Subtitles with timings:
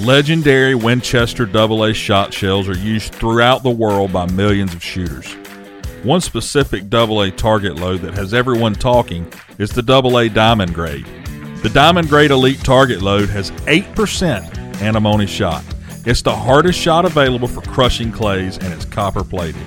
[0.00, 5.32] Legendary Winchester AA shot shells are used throughout the world by millions of shooters.
[6.04, 11.04] One specific AA target load that has everyone talking is the AA Diamond Grade.
[11.64, 15.64] The Diamond Grade Elite target load has 8% antimony shot.
[16.06, 19.60] It's the hardest shot available for crushing clays and it's copper plated.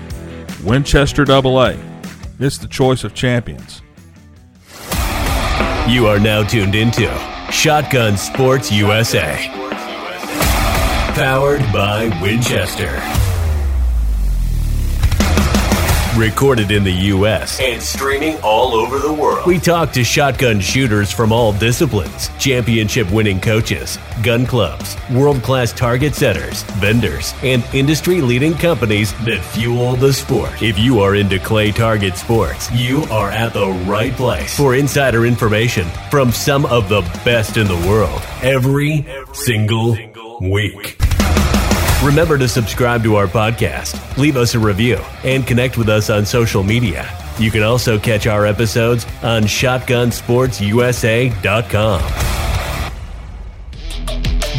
[0.63, 1.75] Winchester AA.
[2.39, 3.81] It's the choice of champions.
[5.89, 7.09] You are now tuned into
[7.51, 9.60] Shotgun Sports USA.
[11.13, 12.89] Powered by Winchester.
[16.17, 17.59] Recorded in the U.S.
[17.59, 19.45] and streaming all over the world.
[19.45, 25.71] We talk to shotgun shooters from all disciplines, championship winning coaches, gun clubs, world class
[25.73, 30.61] target setters, vendors, and industry leading companies that fuel the sport.
[30.61, 35.25] If you are into clay target sports, you are at the right place for insider
[35.25, 39.97] information from some of the best in the world every single
[40.41, 41.00] week.
[42.03, 46.25] Remember to subscribe to our podcast, leave us a review, and connect with us on
[46.25, 47.07] social media.
[47.37, 52.01] You can also catch our episodes on shotgunsportsusa.com.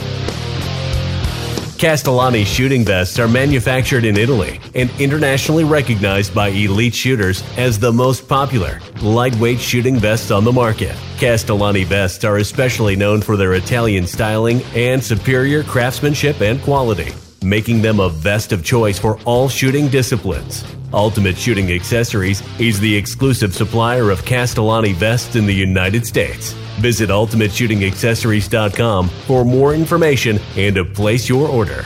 [1.79, 7.93] Castellani shooting vests are manufactured in Italy and internationally recognized by elite shooters as the
[7.93, 10.97] most popular lightweight shooting vests on the market.
[11.19, 17.13] Castellani vests are especially known for their Italian styling and superior craftsmanship and quality,
[17.43, 20.65] making them a vest of choice for all shooting disciplines.
[20.95, 26.55] Ultimate Shooting Accessories is the exclusive supplier of Castellani vests in the United States.
[26.81, 31.85] Visit UltimateShootingAccessories.com for more information and to place your order.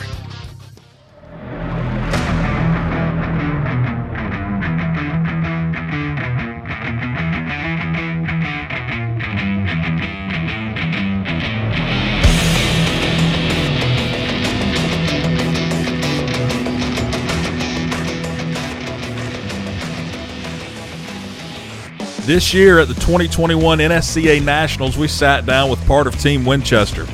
[22.31, 27.05] This year at the 2021 NSCA Nationals, we sat down with part of Team Winchester.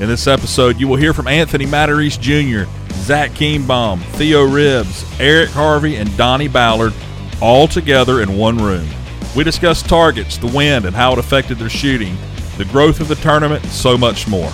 [0.00, 5.50] In this episode, you will hear from Anthony Matarese Jr., Zach Kienbaum, Theo Ribbs, Eric
[5.50, 6.92] Harvey, and Donny Ballard
[7.40, 8.88] all together in one room.
[9.36, 12.16] We discussed targets, the wind, and how it affected their shooting,
[12.58, 14.50] the growth of the tournament, and so much more.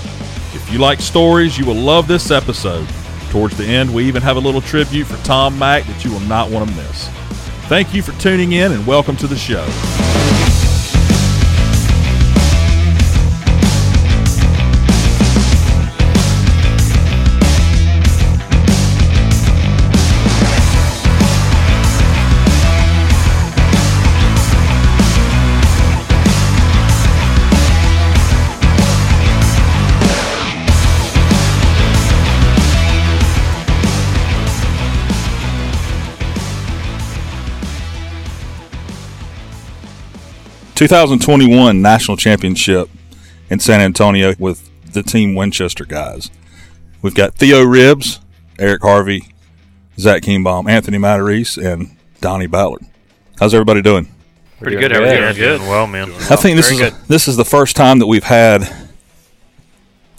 [0.53, 2.87] If you like stories, you will love this episode.
[3.31, 6.21] Towards the end, we even have a little tribute for Tom Mack that you will
[6.21, 7.09] not want to miss.
[7.69, 9.67] Thank you for tuning in and welcome to the show.
[40.83, 42.91] Two thousand twenty-one national championship
[43.49, 46.29] in San Antonio with the Team Winchester guys.
[47.03, 48.19] We've got Theo Ribbs,
[48.59, 49.33] Eric Harvey,
[49.97, 52.83] Zach Kienbaum, Anthony Matarese, and Donny Ballard.
[53.39, 54.13] How's everybody doing?
[54.59, 54.91] Pretty good.
[54.91, 55.35] How are you?
[55.35, 55.61] Good.
[55.61, 56.11] Well, man.
[56.11, 58.63] I think this is Very a, this is the first time that we've had,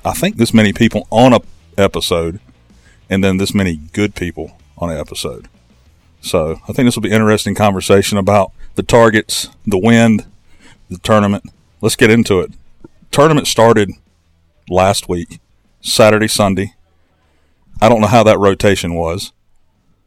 [0.05, 1.41] I think, this many people on a
[1.77, 2.39] episode,
[3.09, 5.49] and then this many good people on an episode.
[6.21, 10.25] So I think this will be an interesting conversation about the targets, the wind,
[10.93, 11.45] the tournament.
[11.81, 12.51] Let's get into it.
[13.11, 13.91] Tournament started
[14.69, 15.39] last week,
[15.81, 16.73] Saturday, Sunday.
[17.81, 19.33] I don't know how that rotation was.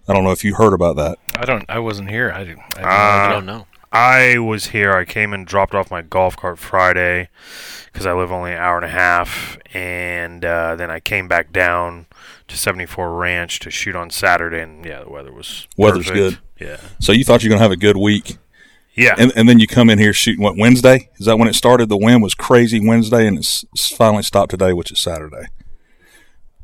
[0.08, 1.18] I don't know if you heard about that.
[1.36, 1.64] I don't.
[1.68, 2.30] I wasn't here.
[2.32, 3.66] I, didn't- I, Uh, I don't know.
[3.92, 4.92] I was here.
[4.92, 7.28] I came and dropped off my golf cart Friday
[7.92, 11.52] because I live only an hour and a half, and uh, then I came back
[11.52, 12.06] down
[12.48, 16.38] to 74 Ranch to shoot on Saturday, and yeah, the weather was Weather's perfect.
[16.58, 16.66] good.
[16.68, 18.36] Yeah, So you thought you were going to have a good week.
[18.96, 19.14] Yeah.
[19.18, 21.10] And, and then you come in here shooting what Wednesday?
[21.18, 21.88] Is that when it started?
[21.88, 25.46] The wind was crazy Wednesday, and it's, it's finally stopped today, which is Saturday.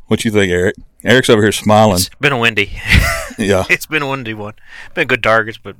[0.06, 0.76] What you think, Eric?
[1.04, 1.96] Eric's over here smiling.
[1.96, 2.72] It's been a windy.
[3.38, 4.54] yeah, it's been a windy one.
[4.94, 5.76] Been good targets, but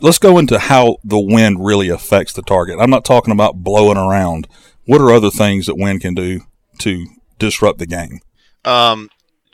[0.00, 2.78] let's go into how the wind really affects the target.
[2.80, 4.48] I'm not talking about blowing around.
[4.86, 6.40] What are other things that wind can do
[6.78, 7.06] to
[7.38, 8.20] disrupt the game?
[8.64, 9.10] Um,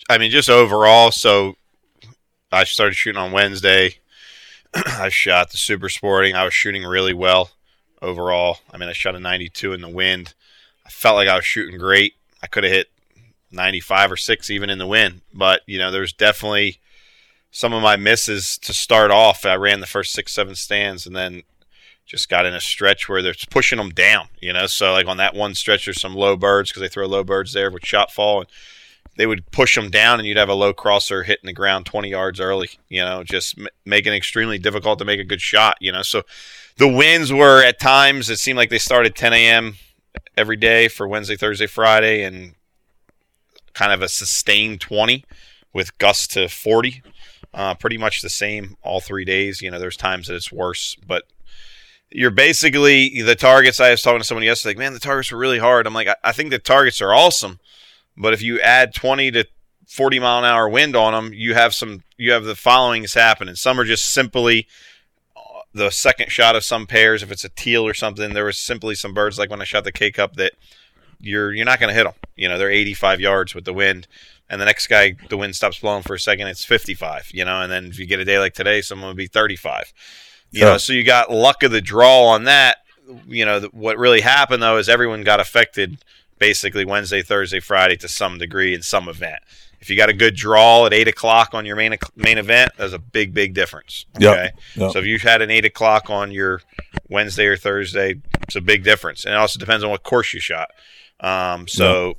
[0.08, 1.11] I mean, just overall.
[1.11, 1.55] So
[2.50, 3.96] I started shooting on Wednesday.
[4.86, 6.34] I shot the super sporting.
[6.34, 7.50] I was shooting really well
[8.00, 8.58] overall.
[8.70, 10.34] I mean, I shot a 92 in the wind.
[10.86, 12.14] I felt like I was shooting great.
[12.42, 12.88] I could have hit
[13.50, 16.80] 95 or 6 even in the wind, but you know, there's definitely
[17.50, 19.44] some of my misses to start off.
[19.44, 21.42] I ran the first 6 7 stands and then
[22.06, 24.66] just got in a stretch where they're pushing them down, you know.
[24.66, 27.52] So like on that one stretch there's some low birds because they throw low birds
[27.52, 28.48] there with shot fall and
[29.17, 32.09] they would push them down and you'd have a low crosser hitting the ground 20
[32.09, 35.76] yards early, you know, just m- making it extremely difficult to make a good shot,
[35.81, 36.03] you know.
[36.03, 36.23] So
[36.79, 39.75] the winds were at times, it seemed like they started 10 a.m.
[40.37, 42.55] every day for Wednesday, Thursday, Friday, and
[43.75, 45.25] kind of a sustained 20
[45.73, 47.03] with gusts to 40.
[47.55, 49.61] Uh, pretty much the same all three days.
[49.61, 51.25] You know, there's times that it's worse, but
[52.11, 53.79] you're basically the targets.
[53.79, 55.87] I was talking to someone yesterday, like, man, the targets were really hard.
[55.87, 57.61] I'm like, I, I think the targets are awesome
[58.17, 59.47] but if you add 20 to
[59.87, 63.14] 40 mile an hour wind on them, you have some you have the followings is
[63.14, 63.55] happening.
[63.55, 64.67] Some are just simply
[65.37, 65.41] uh,
[65.75, 67.23] the second shot of some pairs.
[67.23, 69.85] If it's a teal or something, there was simply some birds like when I shot
[69.85, 70.53] the K cup that
[71.20, 72.14] you're you're not going to hit them.
[72.37, 74.06] You know, they're 85 yards with the wind,
[74.49, 77.31] and the next guy the wind stops blowing for a second, it's 55.
[77.32, 79.93] You know, and then if you get a day like today, someone would be 35.
[80.50, 82.79] You know, so you got luck of the draw on that.
[83.26, 85.99] You know, what really happened though is everyone got affected
[86.42, 89.40] basically Wednesday, Thursday, Friday to some degree in some event.
[89.80, 92.92] If you got a good draw at eight o'clock on your main main event, there's
[92.92, 94.06] a big, big difference.
[94.16, 94.90] Okay, yep, yep.
[94.90, 96.60] so if you had an eight o'clock on your
[97.08, 100.40] Wednesday or Thursday, it's a big difference, and it also depends on what course you
[100.40, 100.70] shot.
[101.20, 102.16] Um, so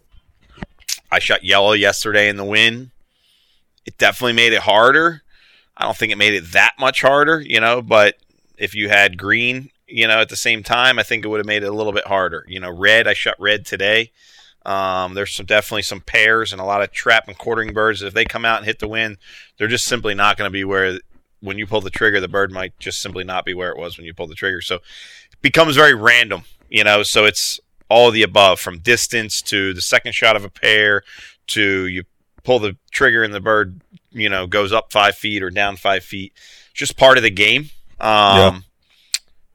[0.57, 0.67] yep.
[1.11, 2.91] I shot yellow yesterday in the wind.
[3.85, 5.21] It definitely made it harder.
[5.75, 8.15] I don't think it made it that much harder, you know, but
[8.57, 11.45] if you had green you know, at the same time, I think it would have
[11.45, 12.43] made it a little bit harder.
[12.47, 14.11] You know, red, I shot red today.
[14.65, 18.01] Um, there's some definitely some pairs and a lot of trap and quartering birds.
[18.01, 19.17] If they come out and hit the wind,
[19.57, 20.99] they're just simply not going to be where
[21.41, 23.97] when you pull the trigger, the bird might just simply not be where it was
[23.97, 24.61] when you pull the trigger.
[24.61, 27.03] So it becomes very random, you know.
[27.03, 31.03] So it's all the above, from distance to the second shot of a pair
[31.47, 32.03] to you
[32.43, 33.79] pull the trigger and the bird,
[34.11, 36.33] you know, goes up five feet or down five feet.
[36.73, 37.69] Just part of the game.
[37.99, 38.59] Um, yeah.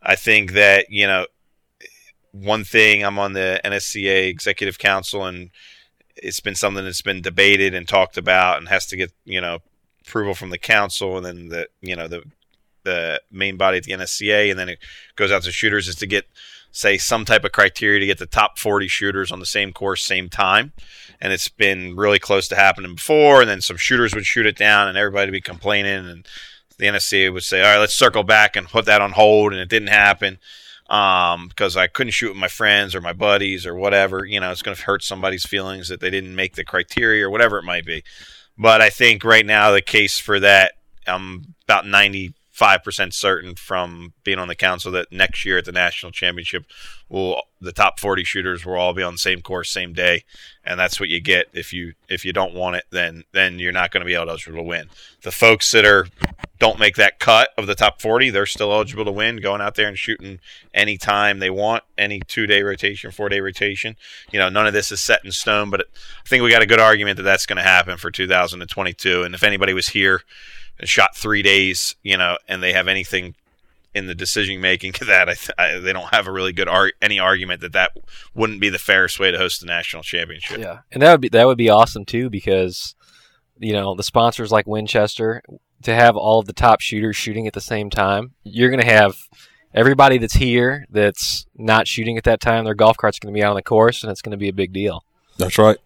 [0.08, 1.26] I think that, you know,
[2.32, 5.50] one thing I'm on the NSCA executive council and
[6.16, 9.58] it's been something that's been debated and talked about and has to get, you know,
[10.00, 12.22] approval from the council and then the, you know, the,
[12.84, 14.78] the main body at the NSCA and then it
[15.14, 16.24] goes out to shooters is to get,
[16.70, 20.02] say, some type of criteria to get the top 40 shooters on the same course,
[20.02, 20.72] same time.
[21.20, 23.42] And it's been really close to happening before.
[23.42, 26.08] And then some shooters would shoot it down and everybody would be complaining.
[26.08, 26.26] And
[26.78, 29.60] the NSCA would say, all right, let's circle back and put that on hold, and
[29.60, 30.38] it didn't happen
[30.88, 34.24] um, because I couldn't shoot with my friends or my buddies or whatever.
[34.24, 37.30] You know, it's going to hurt somebody's feelings that they didn't make the criteria or
[37.30, 38.02] whatever it might be.
[38.56, 40.72] But I think right now the case for that,
[41.06, 41.86] I'm about
[42.58, 46.64] 95% certain from being on the council that next year at the national championship,
[47.08, 50.24] will the top 40 shooters will all be on the same course, same day,
[50.64, 53.72] and that's what you get if you if you don't want it, then then you're
[53.72, 54.88] not going to be eligible to win.
[55.22, 56.06] The folks that are
[56.58, 59.76] don't make that cut of the top 40, they're still eligible to win, going out
[59.76, 60.40] there and shooting
[60.74, 63.96] any time they want, any two day rotation, four day rotation.
[64.32, 66.66] You know, none of this is set in stone, but I think we got a
[66.66, 69.22] good argument that that's going to happen for 2022.
[69.22, 70.22] And if anybody was here
[70.84, 73.34] shot three days, you know, and they have anything
[73.94, 76.92] in the decision making that I th- I, they don't have a really good ar-
[77.02, 77.92] any argument that that
[78.34, 80.58] wouldn't be the fairest way to host the national championship.
[80.58, 82.94] Yeah, and that would be that would be awesome too because
[83.58, 85.42] you know the sponsors like Winchester
[85.82, 88.34] to have all of the top shooters shooting at the same time.
[88.44, 89.16] You're going to have
[89.74, 92.64] everybody that's here that's not shooting at that time.
[92.64, 94.48] Their golf cart's going to be out on the course, and it's going to be
[94.48, 95.04] a big deal.
[95.38, 95.78] That's right.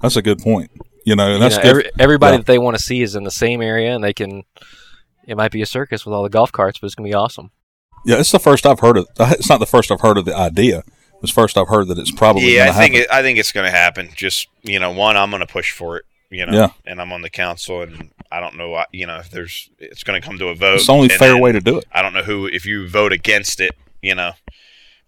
[0.00, 0.70] That's a good point.
[1.04, 2.38] You know, and that's you know, every, everybody yeah.
[2.38, 4.44] that they want to see is in the same area, and they can.
[5.26, 7.14] It might be a circus with all the golf carts, but it's going to be
[7.14, 7.50] awesome.
[8.04, 9.06] Yeah, it's the first I've heard of.
[9.18, 10.82] Uh, it's not the first I've heard of the idea.
[11.22, 12.56] It's first I've heard that it's probably.
[12.56, 14.10] Yeah, I think it, I think it's going to happen.
[14.14, 16.04] Just you know, one, I'm going to push for it.
[16.30, 16.68] You know, yeah.
[16.86, 20.18] and I'm on the council, and I don't know, you know, if there's, it's going
[20.18, 20.76] to come to a vote.
[20.76, 21.84] It's the only fair way to do it.
[21.92, 24.32] I don't know who, if you vote against it, you know,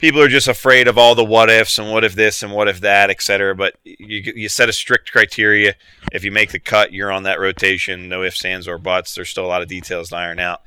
[0.05, 2.69] people are just afraid of all the what ifs and what if this and what
[2.69, 3.55] if that, et cetera.
[3.55, 5.77] But you, you set a strict criteria.
[6.13, 8.07] If you make the cut, you're on that rotation.
[8.07, 9.15] No ifs, ands, or buts.
[9.15, 10.61] There's still a lot of details to iron out.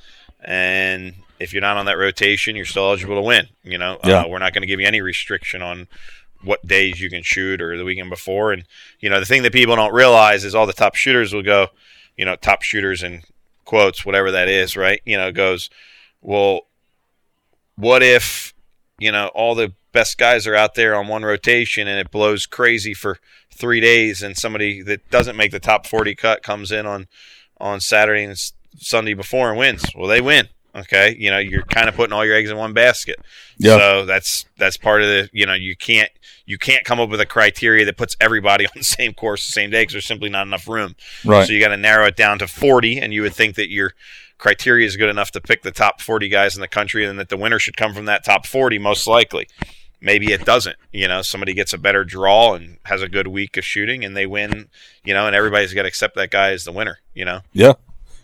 [0.44, 3.48] And if you're not on that rotation, you're still eligible to win.
[3.64, 4.22] You know, Yeah.
[4.24, 5.88] uh, we're not going to give you any restriction on
[6.42, 8.54] what days you can shoot or the weekend before.
[8.54, 8.64] And
[9.00, 11.68] you know, the thing that people don't realize is all the top shooters will go,
[12.16, 13.24] you know, top shooters and
[13.66, 15.00] quotes, whatever that is, right?
[15.06, 15.70] You know, goes,
[16.24, 16.62] well,
[17.76, 18.56] what if
[19.00, 22.46] you know all the best guys are out there on one rotation and it blows
[22.46, 23.20] crazy for
[23.52, 27.08] three days and somebody that doesn't make the top 40 cut comes in on
[27.60, 28.38] on saturday and
[28.78, 29.86] sunday before and wins.
[29.96, 30.50] Well they win.
[30.76, 31.16] Okay.
[31.18, 33.20] You know you're kind of putting all your eggs in one basket.
[33.58, 33.78] Yeah.
[33.78, 36.12] so that's that's part of the you know you can't
[36.46, 39.52] you can't come up with a criteria that puts everybody on the same course the
[39.52, 40.96] same day because there's simply not enough room.
[41.26, 41.46] Right.
[41.46, 43.94] so you got to narrow it down to 40, and you would think that your
[44.38, 47.30] criteria is good enough to pick the top 40 guys in the country, and that
[47.30, 49.48] the winner should come from that top 40 most likely.
[50.00, 50.78] Maybe it doesn't.
[50.92, 54.16] You know, somebody gets a better draw and has a good week of shooting, and
[54.16, 54.70] they win.
[55.04, 57.00] You know, and everybody's got to accept that guy as the winner.
[57.14, 57.74] You know, Yeah.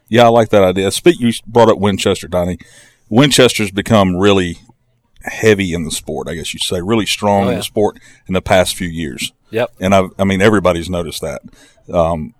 [0.10, 0.92] Yeah, I like that idea.
[0.92, 2.60] Speak, you brought up Winchester, Donny.
[3.10, 4.60] Winchester's become really
[5.24, 8.34] heavy in the sport, I guess you'd say, really strong Oh, in the sport in
[8.34, 9.32] the past few years.
[9.50, 9.72] Yep.
[9.80, 11.42] And I, I mean, everybody's noticed that.
[11.92, 12.36] Um,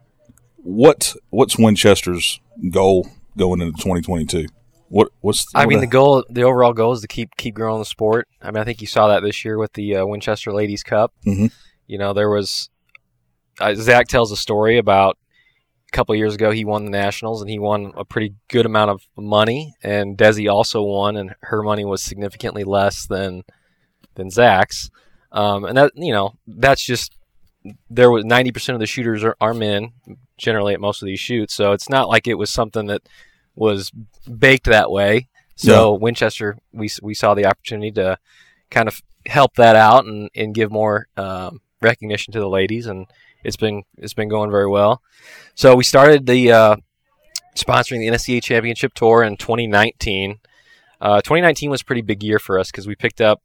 [0.58, 2.40] what, what's Winchester's
[2.70, 4.46] goal going into 2022?
[4.90, 7.56] What, what's, I what mean, the- the goal, the overall goal is to keep keep
[7.56, 8.28] growing the sport.
[8.42, 11.14] I mean, I think you saw that this year with the uh, Winchester Ladies Cup.
[11.26, 11.52] Mhm.
[11.88, 12.70] You know, there was
[13.60, 15.18] uh, Zach tells a story about
[15.88, 18.92] a couple years ago he won the nationals and he won a pretty good amount
[18.92, 23.44] of money, and Desi also won, and her money was significantly less than
[24.16, 24.92] than Zach's.
[25.32, 27.16] Um, and that you know, that's just
[27.90, 29.92] there was ninety percent of the shooters are, are men
[30.38, 33.02] generally at most of these shoots, so it's not like it was something that
[33.56, 33.92] was
[34.38, 35.28] baked that way.
[35.56, 38.18] So Winchester, we we saw the opportunity to
[38.70, 43.06] kind of help that out and, and give more um, recognition to the ladies, and
[43.44, 45.02] it's been it's been going very well.
[45.56, 46.76] So we started the uh,
[47.56, 50.40] sponsoring the NSCA Championship Tour in 2019.
[51.00, 53.42] Uh, 2019 was a pretty big year for us because we picked up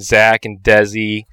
[0.00, 1.24] Zach and Desi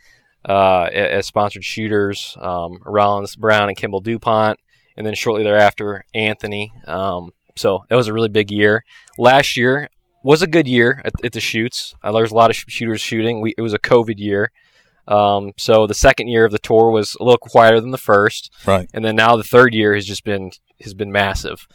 [0.46, 4.60] uh, as sponsored shooters, um, Rollins Brown and Kimball Dupont,
[4.98, 6.74] and then shortly thereafter Anthony.
[6.86, 8.84] Um, so that was a really big year.
[9.18, 9.90] Last year
[10.24, 11.96] was a good year at, at the shoots.
[12.04, 13.40] Uh, there was a lot of sh- shooters shooting.
[13.42, 14.52] We, it was a COVID year.
[15.08, 18.52] Um, so the second year of the tour was a little quieter than the first,
[18.66, 18.90] Right.
[18.94, 20.52] and then now the third year has just been
[20.82, 21.66] has been massive.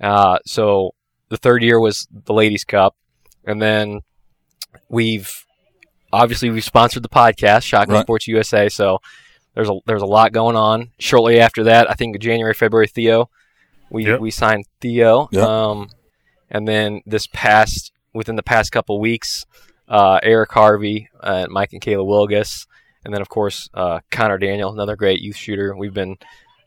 [0.00, 0.90] Uh, so
[1.28, 2.96] the third year was the Ladies Cup,
[3.46, 4.00] and then
[4.88, 5.44] we've
[6.12, 8.02] obviously we've sponsored the podcast Shotgun Right.
[8.02, 8.68] Sports USA.
[8.68, 8.98] So
[9.60, 10.88] there's a there's a lot going on.
[10.98, 13.28] Shortly after that, I think January February Theo,
[13.90, 14.20] we Yep.
[14.20, 15.28] we signed Theo.
[15.32, 15.42] Yep.
[15.44, 15.90] Um,
[16.50, 19.44] and then this past within the past couple weeks,
[19.88, 22.66] uh, Eric Harvey, uh, Mike and Kayla Wilgus,
[23.04, 25.76] and then of course uh, Connor Daniel, another great youth shooter.
[25.76, 26.16] We've been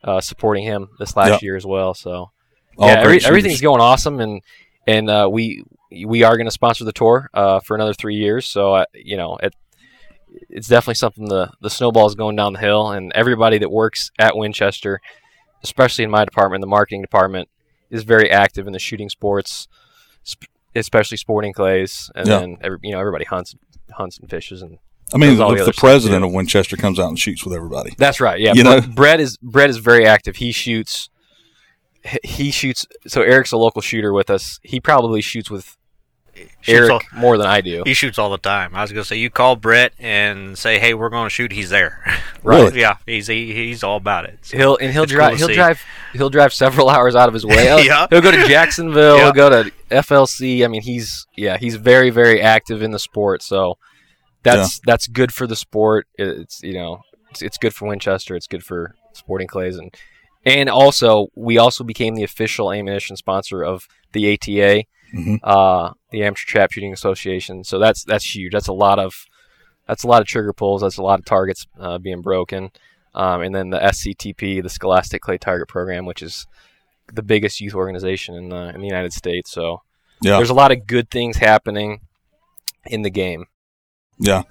[0.04, 1.42] uh, supporting him this last Yep.
[1.42, 1.96] year as well.
[1.96, 2.30] So
[2.78, 4.42] yeah, every, everything's going awesome, and
[4.86, 5.64] and uh, we
[6.06, 8.46] we are going to sponsor the tour uh, for another three years.
[8.46, 9.56] So uh, you know, it,
[10.50, 11.26] it's definitely something.
[11.28, 15.00] The the snowball is going down the hill, and everybody that works at Winchester,
[15.64, 17.50] especially in my department, the marketing department,
[17.90, 19.68] is very active in the shooting sports,
[20.76, 22.40] especially sporting clays, and Yeah.
[22.40, 23.56] then every, you know everybody hunts
[23.92, 24.80] hunts and fishes and.
[25.14, 27.94] I mean, the, the the president of Winchester comes out and shoots with everybody.
[28.00, 28.40] That's right.
[28.40, 28.82] Yeah, You know?
[28.82, 30.38] Brett is Brett is very active.
[30.38, 31.10] He shoots.
[32.24, 32.88] he- shoots.
[33.06, 34.60] So Eric's a local shooter with us.
[34.64, 35.78] He probably shoots with
[36.68, 37.84] Eric all- more than I do.
[37.86, 38.76] he shoots all the time.
[38.76, 41.70] I was gonna say you call Brett and say, "Hey, we're going to shoot." He's
[41.70, 42.04] there.
[42.44, 42.82] Really?
[42.82, 44.40] yeah, he's he, he's all about it.
[44.42, 45.38] So, He'll and he'll It's cool drive.
[45.38, 45.54] he'll see.
[45.54, 45.82] drive.
[46.12, 47.56] He'll drive several hours out of his way.
[47.64, 48.06] He'll, Yeah.
[48.10, 49.16] he'll go to Jacksonville.
[49.18, 49.24] Yeah.
[49.24, 50.66] He'll go to FLC.
[50.66, 53.42] I mean, he's yeah, he's very very active in the sport.
[53.44, 53.78] So
[54.44, 56.08] that's that's good for the sport.
[56.18, 58.36] It's you know it's, it's good for Winchester.
[58.36, 59.94] It's good for Sporting Clays and
[60.46, 64.84] and also we also became the official ammunition sponsor of the ATA,
[65.16, 65.40] Mhm.
[65.44, 67.66] uh, the Amateur Trap Shooting Association.
[67.66, 68.54] So that's that's huge.
[68.54, 69.26] That's a lot of
[69.88, 70.82] that's a lot of trigger pulls.
[70.82, 72.72] That's a lot of targets uh, being broken.
[73.16, 76.48] Um, and then the SCTP, the Scholastic Clay Target Program, which is
[77.14, 79.52] the biggest youth organization in the, in the United States.
[79.52, 79.82] So
[80.22, 80.38] Yeah.
[80.38, 82.00] there's a lot of good things happening
[82.86, 83.46] in the game.
[84.18, 84.44] Yeah.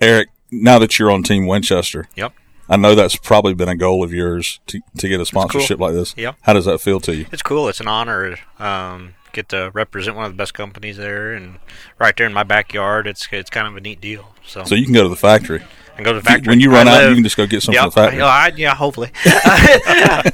[0.00, 2.32] Eric, now that you're on Team Winchester, Yep.
[2.68, 5.92] I know that's probably been a goal of yours to, to get a sponsorship like
[5.92, 6.14] this.
[6.16, 6.36] Yep.
[6.42, 7.26] How does that feel to you?
[7.32, 7.68] It's cool.
[7.68, 8.38] It's an honor.
[8.58, 11.58] Um, get to represent one of the best companies there, and
[11.98, 13.06] right there in my backyard.
[13.06, 14.34] It's it's kind of a neat deal.
[14.46, 15.62] So, So you can go to the factory.
[15.96, 17.46] and go to the factory When you run I out, live- you can just go
[17.46, 18.22] get some Yep, from the factory.
[18.22, 19.10] I- I- yeah, hopefully.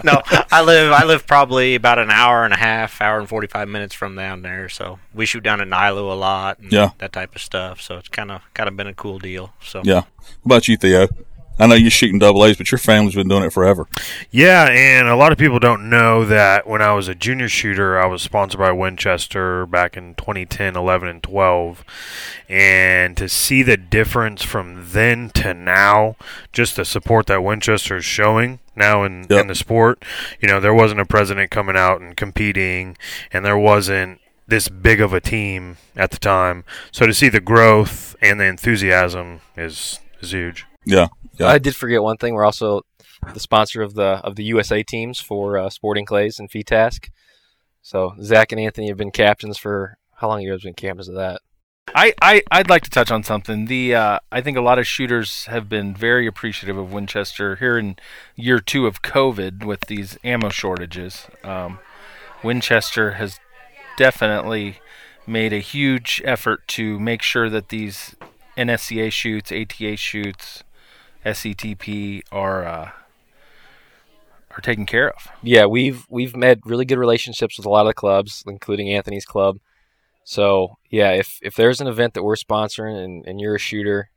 [0.05, 3.47] no, I live I live probably about an hour and a half, hour and forty
[3.47, 4.69] five minutes from down there.
[4.69, 6.91] So we shoot down in Nilo a lot, and Yeah.
[6.99, 7.81] that type of stuff.
[7.81, 9.53] So it's kind of kind of been a cool deal.
[9.63, 10.03] So Yeah.
[10.43, 11.09] What about you, Theo?
[11.61, 13.87] I know you're shooting double A's, but your family's been doing it forever.
[14.31, 18.01] Yeah, and a lot of people don't know that when I was a junior shooter,
[18.01, 21.85] I was sponsored by Winchester back in 2010, 11, and 12.
[22.49, 26.17] And to see the difference from then to now,
[26.53, 29.41] just the support that Winchester is showing now in, Yep.
[29.43, 30.03] in the sport,
[30.41, 32.97] you know, there wasn't a president coming out and competing,
[33.33, 36.65] and there wasn't this big of a team at the time.
[36.91, 40.65] So to see the growth and the enthusiasm is, is huge.
[40.85, 41.09] Yeah,
[41.39, 41.49] yeah.
[41.49, 42.35] I did forget one thing.
[42.35, 42.83] We're also
[43.35, 47.11] the sponsor of the of the USA teams for uh, Sporting Clays and Task.
[47.83, 51.09] So Zach and Anthony have been captains for how long have you guys been captains
[51.09, 51.41] of that?
[51.95, 53.67] I, I I'd like to touch on something.
[53.67, 57.79] The uh, I think a lot of shooters have been very appreciative of Winchester here
[57.79, 57.97] in
[58.37, 61.27] year two of COVID with these ammo shortages.
[61.43, 61.79] Um,
[62.45, 63.39] Winchester has
[63.97, 64.79] definitely
[65.27, 68.15] made a huge effort to make sure that these
[68.57, 70.63] NSCA shoots, ATA shoots,
[71.25, 72.91] SCTP are uh,
[74.57, 75.29] are taken care of.
[75.43, 79.25] Yeah, we've we've made really good relationships with a lot of the clubs, including Anthony's
[79.25, 79.59] club.
[80.25, 84.11] So yeah, if if there's an event that we're sponsoring and, and you're a shooter,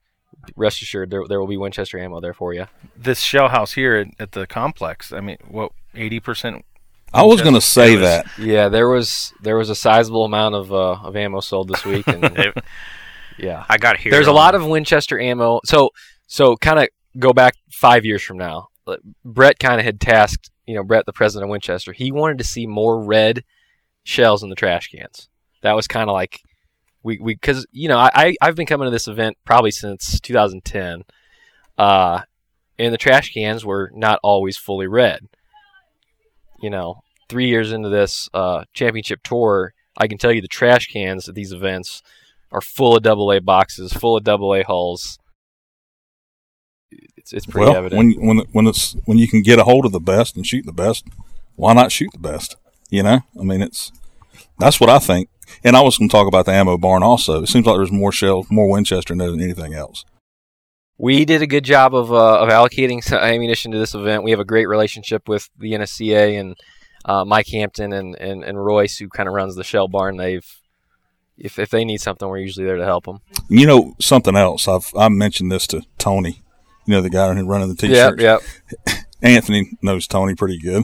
[0.55, 2.67] rest assured there there will be Winchester ammo there for you.
[2.95, 5.11] This shell house here at, at the complex.
[5.13, 6.65] I mean, what eighty percent
[7.13, 8.25] I was going to say was- that.
[8.39, 12.07] Yeah, there was there was a sizable amount of uh, of ammo sold this week,
[12.07, 12.53] and
[13.37, 14.11] yeah, I got here.
[14.11, 15.61] there's a lot of Winchester ammo.
[15.65, 15.91] So
[16.33, 16.87] so kind of
[17.19, 18.69] go back five years from now.
[19.23, 21.93] Brett kind of had tasked, you know, Brett, the president of Winchester.
[21.93, 23.43] He wanted to see more red
[24.03, 25.29] shells in the trash cans.
[25.61, 26.41] That was kind of like
[27.03, 31.03] we we because you know I I've been coming to this event probably since 2010,
[31.77, 32.21] uh,
[32.79, 35.29] and the trash cans were not always fully red.
[36.63, 40.87] You know, three years into this uh, championship tour, I can tell you the trash
[40.87, 42.01] cans at these events
[42.51, 45.19] are full of double A boxes, full of double A hulls.
[47.23, 47.97] It's it's pretty Well, evident.
[48.19, 50.65] when when when it's when you can get a hold of the best and shoot
[50.65, 51.05] the best,
[51.55, 52.55] why not shoot the best?
[52.89, 53.91] You know, I mean, it's
[54.59, 55.29] that's what I think.
[55.63, 57.41] And I was going to talk about the ammo barn also.
[57.43, 60.03] It seems like there's more shells, more Winchester in there than anything else.
[60.97, 64.23] we did a good job of uh, of allocating some ammunition to this event.
[64.23, 66.55] We have a great relationship with the NSCA and
[67.05, 70.17] uh, Mike Hampton and, and, and Royce, who kind of runs the shell barn.
[70.17, 70.45] They've
[71.37, 73.19] if if they need something, we're usually there to help them.
[73.49, 74.67] You know, something else.
[74.67, 76.42] I've I mentioned this to Tony.
[76.85, 78.43] You know, the guy who running the Yeah, t-shirts.
[78.87, 78.95] yeah.
[79.21, 80.83] Anthony knows Tony pretty good.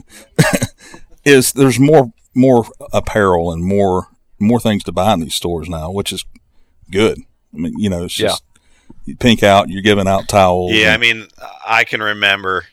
[1.24, 4.06] is there's more more apparel and more
[4.38, 6.24] more things to buy in these stores now, which is
[6.90, 7.18] good.
[7.54, 8.28] I mean, you know, it's Yeah.
[8.28, 8.44] just
[9.04, 9.68] you pink out.
[9.68, 10.72] You're giving out towels.
[10.72, 11.26] Yeah, I mean,
[11.66, 12.64] I can remember.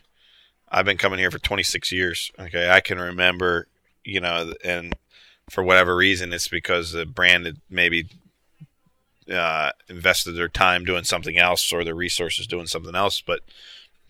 [0.70, 2.32] I've been coming here for 26 years.
[2.40, 3.68] Okay, I can remember,
[4.04, 4.96] you know, and
[5.50, 8.08] for whatever reason, it's because the brand had maybe
[9.32, 13.22] uh, invested their time doing something else or their resources doing something else.
[13.22, 13.42] But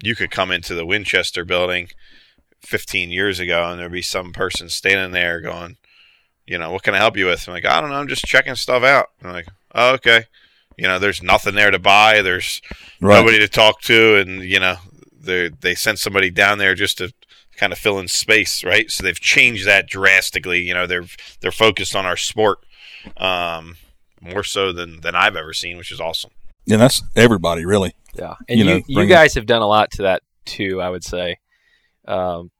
[0.01, 1.89] you could come into the Winchester building
[2.61, 5.77] 15 years ago, and there'd be some person standing there going,
[6.45, 7.47] you know, what can I help you with?
[7.47, 9.07] I'm like, I don't know, I'm just checking stuff out.
[9.23, 10.25] I'm like, oh, okay.
[10.77, 12.21] You know, there's nothing there to buy.
[12.21, 12.61] There's
[13.01, 13.19] right.
[13.19, 14.75] nobody to talk to, and you know
[15.19, 17.11] they they sent somebody down there just to
[17.55, 18.89] kind of fill in space, right?
[18.91, 20.61] So they've changed that drastically.
[20.61, 21.05] You know, they're
[21.41, 22.59] they're focused on our sport
[23.17, 23.77] um,
[24.21, 26.31] more so than than I've ever seen, which is awesome.
[26.69, 27.93] and that's everybody really.
[28.13, 30.23] Yeah, and you you know, you, bring it- guys have done a lot to that
[30.45, 30.81] too.
[30.81, 31.37] I would say,
[32.07, 32.51] um,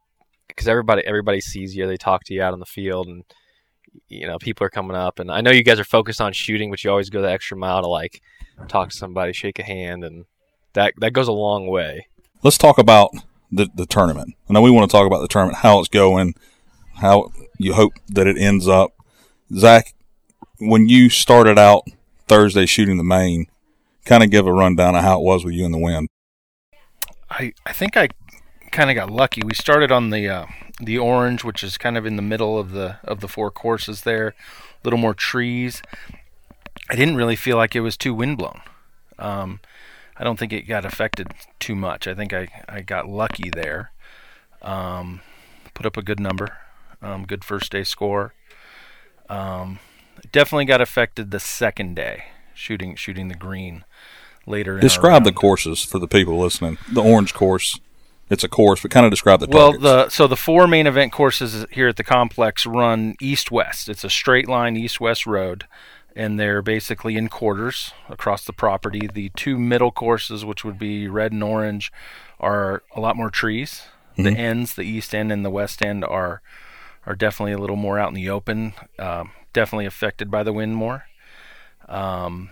[0.48, 3.24] because everybody everybody sees you, they talk to you out on the field, and
[4.08, 5.20] you know people are coming up.
[5.20, 7.58] And I know you guys are focused on shooting, but you always go the extra
[7.58, 8.22] mile to like
[8.67, 10.26] talk to somebody, shake a hand, and
[10.74, 12.08] that that goes a long way.
[12.43, 13.12] Let's talk about
[13.52, 14.36] the the tournament.
[14.50, 16.36] I know we want to talk about the tournament, how it's going,
[16.96, 18.91] how you hope that it ends up.
[19.56, 19.93] Zach,
[20.60, 21.88] when you started out
[22.28, 23.48] Thursday shooting the main,
[24.06, 26.08] kind of give a rundown of how it was with you in the wind.
[27.30, 28.10] I, I think I
[28.72, 29.41] kind of got lucky.
[29.46, 30.46] We started on the uh,
[30.80, 34.02] the orange, which is kind of in the middle of the of the four courses
[34.02, 34.34] there, a
[34.84, 35.82] little more trees.
[36.89, 38.62] I didn't really feel like it was too windblown.
[39.20, 39.60] Um,
[40.15, 42.08] I don't think it got affected too much.
[42.08, 43.91] I think I, I got lucky there.
[44.62, 45.22] Um,
[45.74, 46.58] put up a good number,
[47.02, 48.34] um, good first day score.
[49.30, 49.80] Um,
[50.32, 53.86] definitely got affected the second day shooting shooting the green
[54.45, 54.75] later.
[54.75, 56.77] in Describe the courses for the people listening.
[56.91, 57.80] The orange course,
[58.30, 59.84] it's a course, but kind of describe the Well, targets.
[59.84, 63.88] the so the four main event courses here at the complex run east-west.
[63.88, 65.65] It's a straight line east-west road,
[66.15, 69.08] and they're basically in quarters across the property.
[69.12, 71.91] The two middle courses, which would be red and orange,
[72.39, 73.84] are a lot more trees.
[74.15, 74.39] The mm-hmm.
[74.39, 76.41] ends, the east end and the west end, are
[77.08, 78.74] are definitely a little more out in the open.
[79.00, 81.06] Um, definitely affected by the wind more.
[81.88, 82.50] Um,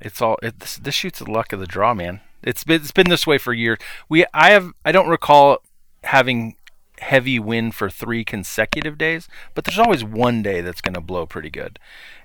[0.00, 2.20] it's all it, this, this shoots the luck of the draw, man.
[2.42, 3.78] It's been it's been this way for years.
[4.08, 5.58] We I have I don't recall
[6.04, 6.56] having
[7.00, 11.26] heavy wind for three consecutive days, but there's always one day that's going to blow
[11.26, 11.78] pretty good.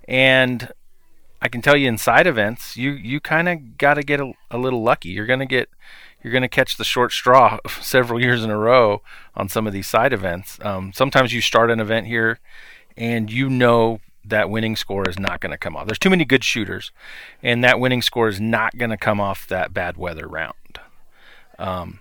[0.07, 0.71] And
[1.41, 4.57] I can tell you inside events, you you kind of got to get a, a
[4.57, 5.09] little lucky.
[5.09, 5.67] You're going to get
[6.23, 9.01] you're going to catch the short straw several years in a row
[9.35, 10.57] on some of these side events.
[10.61, 12.39] Um, sometimes you start an event here,
[12.95, 15.85] and you know that winning score is not going to come off.
[15.85, 16.91] There's too many good shooters,
[17.41, 20.79] and that winning score is not going to come off that bad weather round.
[21.59, 21.99] Um,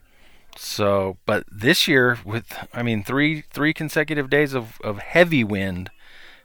[0.57, 5.91] so, but this year, with I mean three three consecutive days of, of heavy wind,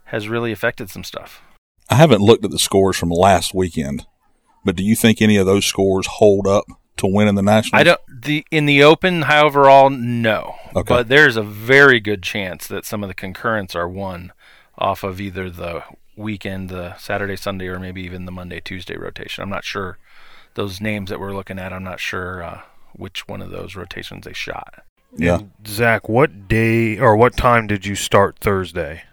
[0.05, 1.41] has really affected some stuff.
[1.89, 4.05] I haven't looked at the scores from last weekend,
[4.65, 6.65] but do you think any of those scores hold up
[6.97, 7.79] to win in the national?
[7.79, 10.55] I don't the in the open, high overall, no.
[10.75, 10.87] Okay.
[10.87, 14.31] But there's a very good chance that some of the concurrents are won
[14.77, 15.83] off of either the
[16.15, 19.43] weekend, the Saturday, Sunday, or maybe even the Monday, Tuesday rotation.
[19.43, 19.97] I'm not sure
[20.55, 21.71] those names that we're looking at.
[21.71, 22.61] I'm not sure uh,
[22.93, 24.83] which one of those rotations they shot.
[25.15, 25.39] Yeah.
[25.39, 29.03] And Zach, what day or what time did you start Thursday?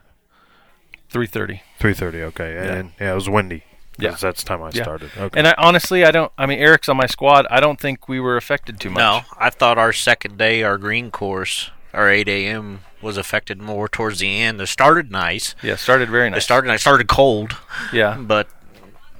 [1.08, 1.62] Three thirty.
[1.78, 2.22] Three thirty.
[2.22, 3.64] Okay, and yeah, it was windy.
[3.98, 4.10] Yeah.
[4.10, 4.82] 'cause that's the time I Yeah.
[4.82, 5.10] started.
[5.16, 5.38] Okay.
[5.38, 6.32] And I honestly, I don't.
[6.36, 7.46] I mean, Eric's on my squad.
[7.50, 8.98] I don't think we were affected too much.
[8.98, 12.80] No, I thought our second day, our green course, our 8 a.m.
[13.00, 14.60] was affected more towards the end.
[14.60, 15.54] It started nice.
[15.62, 16.38] Yeah, started very nice.
[16.38, 16.70] It started.
[16.70, 17.56] I started cold,
[17.92, 18.16] Yeah.
[18.18, 18.48] but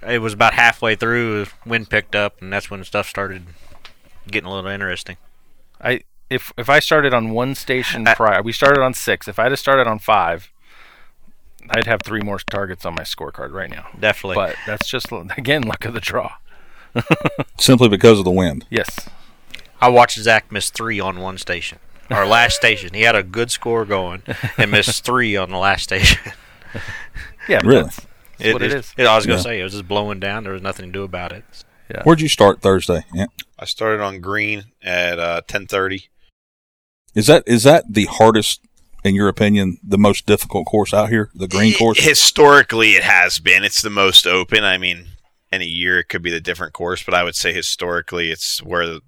[0.06, 1.46] it was about halfway through.
[1.64, 3.46] Wind picked up, and that's when stuff started
[4.30, 5.16] getting a little interesting.
[5.80, 9.28] I if if I started on one station I- prior, we started on six.
[9.28, 10.50] If I'd have started on five,
[11.70, 13.86] I'd have three more targets on my scorecard right now.
[13.98, 14.36] Definitely.
[14.36, 16.32] But that's just again luck of the draw.
[17.58, 18.66] Simply because of the wind.
[18.70, 18.88] Yes.
[19.80, 21.78] I watched Zach miss three on one station.
[22.10, 24.22] Our last station, he had a good score going
[24.58, 26.32] and missed three on the last station.
[27.46, 27.60] Yeah.
[27.62, 27.82] Really?
[27.82, 28.06] That's,
[28.38, 28.94] that's what it is.
[28.98, 29.42] I was gonna Yeah.
[29.42, 30.44] say it was just blowing down.
[30.44, 31.44] There was nothing to do about it.
[32.04, 33.04] Where'd you start Thursday?
[33.12, 33.26] Yeah.
[33.58, 36.08] I started on green at uh, 10:30.
[37.14, 38.62] Is that is that the hardest,
[39.04, 41.30] in your opinion, the most difficult course out here?
[41.34, 42.00] The green course?
[42.00, 43.62] Historically, it has been.
[43.62, 44.64] It's the most open.
[44.64, 45.08] I mean,
[45.52, 48.86] any year it could be the different course, but I would say historically, it's where
[48.86, 49.00] the,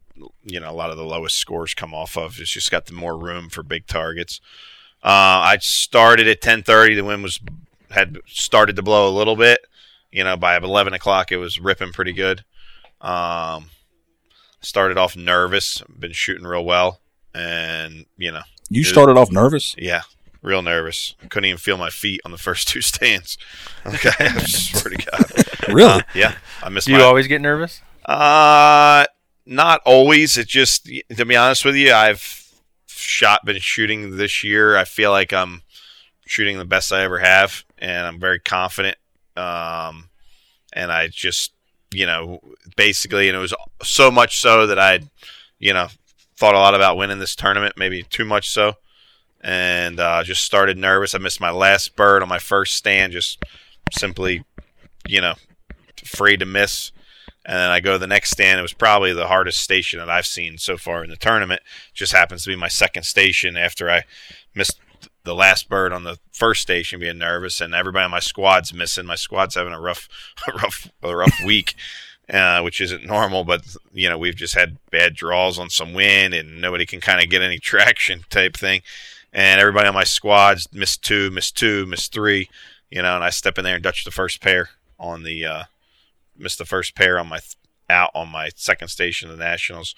[0.45, 2.39] you know a lot of the lowest scores come off of.
[2.39, 4.41] It's just got the more room for big targets.
[5.03, 6.95] Uh, I started at 10:30.
[6.95, 7.41] The wind was
[7.91, 9.61] had started to blow a little bit.
[10.13, 12.45] You know, by 11 o'clock, it was ripping pretty good.
[13.01, 13.71] Um,
[14.61, 15.83] started off nervous.
[15.99, 17.01] Been shooting real well,
[17.35, 19.75] and you know, You started off nervous.
[19.79, 20.03] yeah,
[20.43, 21.15] real nervous.
[21.29, 23.39] Couldn't even feel my feet on the first two stands.
[23.87, 25.45] Okay, I swear to God.
[25.75, 25.91] Really?
[25.91, 27.05] Uh, yeah, I missed Do you my.
[27.05, 27.81] always get nervous?
[28.05, 29.05] Uh,
[29.47, 30.37] not always.
[30.37, 32.51] It just, to be honest with you, I've
[32.87, 34.77] shot, been shooting this year.
[34.77, 35.63] I feel like I'm
[36.25, 38.97] shooting the best I ever have, and I'm very confident.
[39.37, 40.09] Um,
[40.73, 41.53] and I just,
[41.93, 42.41] you know,
[42.77, 45.01] basically, and it was so much so that I,
[45.61, 45.89] you know,
[46.37, 48.75] thought a lot about winning this tournament, maybe too much so,
[49.41, 51.15] and uh, just started nervous.
[51.15, 53.43] I missed my last bird on my first stand, just
[53.93, 54.45] simply,
[55.07, 55.35] you know,
[56.03, 56.93] afraid to miss.
[57.45, 58.59] And then I go to the next stand.
[58.59, 61.63] It was probably the hardest station that I've seen so far in the tournament.
[61.95, 64.03] Just happens to be my second station after I
[64.53, 64.81] missed
[65.23, 69.07] the last bird on the first station, being nervous, and everybody on my squad's missing.
[69.07, 70.09] My squad's having a rough,
[70.49, 71.75] a rough, a rough week,
[72.33, 73.45] uh, which isn't normal.
[73.45, 77.23] But you know, we've just had bad draws on some wind, and nobody can kind
[77.23, 78.83] of get any traction type thing.
[79.33, 82.49] And everybody on my squad's missed two, missed two, missed three.
[82.91, 85.45] You know, and I step in there and Dutch the first pair on the.
[85.45, 85.63] Uh,
[86.39, 87.57] missed the first pair on my th-
[87.89, 89.95] out on my second station of the Nationals.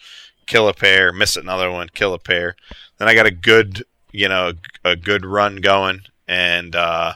[0.47, 2.57] Kill a pair, miss another one, kill a pair.
[2.99, 4.53] Then I got a good, you know,
[4.85, 7.15] a good run going, and uh,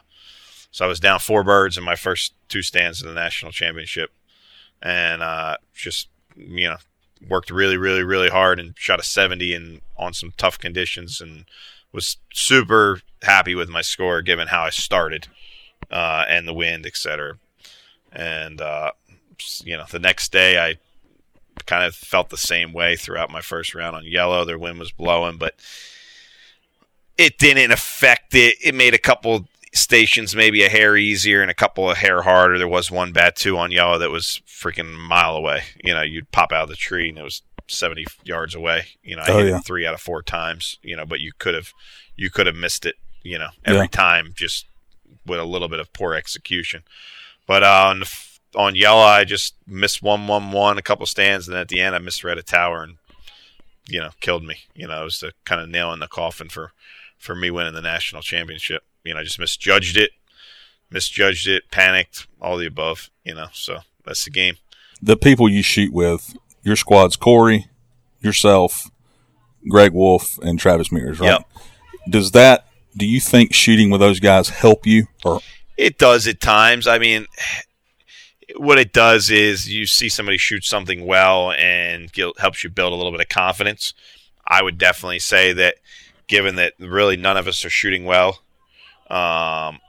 [0.70, 4.10] so I was down four birds in my first two stands of the national championship,
[4.82, 6.76] and uh, just you know
[7.28, 11.44] worked really, really, really hard and shot a seventy and on some tough conditions, and
[11.92, 15.28] was super happy with my score given how I started
[15.90, 17.38] uh, and the wind, etc.
[18.10, 18.92] And uh,
[19.64, 20.76] you know, the next day I
[21.66, 24.44] kind of felt the same way throughout my first round on yellow.
[24.44, 25.54] Their wind was blowing, but
[27.18, 28.56] it didn't affect it.
[28.62, 32.58] It made a couple stations maybe a hair easier and a couple of hair harder.
[32.58, 35.62] There was one bat two on yellow that was freaking mile away.
[35.82, 38.86] You know, you'd pop out of the tree and it was 70 yards away.
[39.02, 39.56] You know, I Oh, hit yeah.
[39.58, 41.72] it three out of four times, you know, but you could have,
[42.16, 43.86] you could have missed it, you know, every Yeah.
[43.86, 44.66] time just
[45.24, 46.82] with a little bit of poor execution.
[47.46, 48.14] But uh, on the,
[48.54, 51.80] on yellow, I just missed one, one, one, a couple stands, and then at the
[51.80, 52.96] end, I misread a tower and
[53.88, 54.56] you know killed me.
[54.74, 56.72] You know, it was the kind of nail in the coffin for
[57.18, 58.84] for me winning the national championship.
[59.04, 60.12] You know, I just misjudged it,
[60.90, 63.10] misjudged it, panicked, all the above.
[63.24, 64.56] You know, so that's the game.
[65.00, 67.66] The people you shoot with, your squad's Corey,
[68.20, 68.90] yourself,
[69.68, 71.30] Greg Wolf, and Travis Mears, right?
[71.30, 71.48] Yep.
[72.10, 72.66] Does that?
[72.96, 75.40] Do you think shooting with those guys help you, or
[75.76, 76.86] It does at times.
[76.86, 77.26] I mean,
[78.56, 82.96] what it does is you see somebody shoot something well and helps you build a
[82.96, 83.94] little bit of confidence.
[84.46, 85.76] I would definitely say that,
[86.26, 88.40] given that really none of us are shooting well,
[89.10, 89.80] um,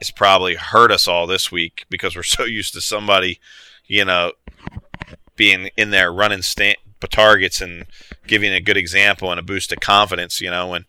[0.00, 3.40] it's probably hurt us all this week because we're so used to somebody,
[3.86, 4.32] you know,
[5.36, 6.76] being in there running sta-
[7.10, 7.84] targets and
[8.26, 10.40] giving a good example and a boost of confidence.
[10.40, 10.84] You know, when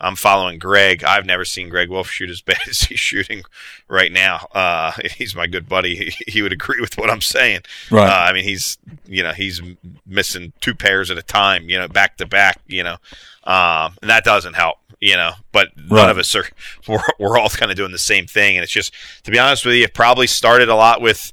[0.00, 1.04] I'm following Greg.
[1.04, 3.42] I've never seen Greg Wolf shoot as bad as he's shooting
[3.88, 4.48] right now.
[4.54, 5.96] Uh, he's my good buddy.
[5.96, 7.60] He, he would agree with what I'm saying.
[7.90, 8.08] Right.
[8.08, 9.62] Uh, I mean, he's you know he's
[10.06, 11.68] missing two pairs at a time.
[11.68, 12.60] You know, back to back.
[12.66, 12.96] You know,
[13.44, 14.78] um, and that doesn't help.
[15.00, 16.10] You know, but none Right.
[16.10, 16.44] of us are.
[16.88, 19.64] We're, we're all kind of doing the same thing, and it's just to be honest
[19.66, 21.32] with you, it probably started a lot with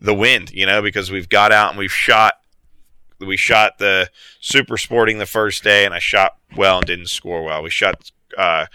[0.00, 0.50] the wind.
[0.52, 2.34] You know, because we've got out and we've shot
[3.20, 7.42] we shot the super sporting the first day and I shot well and didn't score
[7.44, 7.62] well.
[7.62, 8.66] We shot uh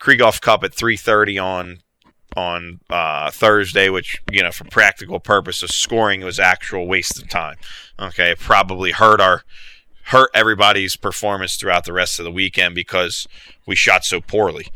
[0.00, 1.78] Krieghoff Cup at 3:30 on
[2.36, 7.56] on uh, Thursday, which you know for practical purposes, scoring was actual waste of time.
[7.98, 9.44] Okay, it probably hurt our
[10.04, 13.26] hurt everybody's performance throughout the rest of the weekend because
[13.66, 14.68] we shot so poorly.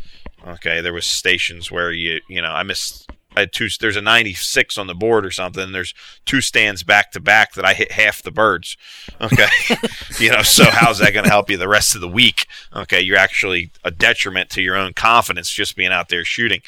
[0.46, 3.10] Okay, there was stations where you you know I missed.
[3.36, 3.68] I had two.
[3.80, 5.72] There's a 96 on the board or something.
[5.72, 5.92] There's
[6.24, 8.76] two stands back to back that I hit half the birds.
[9.20, 9.48] Okay,
[10.20, 10.42] you know.
[10.42, 12.46] So how's that going to help you the rest of the week?
[12.74, 16.60] Okay, you're actually a detriment to your own confidence just being out there shooting.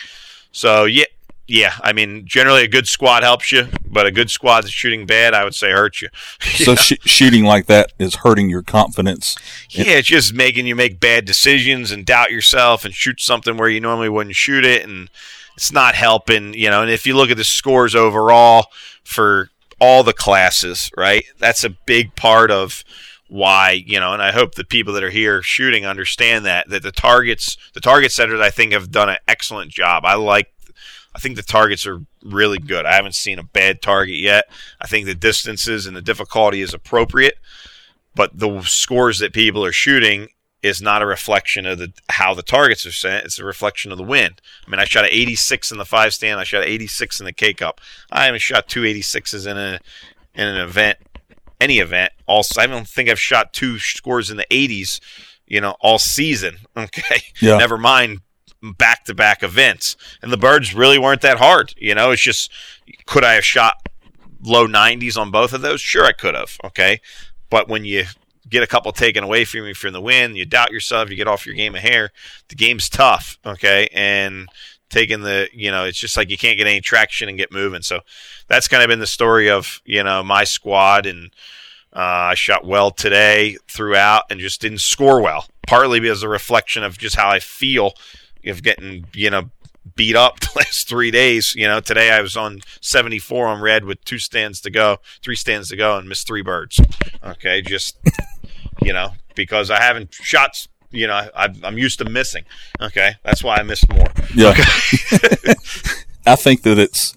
[0.50, 1.04] So yeah,
[1.46, 1.74] yeah.
[1.82, 5.34] I mean, generally a good squad helps you, but a good squad that's shooting bad,
[5.34, 6.08] I would say hurts you.
[6.40, 9.36] so sh- shooting like that is hurting your confidence?
[9.70, 13.68] Yeah, it's just making you make bad decisions and doubt yourself and shoot something where
[13.68, 15.08] you normally wouldn't shoot it, and
[15.56, 16.54] it's not helping.
[16.54, 18.66] You know, and if you look at the scores overall
[19.04, 22.84] for all the classes, right, that's a big part of
[23.28, 26.82] why you know and i hope the people that are here shooting understand that that
[26.82, 30.52] the targets the target setters i think have done an excellent job i like
[31.16, 32.84] I think the targets are really good.
[32.84, 34.44] I haven't seen a bad target yet.
[34.80, 37.38] I think the distances and the difficulty is appropriate,
[38.14, 40.28] but the scores that people are shooting
[40.62, 43.24] is not a reflection of the how the targets are sent.
[43.24, 44.42] It's a reflection of the wind.
[44.66, 46.38] I mean, I shot an 86 in the five stand.
[46.38, 47.80] I shot an 86 in the K Cup.
[48.12, 49.80] I haven't shot two 86s in a
[50.34, 50.98] in an event,
[51.62, 52.12] any event.
[52.26, 55.00] Also, I don't think I've shot two scores in the 80s.
[55.46, 56.56] You know, all season.
[56.76, 57.56] Okay, Yeah.
[57.56, 58.20] never mind
[58.62, 59.96] back to back events.
[60.22, 61.74] And the birds really weren't that hard.
[61.76, 62.50] You know, it's just
[63.06, 63.88] could I have shot
[64.42, 65.80] low 90s on both of those?
[65.80, 66.56] Sure, I could have.
[66.64, 67.00] Okay.
[67.50, 68.04] But when you
[68.48, 71.28] get a couple taken away from you from the wind, you doubt yourself, you get
[71.28, 72.10] off your game of hair,
[72.48, 73.38] the game's tough.
[73.44, 73.88] Okay.
[73.92, 74.48] And
[74.88, 77.82] taking the, you know, it's just like you can't get any traction and get moving.
[77.82, 78.00] So
[78.48, 81.06] that's kind of been the story of, you know, my squad.
[81.06, 81.32] And
[81.92, 86.84] uh, I shot well today throughout and just didn't score well, partly because a reflection
[86.84, 87.94] of just how I feel
[88.46, 89.50] of getting, you know,
[89.94, 91.54] beat up the last three days.
[91.54, 95.36] You know, today I was on 74 on red with two stands to go, three
[95.36, 96.80] stands to go, and missed three birds.
[97.24, 97.96] Okay, just
[98.82, 100.66] you know because I haven't shot.
[100.90, 102.44] You know, I, I'm used to missing.
[102.80, 104.06] Okay, that's why I missed more.
[104.34, 104.54] Yeah.
[106.26, 107.14] I think that it's.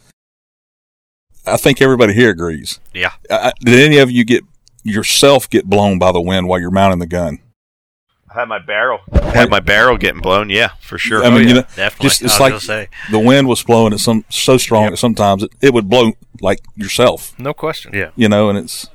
[1.46, 2.80] I think everybody here agrees.
[2.94, 3.14] Yeah.
[3.30, 4.44] I- did any of you get
[4.84, 7.40] yourself get blown by the wind while you're mounting the gun?
[8.32, 9.00] I had my barrel.
[9.12, 10.50] I had my barrel getting blown.
[10.50, 11.24] Yeah, for sure.
[11.24, 12.04] I mean, oh, you know, Definitely.
[12.10, 12.88] just it's like say.
[13.12, 16.12] the wind was blowing it some so strong that sometimes it, it would blow
[16.42, 17.92] like yourself, No question.
[17.94, 18.12] Yeah.
[18.16, 18.50] you know.
[18.50, 18.88] And it's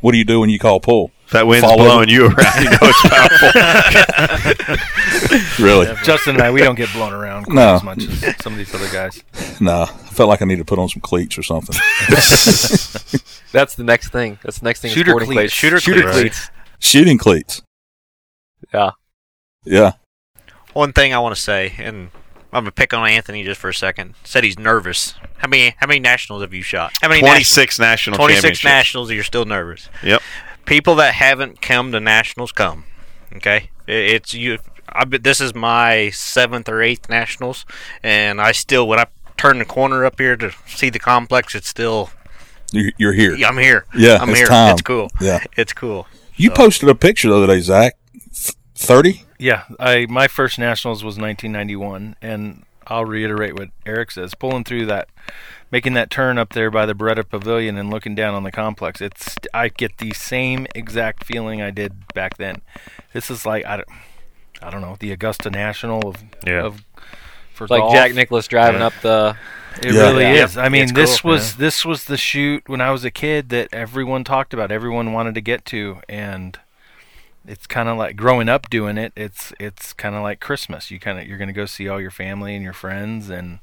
[0.00, 1.10] what do you do when you call pull?
[1.32, 2.36] That wind's Follow- blowing you around.
[2.62, 4.76] You know it's powerful.
[5.58, 5.86] Really?
[6.04, 7.74] Justin and I, we don't get blown around quite No.
[7.76, 9.22] as much as some of these other guys.
[9.60, 11.74] no, I felt like I need to put on some cleats or something.
[13.52, 14.38] That's the next thing.
[14.42, 14.90] That's the next thing.
[14.90, 15.32] in Shooter cleats.
[15.32, 15.52] cleats.
[15.52, 16.16] Shooter Shooter cleats.
[16.20, 16.50] cleats.
[16.78, 17.62] Shooting cleats.
[18.76, 18.90] Yeah.
[19.64, 19.92] Yeah.
[20.74, 22.10] One thing I want to say, and
[22.52, 24.14] I'm gonna pick on Anthony just for a second.
[24.24, 25.14] Said he's nervous.
[25.38, 26.92] How many how many nationals have you shot?
[27.00, 28.64] How many 26 national 26 championships.
[28.64, 29.88] nationals, you're still nervous.
[30.02, 30.20] Yep.
[30.66, 32.84] People that haven't come to nationals come.
[33.36, 34.58] Okay, I- it's you.
[34.88, 37.64] I bet this is my seventh or eighth nationals,
[38.02, 41.68] and I still when I turn the corner up here to see the complex, it's
[41.68, 42.10] still
[42.72, 43.36] You're, you're here.
[43.46, 43.86] I'm here.
[43.96, 44.46] Yeah, I'm it's here.
[44.48, 44.72] time.
[44.72, 45.10] It's cool.
[45.20, 45.42] Yeah.
[45.56, 46.06] it's cool.
[46.36, 47.94] You posted a picture the other day, Zach.
[48.76, 49.24] Thirty.
[49.38, 54.34] Yeah, I my first nationals was 1991, and I'll reiterate what Eric says.
[54.34, 55.08] Pulling through that,
[55.70, 59.00] making that turn up there by the Beretta Pavilion and looking down on the complex.
[59.00, 62.60] It's I get the same exact feeling I did back then.
[63.12, 63.88] This is like I don't,
[64.62, 66.62] I don't know the Augusta National of Yeah.
[66.64, 66.84] of
[67.54, 67.94] for It's like golf.
[67.94, 68.86] Jack Nicklaus driving Yeah.
[68.86, 69.36] up the.
[69.82, 70.00] It Yeah.
[70.02, 70.44] really Yeah.
[70.44, 70.56] is.
[70.56, 71.56] I mean, It's this cool, was yeah.
[71.60, 75.34] this was the shoot when I was a kid that everyone talked about, everyone wanted
[75.34, 76.58] to get to, and
[77.48, 79.12] it's kind of like growing up doing it.
[79.16, 80.90] It's it's kind of like Christmas.
[80.90, 83.58] You kind of you're going to go see all your family and your friends, and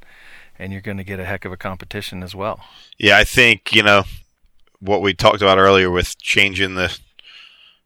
[0.59, 2.61] and you're going to get a heck of a competition as well.
[2.97, 4.03] Yeah, I think, you know,
[4.79, 6.97] what we talked about earlier with changing the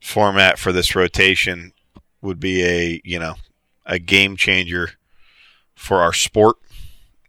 [0.02, 1.72] format for this rotation
[2.22, 3.36] would be a, you know,
[3.86, 4.92] a game changer
[5.76, 6.58] for our sport.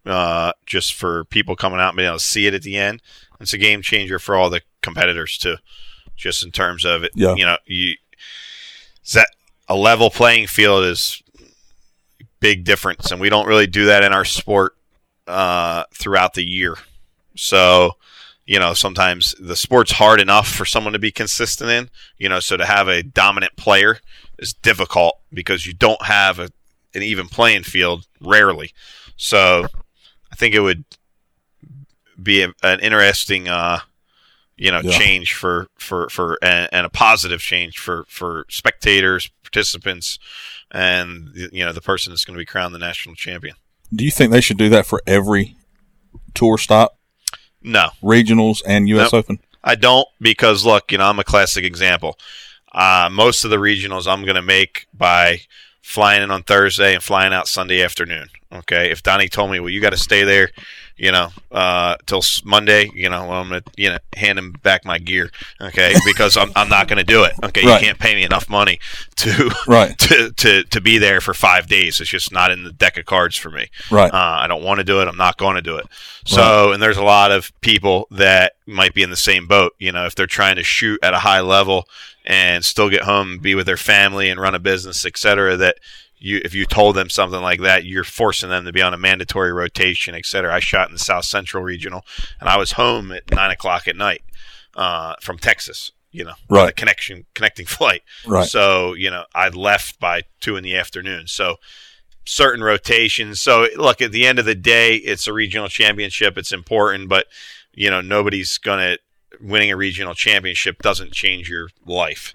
[0.06, 3.02] Uh, just for people coming out and being able to see it at the end.
[3.40, 5.56] It's a game changer for all the competitors too.
[6.16, 7.34] Just in terms of it, Yeah.
[7.34, 7.98] you know, you is
[9.12, 9.28] that
[9.68, 11.22] a level playing field is
[12.40, 14.76] big difference, and we don't really do that in our sport
[15.26, 16.76] uh, throughout the year.
[17.36, 17.92] So,
[18.46, 22.40] you know, sometimes the sport's hard enough for someone to be consistent in, you know,
[22.40, 23.98] so to have a dominant player
[24.38, 26.50] is difficult because you don't have a,
[26.94, 28.72] an even playing field rarely.
[29.16, 29.66] So,
[30.32, 30.84] I think it would
[32.22, 33.80] be a, an interesting, uh,
[34.58, 34.98] you know, Yeah.
[34.98, 40.18] change for for for and, and a positive change for for spectators, participants,
[40.70, 43.54] and you know the person that's going to be crowned the national champion.
[43.94, 45.56] Do you think they should do that for every
[46.34, 46.98] tour stop,
[47.62, 49.12] No, regionals and U.S.
[49.12, 49.24] Nope.
[49.24, 49.38] Open?
[49.64, 52.18] I don't because look, you know, I'm a classic example.
[52.72, 55.40] Uh, most of the regionals I'm going to make by
[55.80, 58.28] flying in on Thursday and flying out Sunday afternoon.
[58.52, 60.50] Okay, if Donny told me, well, you got to stay there,
[60.98, 64.84] you know, uh, till Monday, you know, I'm going to, you know, hand him back
[64.84, 65.30] my gear.
[65.60, 67.32] Okay, because I'm, I'm not going to do it.
[67.42, 67.80] Okay, Right.
[67.80, 68.80] you can't pay me enough money
[69.16, 72.00] to Right, to, to to be there for five days.
[72.00, 73.68] It's just not in the deck of cards for me.
[73.90, 75.08] right, Uh, I don't want to do it.
[75.08, 75.86] I'm not going to do it.
[76.26, 79.74] So, and there's a lot of people that might be in the same boat.
[79.78, 81.88] You know, if they're trying to shoot at a high level
[82.26, 85.78] and still get home, be with their family, and run a business, et cetera, that
[86.18, 88.98] you, if you told them something like that, you're forcing them to be on a
[88.98, 90.54] mandatory rotation, et cetera.
[90.54, 92.04] I shot in the South Central Regional,
[92.40, 94.22] and I was home at nine o'clock at night
[94.74, 95.92] uh, from Texas.
[96.10, 96.70] You know, Right.
[96.70, 98.02] a connection connecting flight.
[98.26, 98.48] right.
[98.48, 101.26] So, you know, I left by two in the afternoon.
[101.26, 101.56] So,
[102.24, 103.40] certain rotations.
[103.40, 106.36] So, look, at the end of the day, it's a regional championship.
[106.38, 107.26] It's important, but,
[107.74, 108.98] you know, nobody's going to,
[109.40, 112.34] winning a regional championship doesn't change your life.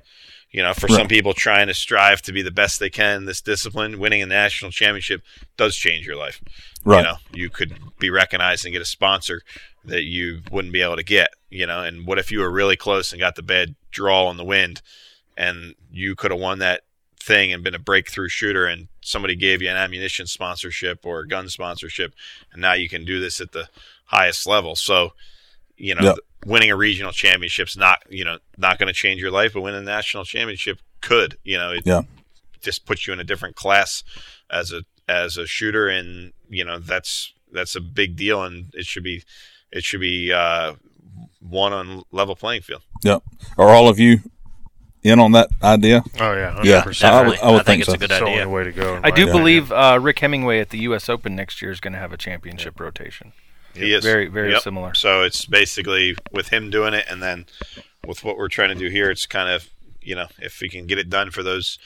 [0.53, 3.25] You know, for some people trying to strive to be the best they can in
[3.25, 5.23] this discipline, winning a national championship
[5.57, 6.41] does change your life.
[6.85, 6.99] Right.
[6.99, 9.41] You know, you could be recognized and get a sponsor
[9.85, 12.77] that you wouldn't be able to get, you know, and what if you were really
[12.77, 14.83] close and got the bad draw on the wind
[15.35, 16.81] and you could have won that
[17.19, 21.27] thing and been a breakthrough shooter and somebody gave you an ammunition sponsorship or a
[21.27, 22.13] gun sponsorship
[22.51, 23.67] and now you can do this at the
[24.05, 24.75] highest level.
[24.75, 25.13] So,
[25.77, 26.17] you know, Yep.
[26.45, 29.81] Winning a regional championship's not, you know, not going to change your life, but winning
[29.81, 32.01] a national championship could, you know, it Yeah.
[32.61, 34.03] just puts you in a different class
[34.49, 38.85] as a as a shooter and, you know, that's that's a big deal and it
[38.85, 39.23] should be
[39.71, 40.73] it should be uh
[41.41, 42.81] one on level playing field.
[43.03, 43.21] Yep.
[43.57, 44.19] Are all of you
[45.03, 46.01] in on that idea?
[46.19, 46.81] Oh yeah, Yeah.
[46.83, 47.03] 100%.
[47.03, 47.93] I would, I would I think think, it's so.
[47.93, 48.41] a good That's the idea.
[48.43, 48.95] only way to go.
[49.03, 49.37] I do opinion.
[49.37, 51.09] believe uh, Rick Hemingway at the U.S.
[51.09, 53.33] Open next year is going to have a championship rotation.
[53.73, 54.61] He is Very, very Yep.
[54.61, 54.93] similar.
[54.93, 57.45] So it's basically with him doing it, and then
[58.05, 59.69] with what we're trying to do here, it's kind of
[60.01, 61.79] you know if we can get it done for those,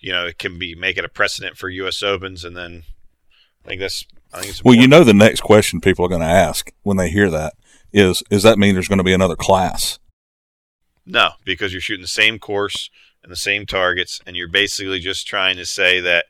[0.00, 2.02] you know, it can be make it a precedent for U.S.
[2.02, 2.84] Opens, and then
[3.64, 6.20] I think that's I think it's Well, you know, the next question people are going
[6.20, 7.54] to ask when they hear that
[7.92, 9.98] is, does that mean there's going to be another class?
[11.06, 12.88] no because you're shooting the same course
[13.22, 16.24] and the same targets, and you're basically just trying to say that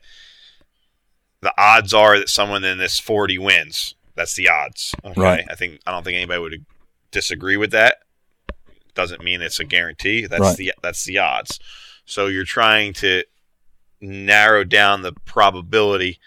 [1.41, 3.95] the odds are that someone in this 40 wins.
[4.15, 4.95] That's the odds.
[5.03, 5.45] Okay, Right.
[5.49, 6.65] I think I don't think anybody would
[7.11, 7.97] disagree with that.
[8.93, 10.25] Doesn't mean it's a guarantee.
[10.25, 10.57] That's Right.
[10.57, 11.59] the that's the odds.
[12.05, 13.23] So you're trying to
[14.01, 16.19] narrow down the probability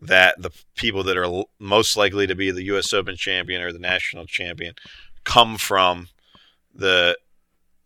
[0.00, 2.92] that the people that are l- most likely to be the U.S.
[2.92, 4.74] Open champion or the national champion
[5.24, 6.08] come from
[6.74, 7.16] the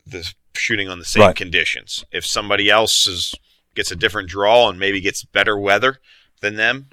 [0.07, 1.37] the shooting on the same Right.
[1.37, 2.05] conditions.
[2.11, 3.35] If somebody else is
[3.75, 6.01] gets a different draw and maybe gets better weather
[6.41, 6.91] than them,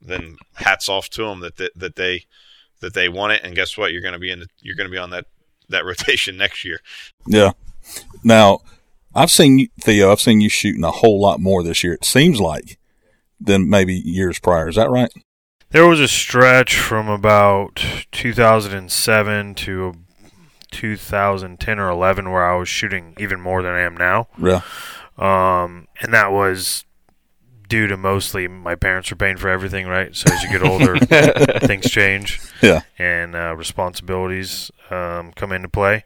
[0.00, 2.24] then hats off to them that that, that they
[2.80, 3.42] that they won it.
[3.44, 3.92] And guess what?
[3.92, 4.40] You're going to be in.
[4.40, 5.26] The, you're going to be on that
[5.68, 6.80] that rotation next year.
[7.26, 7.52] Yeah.
[8.24, 8.60] Now,
[9.14, 10.12] I've seen you, Theo.
[10.12, 11.94] I've seen you shooting a whole lot more this year.
[11.94, 12.78] It seems like
[13.40, 14.68] than maybe years prior.
[14.68, 15.10] Is that right?
[15.70, 17.76] There was a stretch from about
[18.10, 19.94] 2007 to
[20.70, 24.28] 2010 or 11 where I was shooting even more than I am now.
[24.36, 24.62] Yeah.
[25.16, 26.84] Um, and that was
[27.70, 30.14] due to mostly my parents were paying for everything, right?
[30.14, 30.98] So as you get older,
[31.66, 32.38] things change.
[32.60, 32.82] Yeah.
[32.98, 36.04] And uh, responsibilities um, come into play.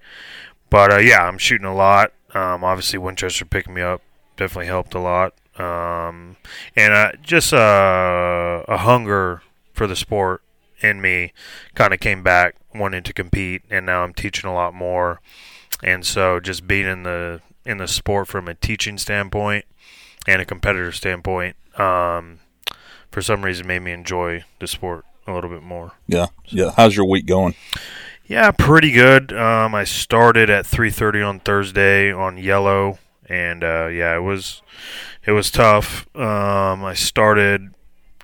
[0.70, 2.12] But uh, yeah, I'm shooting a lot.
[2.34, 4.02] Um, obviously, Winchester picking me up
[4.36, 5.34] definitely helped a lot.
[5.58, 6.36] Um,
[6.76, 9.42] and uh, just uh, a hunger
[9.72, 10.42] for the sport
[10.80, 11.32] in me
[11.74, 15.20] kind of came back wanting to compete and now I'm teaching a lot more
[15.82, 19.64] and so just being in the in the sport from a teaching standpoint
[20.26, 22.40] and a competitor standpoint um,
[23.10, 26.72] for some reason made me enjoy the sport a little bit more Yeah, yeah.
[26.76, 27.54] How's your week going?
[28.26, 32.98] yeah pretty good um, I started at 3:30 on Thursday on yellow
[33.28, 34.62] and uh, yeah it was
[35.26, 37.74] it was tough um, I started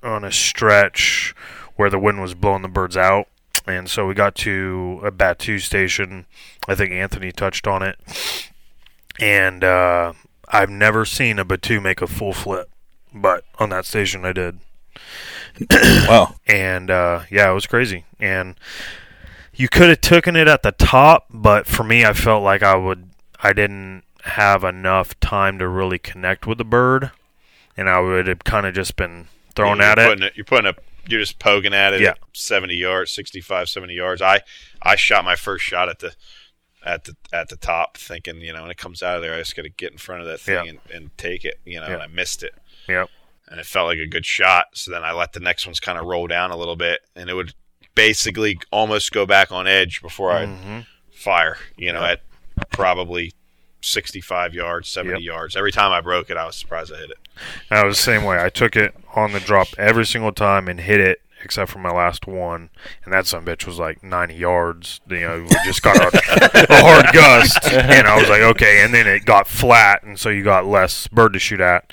[0.03, 1.35] on a stretch
[1.75, 3.27] where the wind was blowing the birds out.
[3.67, 6.25] And so we got to a battue station.
[6.67, 7.95] I think Anthony touched on it.
[9.19, 10.13] And uh,
[10.51, 12.69] I've never seen a battue make a full flip,
[13.13, 14.59] but on that station I did.
[16.07, 16.35] Wow.
[16.47, 18.05] And uh, yeah, it was crazy.
[18.19, 18.55] And
[19.53, 22.75] you could have taken it at the top, but for me, I felt like I
[22.75, 23.09] would.
[23.43, 27.11] I didn't have enough time to really connect with the bird,
[27.75, 30.07] and I would have kind of just been thrown you're at it.
[30.07, 30.75] Putting You're putting a.
[31.07, 32.01] You're just poking at it.
[32.01, 32.11] Yeah.
[32.11, 34.21] At 70 yards, 65, 70 yards.
[34.21, 34.41] I
[34.81, 36.13] I shot my first shot at the
[36.83, 39.37] at the at the top, thinking you know when it comes out of there, I
[39.39, 40.69] just got to get in front of that thing Yeah.
[40.71, 41.59] and, and take it.
[41.65, 41.93] You know, Yeah.
[41.95, 42.53] and I missed it.
[42.87, 43.09] Yep.
[43.47, 44.67] and it felt like a good shot.
[44.73, 47.29] So then I let the next ones kind of roll down a little bit, and
[47.29, 47.53] it would
[47.95, 50.79] basically almost go back on edge before I hmm
[51.11, 51.57] fire.
[51.77, 52.21] You know, at
[52.71, 53.33] probably
[53.81, 55.21] 65 yards, 70 Yep.
[55.25, 55.55] yards.
[55.55, 57.17] Every time I broke it, I was surprised I hit it.
[57.69, 58.41] I was the same way.
[58.43, 61.91] I took it on the drop every single time and hit it, except for my
[61.91, 62.69] last one,
[63.03, 65.01] and that a bitch was like 90 yards.
[65.09, 66.07] You know, we just got a,
[66.69, 68.83] a hard gust, and I was like, okay.
[68.83, 71.91] And then it got flat, and so you got less bird to shoot at,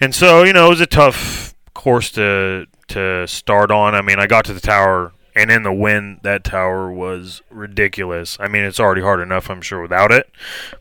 [0.00, 3.94] and so you know it was a tough course to to start on.
[3.94, 5.12] I mean, I got to the tower.
[5.36, 8.36] And in the wind, that tower was ridiculous.
[8.40, 10.28] I mean, it's already hard enough, I'm sure, without it.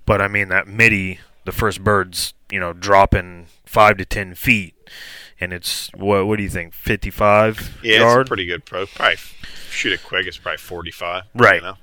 [0.07, 4.73] But I mean, that midi, the first bird's, you know, dropping five to ten feet,
[5.39, 6.25] and it's what?
[6.27, 6.73] What do you think?
[6.73, 8.21] Fifty-five Yeah, yard.
[8.21, 8.85] it's a pretty good pro.
[8.85, 9.17] Probably
[9.69, 10.25] shoot it quick.
[10.27, 11.23] It's probably 45.
[11.35, 11.55] Right.
[11.55, 11.77] You know?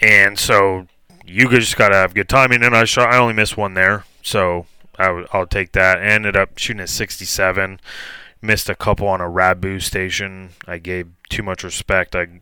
[0.00, 0.86] and so
[1.26, 2.62] you just gotta have good timing.
[2.62, 3.12] And I shot.
[3.12, 4.66] I only missed one there, so
[4.98, 5.98] I w- I'll take that.
[5.98, 7.80] I ended up shooting at sixty-seven.
[8.40, 10.50] Missed a couple on a Rabu station.
[10.66, 12.14] I gave too much respect.
[12.14, 12.40] I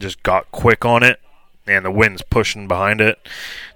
[0.00, 1.20] just got quick on it,
[1.66, 3.18] and the wind's pushing behind it.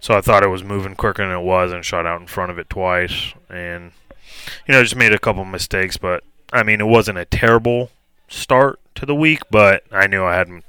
[0.01, 2.51] So I thought it was moving quicker than it was, and shot out in front
[2.51, 3.35] of it twice.
[3.51, 3.93] And
[4.67, 5.97] you know, just made a couple mistakes.
[5.97, 7.91] But I mean, it wasn't a terrible
[8.29, 10.63] start to the week, but I knew I had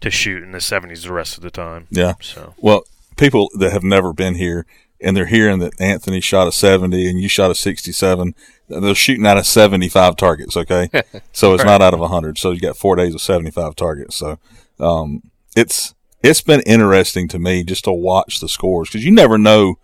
[0.00, 1.86] to shoot in the 70s the rest of the time.
[1.90, 2.14] Yeah.
[2.20, 2.84] So Well,
[3.16, 4.66] people that have never been here
[5.00, 8.34] and they're hearing that Anthony shot a 70 and you shot a 67,
[8.68, 10.88] they're shooting out of 75 targets, okay?
[11.32, 12.38] so it's not out of 100.
[12.38, 14.16] So you got four days of 75 targets.
[14.16, 14.38] So
[14.80, 15.22] um,
[15.56, 19.76] it's it's been interesting to me just to watch the scores because you never know.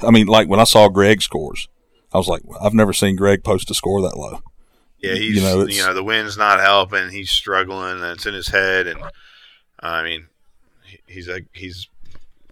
[0.00, 1.68] I mean, like when I saw Greg's scores,
[2.14, 4.40] I was like, I've never seen Greg post a score that low.
[5.00, 7.10] Yeah, he's You know, you know, the wind's not helping.
[7.10, 8.86] He's struggling, and it's in his head.
[8.86, 9.02] And
[9.80, 10.28] I mean,
[11.06, 11.88] he's a he's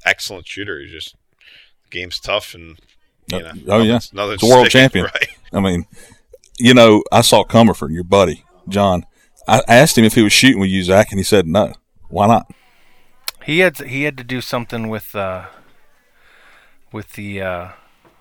[0.05, 0.81] excellent shooter.
[0.81, 1.15] He's just
[1.91, 2.79] game's tough, and
[3.33, 3.93] you know, Oh, yeah.
[3.95, 5.05] nothing's- nothing's It's a world champion.
[5.07, 5.29] right?
[5.53, 5.87] I mean,
[6.59, 9.07] you know, I saw Comerford, your buddy, John.
[9.49, 11.73] I asked him if he was shooting with you, Zach, and he said no.
[12.09, 12.51] Why not?
[13.45, 15.47] He had he had to do something with uh,
[16.93, 17.69] with the uh,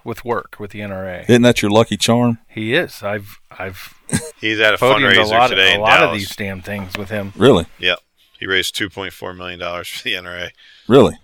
[0.03, 1.23] with work with the NRA.
[1.29, 2.39] Isn't that your lucky charm?
[2.47, 3.03] He is.
[3.03, 3.93] I've I've
[4.41, 6.07] He's at a podiumed fundraiser a lot, today a in lot Dallas.
[6.07, 7.33] of these damn things with him.
[7.35, 7.65] Really?
[7.79, 7.99] Yep,
[8.39, 10.49] he raised two point four million dollars for the NRA.
[10.87, 11.17] Really?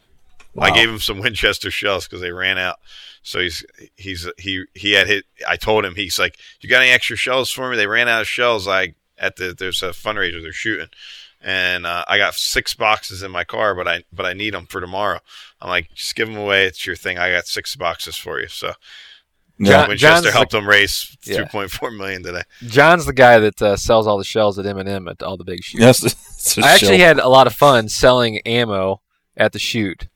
[0.54, 0.66] Wow.
[0.66, 2.78] I gave him some Winchester shells because they ran out.
[3.24, 3.66] So he's
[3.96, 5.26] he's he he had hit.
[5.48, 8.22] I told him he's like, "You got any extra shells for me?" They ran out
[8.22, 8.66] of shells.
[8.66, 10.88] Like at the there's a fundraiser they're shooting,
[11.42, 14.66] and uh, I got six boxes in my car, but I but I need them
[14.66, 15.20] for tomorrow.
[15.62, 16.66] I'm like, just give them away.
[16.66, 17.18] It's your thing.
[17.18, 18.48] I got six boxes for you.
[18.48, 18.74] So
[19.60, 19.72] Yeah.
[19.82, 21.44] John- Winchester John's helped them raise Yeah.
[21.46, 22.44] 2.4 million today.
[22.68, 25.64] John's the guy that uh, sells all the shells at M&M at all the big
[25.64, 25.82] shoots.
[25.82, 26.04] Yes.
[26.06, 27.06] it's a I actually show.
[27.06, 29.02] had a lot of fun selling ammo
[29.36, 30.08] at the shoot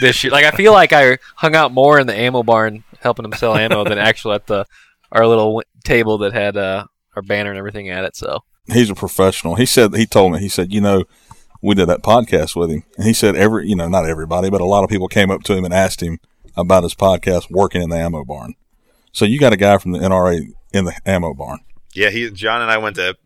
[0.00, 0.30] this year.
[0.30, 3.54] Like I feel like I hung out more in the ammo barn helping them sell
[3.56, 4.64] ammo than actually at the
[5.10, 6.84] our little w- table that had uh,
[7.16, 8.14] our banner and everything at it.
[8.16, 9.56] So He's a professional.
[9.56, 10.38] He said he told me.
[10.38, 11.04] He said, you know,
[11.60, 14.60] we did that podcast with him, and he said every, you know, not everybody, but
[14.60, 16.18] a lot of people came up to him and asked him
[16.56, 18.54] about his podcast working in the ammo barn.
[19.12, 21.60] So you got a guy from the NRA in the ammo barn.
[21.94, 23.16] Yeah, he John and I went to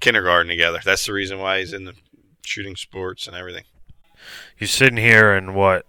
[0.00, 0.80] kindergarten together.
[0.84, 1.94] That's the reason why he's in the
[2.42, 3.64] shooting sports and everything.
[4.58, 5.86] you're sitting here, and what?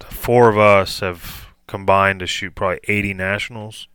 [0.00, 3.88] The four of us have combined to shoot probably 80 nationals.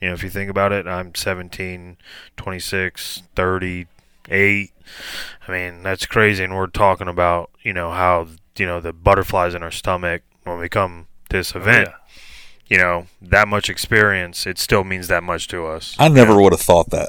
[0.00, 1.96] You know, if you think about it, I'm 17,
[2.36, 4.72] 26, 38.
[5.46, 6.44] I mean, that's crazy.
[6.44, 10.58] And we're talking about, you know, how, you know, the butterflies in our stomach when
[10.58, 11.88] we come to this event.
[11.88, 11.94] yeah.
[12.68, 15.96] You know, that much experience, it still means that much to us.
[15.98, 17.08] I never would have thought that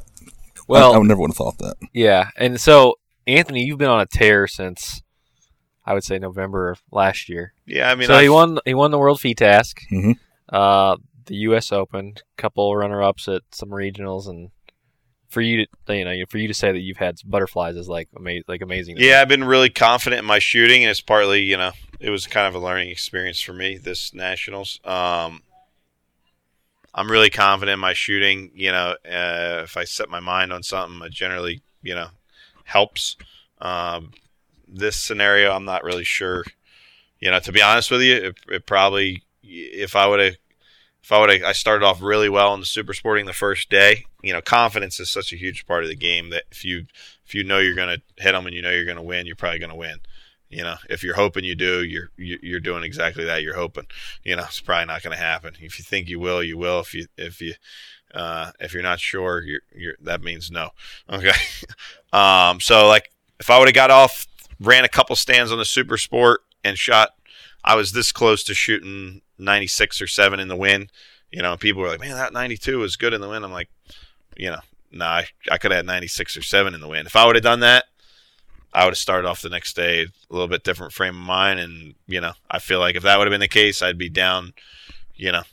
[0.70, 1.76] Well, I, I never would have thought that.
[1.94, 2.96] Yeah, and so
[3.28, 5.02] Anthony, you've been on a tear since
[5.86, 7.54] I would say November of last year.
[7.66, 8.60] Yeah, I mean, so I've- he won.
[8.66, 10.16] He won the World FITASC, Mhm.
[10.48, 10.96] uh,
[11.30, 11.72] the U.S.
[11.72, 14.50] Open, couple runner-ups at some regionals, and
[15.30, 18.10] for you to you know for you to say that you've had butterflies is like
[18.18, 18.98] ama- like amazing.
[18.98, 22.28] Yeah, I've been really confident in my shooting, and it's partly, you know, it was
[22.28, 24.80] kind of a learning experience for me this nationals.
[24.84, 25.44] Um,
[26.94, 28.52] I'm really confident in my shooting.
[28.56, 32.08] You know, uh, if I set my mind on something, it generally, you know,
[32.66, 33.16] helps.
[33.62, 34.12] Um,
[34.68, 36.44] this scenario, I'm not really sure.
[37.20, 40.36] You know, to be honest with you, it, it probably, if I would have,
[41.02, 43.70] if I would have, I started off really well in the super sporting the first
[43.70, 44.06] day.
[44.22, 46.86] You know, confidence is such a huge part of the game that if you
[47.26, 49.26] if you know you're going to hit them and you know you're going to win,
[49.26, 50.00] you're probably going to win.
[50.50, 53.44] You know, if you're hoping you do, you're you- you're doing exactly that.
[53.44, 53.86] You're hoping.
[54.24, 55.54] You know, it's probably not going to happen.
[55.60, 56.80] If you think you will, you will.
[56.82, 57.54] If you if you
[58.14, 60.70] uh, if you're not sure, you're you're that means no.
[61.10, 61.32] Okay.
[62.14, 62.60] um.
[62.60, 64.28] So like, if I would have got off,
[64.60, 67.12] ran a couple stands on the super sport and shot,
[67.64, 70.90] I was this close to shooting 96 or seven in the win.
[71.32, 73.70] You know, people were like, "Man, that 92 was good in the win." I'm like,
[74.36, 74.60] you know,
[74.92, 77.06] nah, I, I could have had 96 or 7 in the win.
[77.06, 77.86] If I would have done that,
[78.74, 81.60] I would have started off the next day a little bit different frame of mind.
[81.60, 84.10] And, you know, I feel like if that would have been the case, I'd be
[84.10, 84.54] down,
[85.16, 85.44] you know,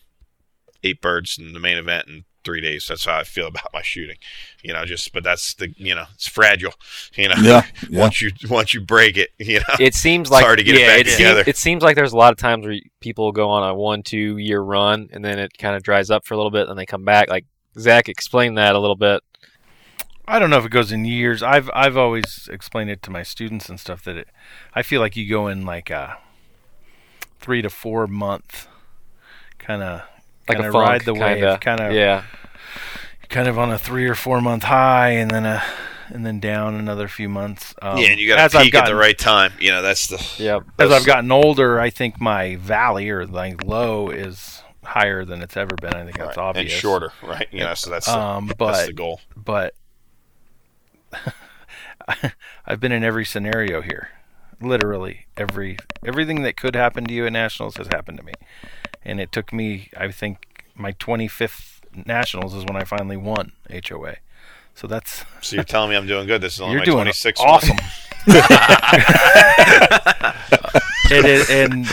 [0.85, 2.87] eight birds in the main event in three days.
[2.89, 4.17] That's how I feel about my shooting,
[4.63, 6.73] you know, just, but that's the, you know, it's fragile,
[7.15, 8.01] you know, Yeah, yeah.
[8.01, 10.81] once you, once you break it, you know, It seems like hard to get it
[10.81, 11.45] yeah, back it, seem- together.
[11.47, 14.39] it seems like there's a lot of times where people go on a one two
[14.39, 16.87] year run and then it kind of dries up for a little bit and they
[16.87, 17.29] come back.
[17.29, 17.45] Like
[17.79, 19.23] Zach explained that a little bit.
[20.29, 21.43] I don't know if it goes in years.
[21.43, 24.29] I've I've always explained it to my students and stuff that it.
[24.75, 26.19] I feel like you go in like a
[27.39, 28.67] three to four month
[29.59, 30.03] kind of
[30.49, 31.59] Like kind a of funk, ride the wave, kinda.
[31.59, 32.25] kind of Yeah,
[33.29, 35.63] kind of on a three or four month high, and then a
[36.09, 37.75] and then down another few months.
[37.83, 39.53] Um, yeah, and you got as to I've peak at the right time.
[39.59, 40.61] You know, that's the, yeah.
[40.79, 45.57] As I've gotten older, I think my valley or like low is higher than it's
[45.57, 45.95] ever been.
[45.97, 46.73] I think that's right, obvious.
[46.73, 47.49] and shorter, right?
[47.51, 49.21] You know, so that's, the, Um, that's but the goal.
[49.37, 49.75] but
[52.67, 54.11] I've been in every scenario here.
[54.61, 58.33] Literally every everything that could happen to you at nationals has happened to me,
[59.05, 59.91] and it took me.
[59.97, 64.17] I think my 25th nationals is when I finally won HOA.
[64.75, 66.41] So that's So you're telling me I'm doing good.
[66.43, 67.77] This is only you're my doing 26th awesome.
[71.11, 71.87] and it, and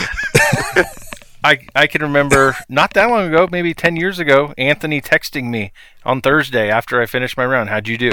[1.44, 5.72] I I can remember not that long ago, maybe ten years ago, Anthony texting me
[6.04, 7.68] on Thursday after I finished my round.
[7.68, 8.12] How'd you do?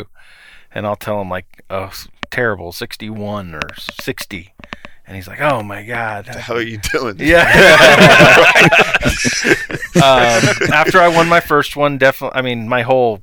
[0.74, 4.54] And I'll tell him like, oh, s- terrible, sixty-one or sixty.
[5.06, 7.18] And he's like, "Oh my god!" How are you doing?
[7.20, 7.44] Yeah.
[9.96, 12.38] um, after I won my first one, definitely.
[12.38, 13.22] I mean, my whole.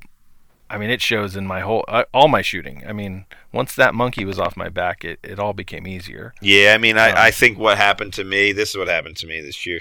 [0.71, 2.83] I mean, it shows in my whole uh, all my shooting.
[2.87, 6.33] I mean, once that monkey was off my back, it, it all became easier.
[6.41, 9.17] Yeah, I mean, I, Um, I think what happened to me, this is what happened
[9.17, 9.79] to me this year.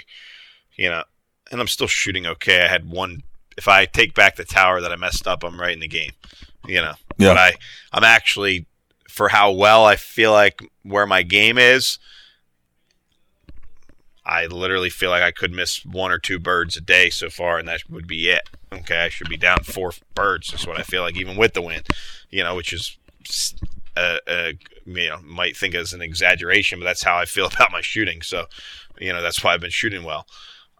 [0.77, 1.03] You know,
[1.51, 2.65] and I'm still shooting okay.
[2.65, 3.23] I had one.
[3.59, 6.13] If I take back the tower that I messed up, I'm right in the game.
[6.67, 7.31] You know, Yeah.
[7.31, 7.53] but I,
[7.93, 8.67] I'm actually
[9.09, 11.99] for how well I feel like where my game is.
[14.25, 17.59] I literally feel like I could miss one or two birds a day so far,
[17.59, 18.49] and that would be it.
[18.71, 20.51] Okay, I should be down four birds.
[20.51, 21.87] That's what I feel like, even with the wind,
[22.31, 22.99] You know, which is
[23.97, 24.53] uh, uh,
[24.85, 28.21] you know might think as an exaggeration, but that's how I feel about my shooting.
[28.23, 28.47] So,
[28.99, 30.27] you know, that's why I've been shooting well.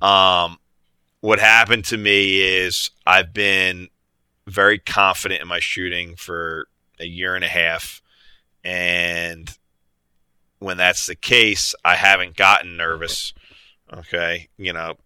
[0.01, 0.59] Um,
[1.21, 3.89] what happened to me is I've been
[4.47, 6.69] very confident in my shooting for
[7.01, 8.03] a year and a half,
[8.69, 9.57] and
[10.59, 13.33] when that's the case, I haven't gotten nervous.
[13.91, 14.97] Okay, you know,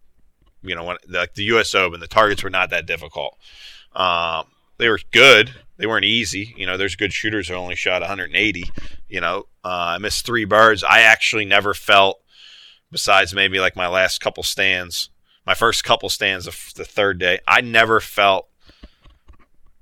[0.64, 1.72] you know when like the U.S.
[1.72, 3.38] Open, the targets were not that difficult.
[3.94, 4.46] Um,
[4.78, 5.54] they were good.
[5.76, 6.54] They weren't easy.
[6.56, 8.64] You know, there's good shooters who only shot 180.
[9.08, 10.82] You know, uh, I missed three birds.
[10.82, 12.20] I actually never felt,
[12.90, 15.08] besides maybe like my last couple stands,
[15.46, 18.48] my first couple stands of the third day, I never felt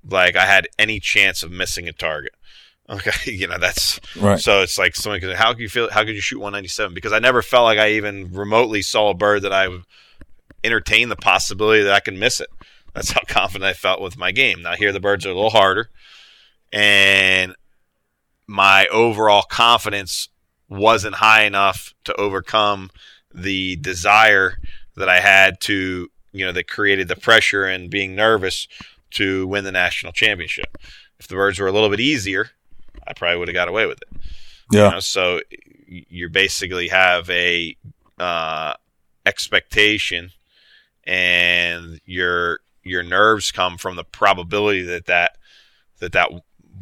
[0.07, 2.35] like I had any chance of missing a target.
[2.91, 4.39] Okay, you know that's Right.
[4.41, 7.13] so it's like someone could how could you feel how could you shoot 197 because
[7.13, 9.69] I never felt like I even remotely saw a bird that I
[10.65, 12.49] entertained the possibility that I could miss it.
[12.95, 14.63] That's how confident I felt with my game.
[14.63, 15.89] Now here the birds are a little harder,
[16.73, 17.55] and
[18.47, 20.29] my overall confidence
[20.69, 22.91] wasn't high enough to overcome
[23.33, 24.59] the desire
[24.97, 28.67] that I had to, you know, that created the pressure and being nervous
[29.13, 30.77] to win the national championship.
[31.19, 32.51] If the birds were a little bit easier,
[33.07, 34.09] I probably would have got away with it.
[34.73, 34.89] You Yeah.
[34.89, 35.41] know, so
[35.87, 37.77] you basically have a
[38.19, 38.75] uh,
[39.27, 40.31] expectation,
[41.05, 45.37] and your your nerves come from the probability that that
[46.01, 46.31] that that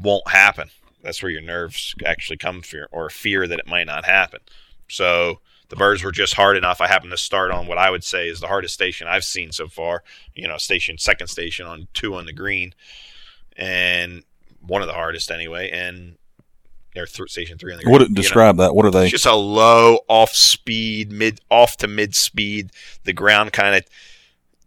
[0.00, 0.70] won't happen.
[1.02, 4.40] That's where your nerves actually come fear or fear that it might not happen.
[4.88, 6.80] So the birds were just hard enough.
[6.80, 9.52] I happened to start on what I would say is the hardest station I've seen
[9.52, 10.02] so far.
[10.34, 12.74] You know, station second station on two on the green,
[13.56, 14.24] and
[14.68, 15.70] one of the hardest anyway.
[15.70, 16.16] And
[16.96, 17.92] or th- station three on the green.
[17.92, 18.14] What you know.
[18.14, 18.74] describe that?
[18.74, 19.04] What are they?
[19.04, 22.70] It's just a low off speed, mid off to mid speed.
[23.04, 23.84] The ground kind of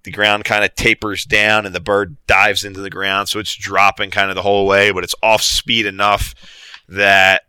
[0.03, 3.55] the ground kind of tapers down and the bird dives into the ground, so it's
[3.55, 6.33] dropping kind of the whole way, but it's off speed enough
[6.89, 7.43] that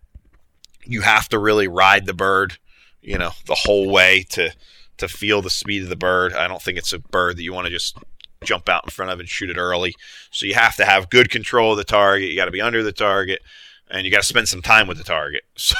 [0.84, 2.59] you have to really ride the bird,
[3.00, 4.50] you know, the whole way to
[4.98, 6.32] to feel the speed of the bird.
[6.34, 7.96] I don't think it's a bird that you want to just
[8.45, 9.95] jump out in front of and shoot it early.
[10.30, 12.28] So you have to have good control of the target.
[12.30, 13.40] You got to be under the target
[13.90, 15.43] and you got to spend some time with the target.
[15.57, 15.76] So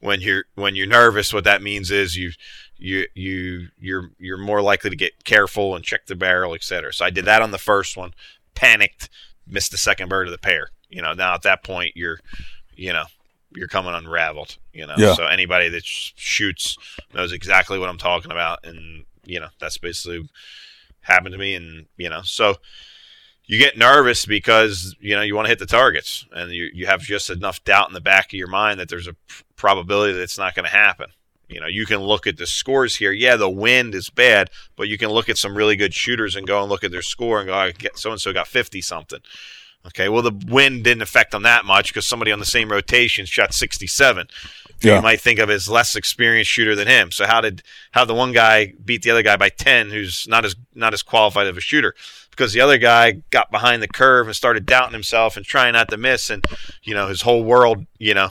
[0.00, 2.32] when you're when you're nervous, what that means is you
[2.76, 6.92] you you you're you're more likely to get careful and check the barrel, etc.
[6.92, 8.12] So I did that on the first one,
[8.54, 9.08] panicked,
[9.46, 10.68] missed the second bird of the pair.
[10.90, 12.18] You know, now at that point you're
[12.76, 13.04] you know
[13.54, 14.56] you're coming unraveled.
[14.72, 15.14] You know, Yeah.
[15.14, 16.76] so anybody that sh- shoots
[17.14, 20.28] knows exactly what I'm talking about, and you know that's basically
[21.02, 22.56] happened to me, and you know so
[23.44, 26.86] you get nervous because you know you want to hit the targets and you, you
[26.86, 29.16] have just enough doubt in the back of your mind that there's a
[29.56, 31.06] probability that it's not going to happen.
[31.48, 33.12] You know you can look at the scores here.
[33.12, 36.46] Yeah the wind is bad but you can look at some really good shooters and
[36.46, 39.20] go and look at their score and go so and so got 50 something
[39.86, 43.26] okay well the wind didn't affect them that much because somebody on the same rotation
[43.26, 44.28] shot 67
[44.80, 44.96] Yeah.
[44.96, 47.62] you might think of as less experienced shooter than him so how did
[47.92, 51.02] how the one guy beat the other guy by 10 who's not as not as
[51.02, 51.94] qualified of a shooter
[52.30, 55.90] because the other guy got behind the curve and started doubting himself and trying not
[55.90, 56.42] to miss, and
[56.82, 58.30] you know his whole world, you know,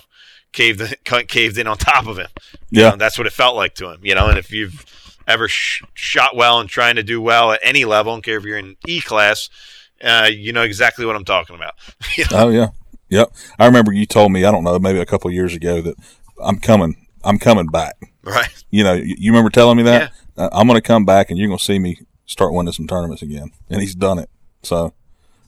[0.53, 0.81] caved
[1.27, 2.27] caved in on top of him.
[2.71, 2.89] You Yeah.
[2.89, 3.99] know, that's what it felt like to him.
[4.01, 4.83] You know, and if you've
[5.27, 8.37] ever sh- shot well and trying to do well at any level, I don't care
[8.39, 9.51] if you're in E class,
[10.03, 11.73] uh, you know exactly what I'm talking about.
[12.17, 12.45] You know?
[12.45, 12.67] Oh yeah,
[13.09, 13.33] yep.
[13.57, 15.95] I remember you told me I don't know maybe a couple of years ago that
[16.43, 17.07] I'm coming.
[17.23, 17.95] I'm coming back.
[18.23, 18.63] right?
[18.71, 21.37] You know, you, you remember telling me that uh, I'm going to come back and
[21.37, 23.51] you're going to see me start winning some tournaments again.
[23.69, 24.29] And he's done it.
[24.63, 24.93] So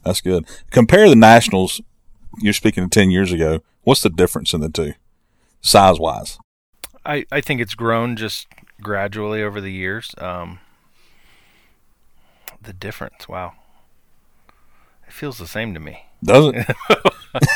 [0.04, 0.46] that's good.
[0.70, 1.80] Compare the nationals.
[2.40, 3.60] You're speaking of ten years ago.
[3.82, 4.94] What's the difference in the two,
[5.60, 6.38] size wise?
[7.04, 8.46] I, I think it's grown just
[8.80, 10.14] gradually over the years.
[10.18, 10.60] Um,
[12.62, 13.52] the difference, wow.
[15.14, 16.06] It feels the same to me.
[16.24, 16.76] Does it?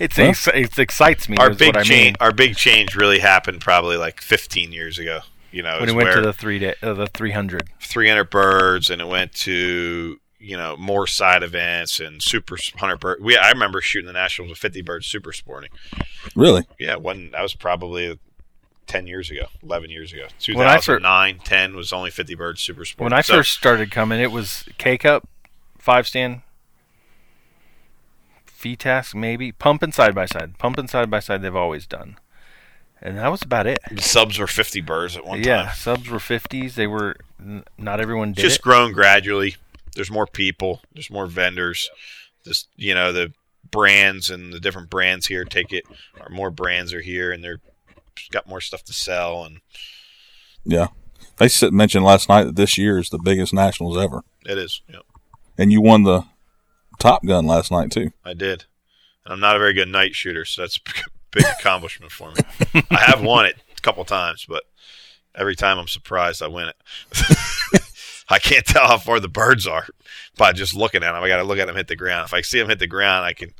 [0.00, 1.36] It's Well, ex- it excites me.
[1.36, 2.14] Our is big what I change, mean.
[2.20, 5.20] our big change, really happened probably like 15 years ago.
[5.52, 7.68] You know, when is it went where to the three day, uh, the three hundred.
[7.80, 13.18] 300 birds and it went to you know more side events and super 100 bird
[13.22, 15.68] we i remember shooting the nationals with 50 birds super sporting
[16.34, 16.64] really?
[16.78, 18.18] yeah one that was probably
[18.86, 22.62] 10 years ago 11 years ago When I fir- 2009 10 was only 50 birds
[22.62, 25.28] super sporting When I So, first started coming, it was K cup,
[25.78, 26.40] five stand,
[28.60, 30.58] V task maybe, pump and side by side.
[30.58, 32.18] Pump and side by side they've always done,
[33.00, 33.78] and that was about it.
[33.90, 35.46] the subs were 50 burrs at one time.
[35.46, 36.74] yeah, time subs were fifties.
[36.74, 37.16] They were
[37.78, 38.62] not everyone did just it.
[38.62, 39.56] grown gradually
[39.94, 41.90] there's more people there's more vendors
[42.44, 43.32] just you know the
[43.70, 45.84] brands and the different brands here take it
[46.20, 47.60] or more brands are here and they're
[48.30, 49.60] got more stuff to sell and
[50.64, 50.88] Yeah.
[51.38, 54.82] They said, mentioned last night that this year is the biggest nationals ever, it is
[54.88, 55.02] yep.
[55.56, 56.24] and you won the
[57.00, 58.12] Top Gun last night too.
[58.24, 58.66] I did.
[59.24, 62.82] And I'm not a very good night shooter, so that's a big accomplishment for me.
[62.90, 64.64] I have won it a couple times, but
[65.34, 66.76] every time I'm surprised I win it.
[68.28, 69.86] I can't tell how far the birds are
[70.36, 71.22] by just looking at them.
[71.22, 72.26] I got to look at them hit the ground.
[72.26, 73.50] If I see them hit the ground, I can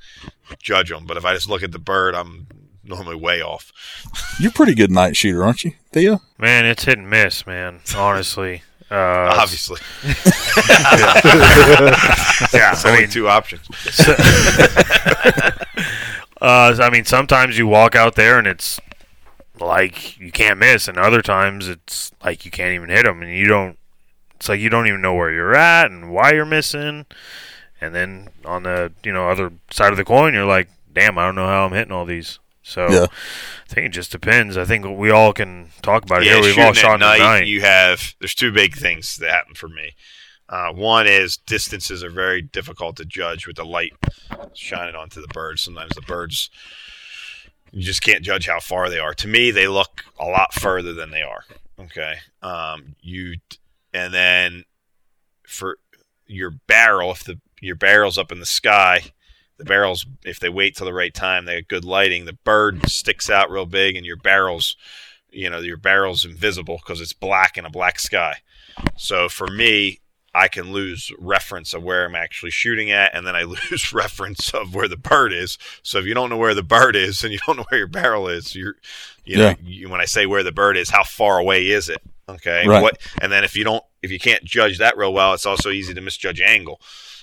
[0.60, 1.06] judge them.
[1.06, 2.46] But if I just look at the bird, I'm
[2.84, 3.72] normally way off.
[4.38, 6.20] You're a pretty good night shooter, aren't you, Theo?
[6.38, 7.80] Man, it's hit and miss, man.
[7.96, 10.14] Honestly, uh, Obviously, yeah.
[12.72, 13.68] it's I only mean, two options.
[16.40, 18.80] Uh, I mean, sometimes you walk out there and it's
[19.60, 23.36] like you can't miss, and other times it's like you can't even hit them, and
[23.36, 23.76] you don't.
[24.36, 27.04] It's like you don't even know where you're at and why you're missing.
[27.78, 31.26] And then on the you know other side of the coin, you're like, damn, I
[31.26, 32.38] don't know how I'm hitting all these.
[32.62, 33.06] So Yeah.
[33.06, 34.56] I think it just depends.
[34.56, 36.42] I think we all can talk about it yeah, here.
[36.42, 37.46] We've all shot at night, night.
[37.46, 39.92] You have there's two big things that happen for me.
[40.48, 43.92] Uh, one is distances are very difficult to judge with the light
[44.52, 45.62] shining onto the birds.
[45.62, 46.50] Sometimes the birds
[47.72, 49.14] you just can't judge how far they are.
[49.14, 51.44] To me, they look a lot further than they are.
[51.78, 53.36] Okay, um, you
[53.94, 54.64] and then
[55.46, 55.78] for
[56.26, 59.12] your barrel, if the your barrel's up in the sky,
[59.60, 62.24] the barrels if they wait till the right time, they get good lighting.
[62.24, 64.76] The bird sticks out real big, and your barrels
[65.32, 68.34] you know your barrel's invisible because it's black in a black sky
[68.96, 70.00] so for me
[70.34, 74.54] I can lose reference of where I'm actually shooting at, and then I lose reference
[74.54, 75.58] of where the bird is.
[75.82, 77.88] So if you don't know where the bird is and you don't know where your
[77.88, 78.76] barrel is, you're,
[79.24, 79.54] you know, Yeah.
[79.60, 82.00] you, when I say where the bird is, how far away is it?
[82.28, 82.64] Okay.
[82.66, 82.80] Right.
[82.80, 82.98] What?
[83.20, 85.94] And then if you don't, if you can't judge that real well, it's also easy
[85.94, 86.80] to misjudge angle.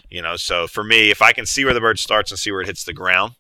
[0.10, 2.52] You know, so for me, if I can see where the bird starts and see
[2.52, 3.34] where it hits the ground,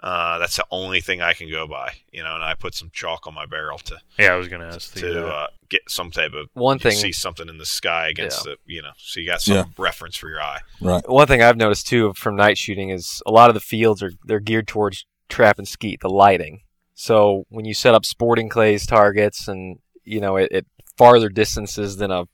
[0.00, 1.92] uh, that's the only thing I can go by.
[2.12, 4.60] You know, and I put some chalk on my barrel to Yeah, I was going
[4.60, 7.64] to ask to uh, uh, get some type of One thing- see something in the
[7.64, 9.64] sky against the you know, so you got some Yeah.
[9.78, 10.60] reference for your eye.
[10.80, 11.08] Right.
[11.08, 14.12] One thing I've noticed too from night shooting is a lot of the fields are
[14.24, 16.60] they're geared towards trap and skeet, the lighting.
[16.94, 20.64] So when you set up sporting clays targets and you know at, at
[20.98, 22.24] farther distances than a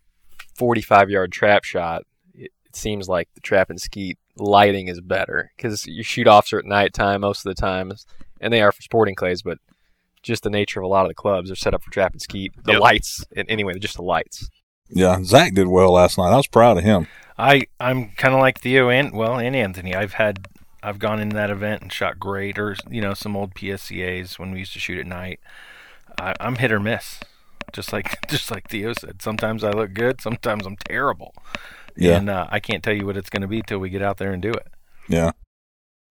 [0.56, 2.02] 45 yard trap shot,
[2.70, 6.52] it, it seems like the trap and skeet lighting is better because your shoot offs
[6.52, 8.06] are at nighttime most of the times,
[8.40, 9.58] and they are for sporting clays, but
[10.22, 12.20] just the nature of a lot of the clubs are set up for trap and
[12.22, 12.52] skeet.
[12.64, 12.80] The Yep.
[12.80, 14.48] lights, and anyway, just the lights.
[14.88, 15.18] Yeah.
[15.22, 16.32] Zach did well last night.
[16.32, 17.06] I was proud of him.
[17.38, 19.94] I I'm kind of like Theo and well and Anthony.
[19.94, 20.46] I've had
[20.82, 24.50] I've gone into that event and shot great, or you know some old PSCA's when
[24.52, 25.40] we used to shoot at night.
[26.18, 27.20] I, I'm hit or miss,
[27.72, 29.22] just like just like Theo said.
[29.22, 31.34] Sometimes I look good, sometimes I'm terrible,
[31.96, 32.16] Yeah.
[32.18, 34.18] and uh, I can't tell you what it's going to be till we get out
[34.18, 34.66] there and do it.
[35.08, 35.32] Yeah.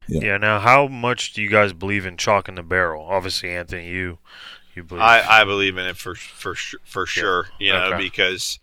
[0.08, 0.36] yeah.
[0.36, 3.04] Now, how much do you guys believe in chalk in the barrel?
[3.08, 4.18] Obviously, Anthony, you
[4.74, 5.02] you believe.
[5.02, 6.54] I, I believe in it for for
[6.84, 7.48] for sure.
[7.58, 7.98] You know, Okay.
[7.98, 8.58] because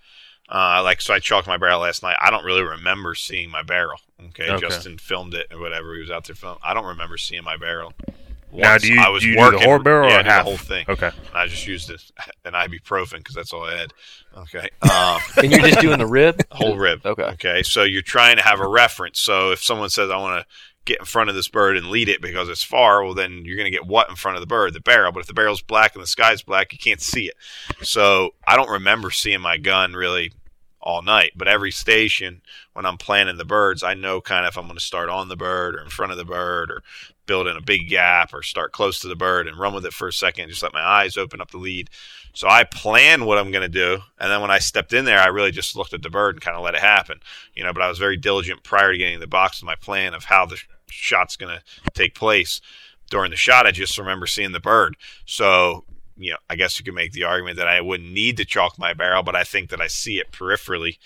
[0.50, 2.18] uh, like so I chalked my barrel last night.
[2.22, 4.00] I don't really remember seeing my barrel.
[4.30, 4.60] Okay, Okay.
[4.68, 5.94] Justin filmed it or whatever.
[5.94, 6.60] He was out there filming.
[6.64, 7.94] I don't remember seeing my barrel.
[8.54, 10.46] Now, do you I was do you working do the whole barrel yeah, or half?
[10.46, 10.86] the whole thing.
[10.88, 11.12] Okay.
[11.34, 12.02] I just used it,
[12.46, 13.94] an ibuprofen because that's all I had.
[14.38, 16.42] Okay, um, And you're just doing the rib.
[16.52, 17.06] whole rib.
[17.06, 17.24] Okay.
[17.24, 19.20] Okay, so you're trying to have a reference.
[19.20, 20.48] So if someone says, "I want to
[20.86, 23.58] get in front of this bird and lead it because it's far," well, then you're
[23.58, 24.74] going to get what in front of the bird?
[24.74, 25.12] The barrel.
[25.12, 27.36] But if the barrel's black and the sky's black, you can't see it.
[27.86, 30.32] So I don't remember seeing my gun really
[30.86, 31.32] all night.
[31.36, 32.42] But every station,
[32.74, 35.28] when I'm planning the birds, I know kind of if I'm going to start on
[35.30, 36.84] the bird or in front of the bird or
[37.26, 39.94] build in a big gap or start close to the bird and run with it
[39.94, 41.90] for a second, just let my eyes open up the lead.
[42.34, 45.20] So I plan what I'm going to do, and then when I stepped in there,
[45.20, 47.22] I really just looked at the bird and kind of let it happen,
[47.54, 47.72] you know.
[47.72, 50.46] But I was very diligent prior to getting the box with my plan of how
[50.46, 52.60] the shot's going to take place.
[53.10, 54.98] During the shot, I just remember seeing the bird.
[55.26, 55.86] So
[56.18, 58.78] you know, I guess you could make the argument that I wouldn't need to chalk
[58.80, 60.98] my barrel, but I think that I see it peripherally,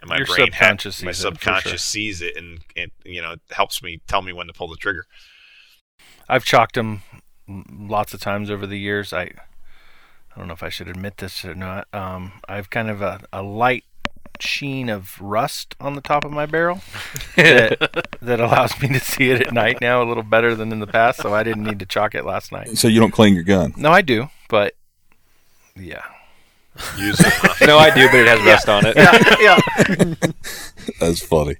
[0.00, 1.78] and my Your brain subconscious my it, subconscious sure.
[1.78, 4.76] sees it, and it you know it helps me tell me when to pull the
[4.76, 5.06] trigger.
[6.28, 7.02] I've chalked them
[7.48, 9.12] lots of times over the years.
[9.12, 11.88] I I don't know if I should admit this or not.
[11.94, 13.84] Um, I've kind of a, a light
[14.38, 16.82] sheen of rust on the top of my barrel
[17.36, 20.80] that, that allows me to see it at night now a little better than in
[20.80, 21.20] the past.
[21.22, 22.76] So I didn't need to chalk it last night.
[22.76, 23.72] So you don't clean your gun.
[23.78, 24.74] No, I do, but
[25.74, 26.02] yeah,
[26.96, 27.66] Use it.
[27.66, 28.96] No, I do, but it has rust on it.
[29.40, 30.14] yeah.
[31.00, 31.56] That's funny.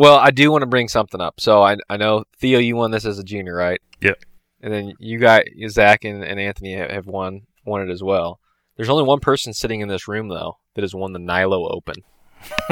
[0.00, 1.40] Well, I do want to bring something up.
[1.40, 3.80] So I I know Theo, you won this as a junior, right?
[4.00, 4.16] Yep.
[4.62, 8.40] And then you got Zach and, and Anthony have, have won won it as well.
[8.76, 11.96] There's only one person sitting in this room though that has won the Nilo Open.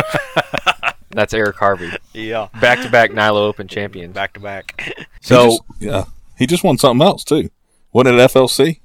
[1.11, 4.13] That's Eric Harvey, Yeah, back to back Nilo Open champion.
[4.13, 4.81] back to back.
[4.81, 6.05] He So, just- yeah,
[6.39, 7.51] he just won something else too.
[7.93, 8.81] Wasn't it FLC?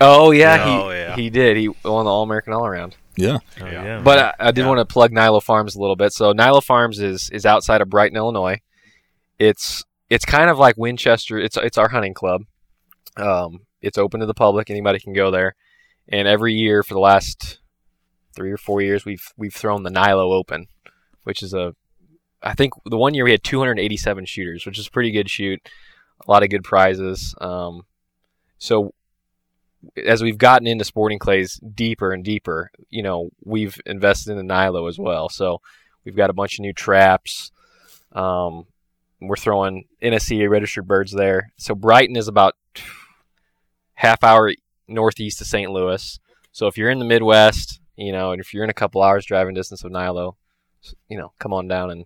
[0.00, 1.16] oh yeah, Oh, he yeah.
[1.16, 1.56] he did.
[1.58, 2.96] He won the All American All Around.
[3.16, 3.38] Yeah.
[3.60, 3.84] Oh, Yeah.
[3.84, 4.00] yeah.
[4.02, 4.68] But I, I did Yeah.
[4.68, 6.12] want to plug Nilo Farms a little bit.
[6.12, 8.60] So Nilo Farms is is outside of Brighton, Illinois.
[9.38, 11.38] It's it's kind of like Winchester.
[11.38, 12.42] It's it's our hunting club.
[13.16, 14.70] Um, it's open to the public.
[14.70, 15.54] Anybody can go there.
[16.08, 17.60] And every year for the last
[18.34, 20.66] three or four years, we've we've thrown the Nilo Open,
[21.22, 21.74] which is a
[22.42, 25.66] I think the one year we had 287 shooters, which is a pretty good shoot.
[26.26, 27.34] A lot of good prizes.
[27.40, 27.86] Um,
[28.58, 28.92] so
[29.96, 34.42] as we've gotten into sporting clays deeper and deeper, you know, we've invested in the
[34.42, 35.28] Nilo as well.
[35.28, 35.60] So
[36.04, 37.50] we've got a bunch of new traps.
[38.12, 38.66] Um,
[39.20, 41.52] we're throwing NSCA registered birds there.
[41.56, 42.54] So Brighton is about
[43.94, 44.52] half hour
[44.86, 45.70] northeast of St.
[45.70, 46.18] Louis.
[46.52, 49.24] So if you're in the Midwest, you know, and if you're in a couple hours
[49.24, 50.36] driving distance of Nilo,
[51.08, 52.04] you know, come on down and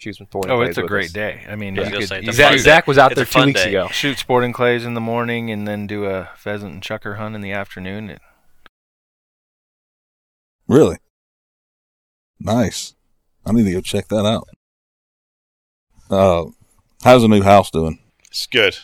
[0.00, 1.12] shoot some sporting Oh, it's a great us.
[1.12, 1.44] day.
[1.48, 2.62] I mean, I you could say, you Zach, fun could day.
[2.62, 3.68] Zach was out It's there two weeks day.
[3.70, 3.88] ago.
[3.88, 7.40] shoot sporting clays in the morning and then do a pheasant and chukar hunt in
[7.40, 8.10] the afternoon.
[8.10, 8.20] It,
[10.68, 10.98] Really?
[12.38, 12.94] Nice.
[13.44, 14.48] I need to go check that out.
[16.08, 16.50] Uh,
[17.02, 17.98] how's the new house doing?
[18.28, 18.78] It's good.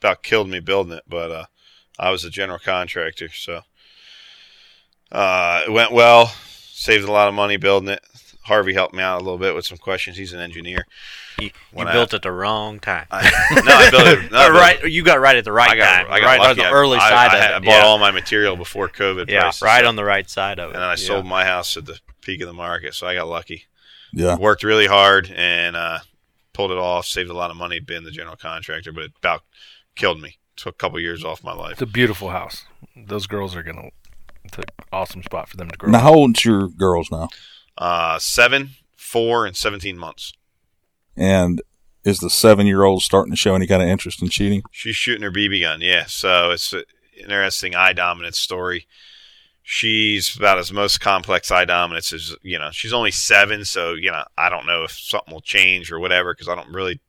[0.00, 1.44] About killed me building it, but uh,
[1.98, 3.62] I was a general contractor, so
[5.10, 6.26] uh, it went well.
[6.76, 8.04] Saved a lot of money building it.
[8.44, 10.16] Harvey helped me out a little bit with some questions.
[10.16, 10.86] He's an engineer.
[11.38, 13.06] You, you When I- built it the wrong time.
[13.10, 13.22] I,
[13.64, 14.30] no, I built it.
[14.32, 16.12] No, I Or built- right, you got right at the right I got, time.
[16.12, 16.50] I got right lucky.
[16.50, 17.54] on the I- early I, side I, of had- it.
[17.54, 17.84] I bought yeah.
[17.84, 19.30] all my material before COVID.
[19.30, 20.74] yeah, prices, right on the right side of it.
[20.74, 20.96] And then I yeah.
[20.96, 23.64] sold my house at the peak of the market, so I got lucky.
[24.12, 24.36] Yeah.
[24.36, 25.98] Worked really hard and uh,
[26.52, 27.06] pulled it off.
[27.06, 29.42] Saved a lot of money being the general contractor, but it about
[29.96, 30.38] killed me.
[30.56, 31.72] Took a couple years off my life.
[31.72, 32.64] It's a beautiful house.
[32.94, 33.88] Those girls are gonna.
[34.44, 35.90] It's an awesome spot for them to grow.
[35.90, 37.28] Now, how old's your girls now?
[37.76, 40.32] Uh, seven, four, and seventeen months.
[41.16, 41.62] And
[42.04, 44.62] is the seven year old starting to show any kind of interest in cheating?
[44.70, 46.04] She's shooting her BB gun, yeah.
[46.06, 46.82] So it's an
[47.18, 48.86] interesting eye dominance story.
[49.62, 52.70] She's about as most complex eye dominance as you know.
[52.70, 56.34] She's only seven, so you know I don't know if something will change or whatever
[56.34, 57.00] because I don't really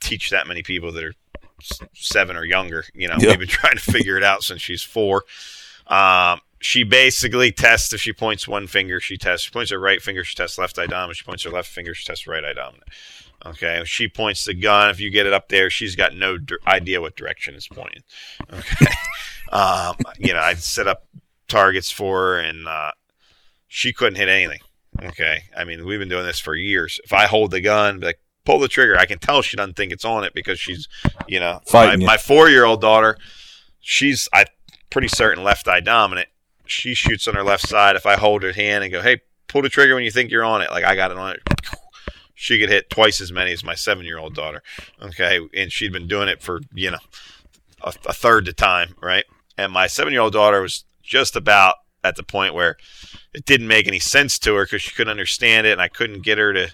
[0.00, 1.14] teach that many people that are
[1.94, 2.84] seven or younger.
[2.94, 3.30] You know, Yeah.
[3.30, 5.24] we've been trying to figure it out since she's four.
[5.86, 9.46] Um, she basically tests if she points one finger, she tests.
[9.46, 11.16] She points her right finger, she tests left eye dominant.
[11.16, 12.88] She points her left finger, she tests right eye dominant.
[13.44, 14.90] Okay, if she points the gun.
[14.90, 18.02] If you get it up there, she's got no idea what direction it's pointing.
[18.52, 18.86] Okay,
[19.52, 21.06] um, you know, I set up
[21.46, 22.92] targets for her, and uh,
[23.68, 24.60] she couldn't hit anything.
[25.02, 26.98] Okay, I mean, we've been doing this for years.
[27.04, 29.92] If I hold the gun, like pull the trigger, I can tell she doesn't think
[29.92, 30.88] it's on it because she's,
[31.28, 33.18] you know, my, my four-year-old daughter.
[33.80, 34.46] She's I
[34.90, 36.28] pretty certain left eye dominant.
[36.66, 37.96] She shoots on her left side.
[37.96, 40.44] If I hold her hand and go, "Hey, pull the trigger when you think you're
[40.44, 41.42] on it," like I got it on it,
[42.34, 44.62] she could hit twice as many as my seven-year-old daughter.
[45.00, 46.98] Okay, and she'd been doing it for you know
[47.82, 49.24] a, a third the time, right?
[49.56, 52.76] And my seven-year-old daughter was just about at the point where
[53.34, 56.22] it didn't make any sense to her because she couldn't understand it, and I couldn't
[56.22, 56.70] get her to,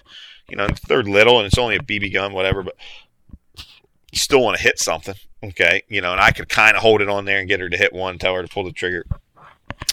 [0.49, 2.75] you know, they're little and it's only a BB gun, whatever, but
[4.11, 5.81] you still want to hit something, okay?
[5.89, 7.77] You know, and I could kind of hold it on there and get her to
[7.77, 9.05] hit one, tell her to pull the trigger.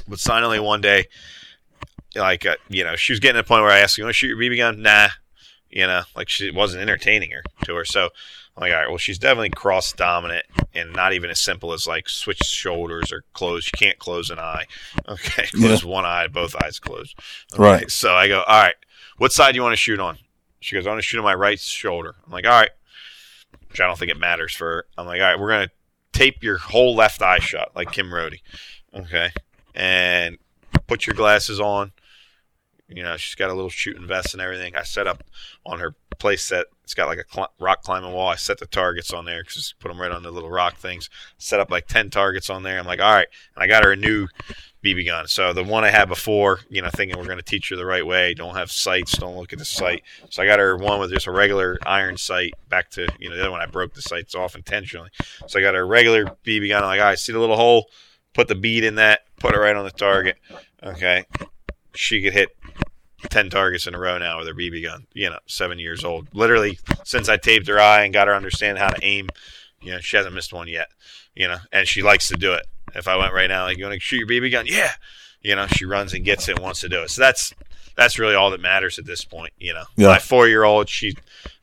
[0.08, 1.06] But finally, one day,
[2.14, 4.10] like, uh, you know, she was getting to the point where I asked, "You want
[4.14, 5.08] to shoot your BB gun?" Nah,
[5.70, 7.84] you know, like she wasn't entertaining her to her.
[7.84, 8.08] So
[8.56, 11.86] I'm like, all right, well, she's definitely cross dominant and not even as simple as
[11.86, 13.64] like switch shoulders or close.
[13.64, 14.66] She can't close an eye.
[15.08, 17.18] Okay, close one eye, both eyes closed.
[17.52, 17.90] Okay, Right.
[17.90, 18.74] So I go, all right,
[19.18, 20.18] what side do you want to shoot on?
[20.60, 22.14] She goes, I want to shoot on my right shoulder.
[22.24, 22.70] I'm like, all right,
[23.68, 24.86] which I don't think it matters for her.
[24.98, 25.70] I'm like, all right, we're gonna
[26.12, 28.38] tape your whole left eye shut like Kim Rhode.
[28.94, 29.30] Okay,
[29.74, 30.38] and
[30.86, 31.92] put your glasses on.
[32.88, 34.74] You know, she's got a little shooting vest and everything.
[34.74, 35.22] I set up
[35.64, 36.66] on her place set.
[36.82, 38.28] It's got like a cl- rock climbing wall.
[38.28, 41.08] I set the targets on there because put them right on the little rock things.
[41.38, 42.78] Set up like ten targets on there.
[42.78, 43.28] I'm like, all right.
[43.54, 44.26] And I got her a new
[44.84, 45.26] BB gun.
[45.28, 47.86] So the one I had before, you know, thinking we're going to teach her the
[47.86, 48.34] right way.
[48.34, 49.16] Don't have sights.
[49.18, 50.02] Don't look at the sight.
[50.30, 52.54] So I got her one with just a regular iron sight.
[52.68, 55.10] Back to you know the other one I broke the sights off intentionally.
[55.46, 56.82] So I got her a regular BB gun.
[56.82, 57.86] I'm like, all right, see the little hole?
[58.34, 59.22] Put the bead in that.
[59.38, 60.36] Put it right on the target.
[60.82, 61.24] Okay.
[61.94, 62.56] She could hit
[63.28, 66.28] 10 targets in a row now with her BB gun, you know, seven years old.
[66.32, 69.28] Literally, since I taped her eye and got her understand how to aim,
[69.82, 70.88] you know, she hasn't missed one yet,
[71.34, 72.66] you know, and she likes to do it.
[72.94, 74.66] If I went right now, like, you want to shoot your BB gun?
[74.66, 74.92] Yeah.
[75.42, 77.10] You know, she runs and gets it and wants to do it.
[77.10, 77.52] So that's,
[77.96, 79.84] that's really all that matters at this point, you know.
[79.96, 80.08] Yeah.
[80.08, 81.14] My four year old, she's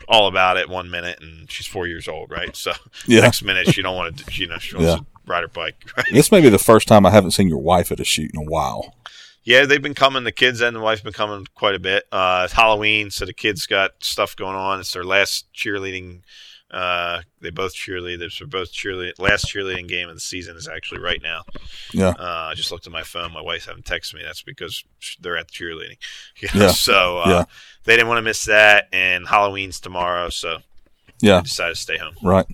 [0.07, 2.55] all about it one minute and she's four years old, right?
[2.55, 2.71] So
[3.05, 3.21] Yeah.
[3.21, 4.95] next minute, she don't want to, you know, she wants Yeah.
[4.97, 6.05] to ride her bike, right?
[6.11, 8.39] This may be the first time I haven't seen your wife at a shoot in
[8.39, 8.95] a while.
[9.43, 10.23] Yeah, they've been coming.
[10.25, 12.03] The kids and the wife have been coming quite a bit.
[12.11, 14.79] Uh, it's Halloween, so the kids got stuff going on.
[14.81, 16.21] It's their last cheerleading.
[16.69, 18.19] Uh, they both cheerlead.
[18.19, 19.13] They're both cheerlead.
[19.19, 21.43] Last cheerleading game of the season is actually right now.
[21.93, 22.09] Yeah.
[22.09, 23.31] Uh, I just looked at my phone.
[23.31, 24.21] My wife haven't texted me.
[24.21, 24.83] That's because
[25.21, 25.97] they're at the cheerleading.
[26.41, 26.71] You know, Yeah.
[26.73, 27.43] So uh, Yeah.
[27.85, 28.89] they didn't want to miss that.
[28.91, 30.57] And Halloween's tomorrow, so
[31.21, 31.39] Yeah.
[31.39, 32.15] Decided to stay home.
[32.21, 32.47] Right.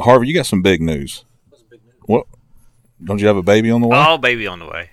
[0.00, 1.24] Harvey, you got some big news.
[2.10, 2.26] What?
[3.04, 3.96] Don't you have a baby on the way?
[4.04, 4.90] Oh, baby on the way.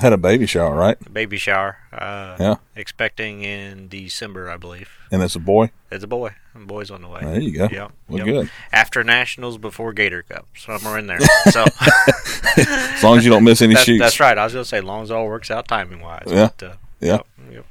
[0.00, 0.96] Had a baby shower, right?
[1.12, 1.78] Baby shower.
[1.92, 2.54] Uh, Yeah.
[2.74, 4.88] Expecting in December, I believe.
[5.12, 5.70] And it's a boy.
[5.92, 6.34] It's a boy.
[6.56, 7.20] A boy's on the way.
[7.22, 7.68] There you go.
[7.70, 7.92] Yep.
[8.08, 8.26] Well, yep.
[8.26, 8.50] good.
[8.72, 10.46] After Nationals, before Gator Cup.
[10.56, 11.18] Somewhere in there.
[11.50, 11.64] So
[12.56, 14.00] As long as you don't miss any that's, shoots.
[14.02, 14.36] that's right.
[14.36, 16.24] I was going to say, as long as it all works out timing wise.
[16.26, 16.48] Yeah.
[16.58, 17.12] But, uh, Yeah.
[17.12, 17.66] yep, yep.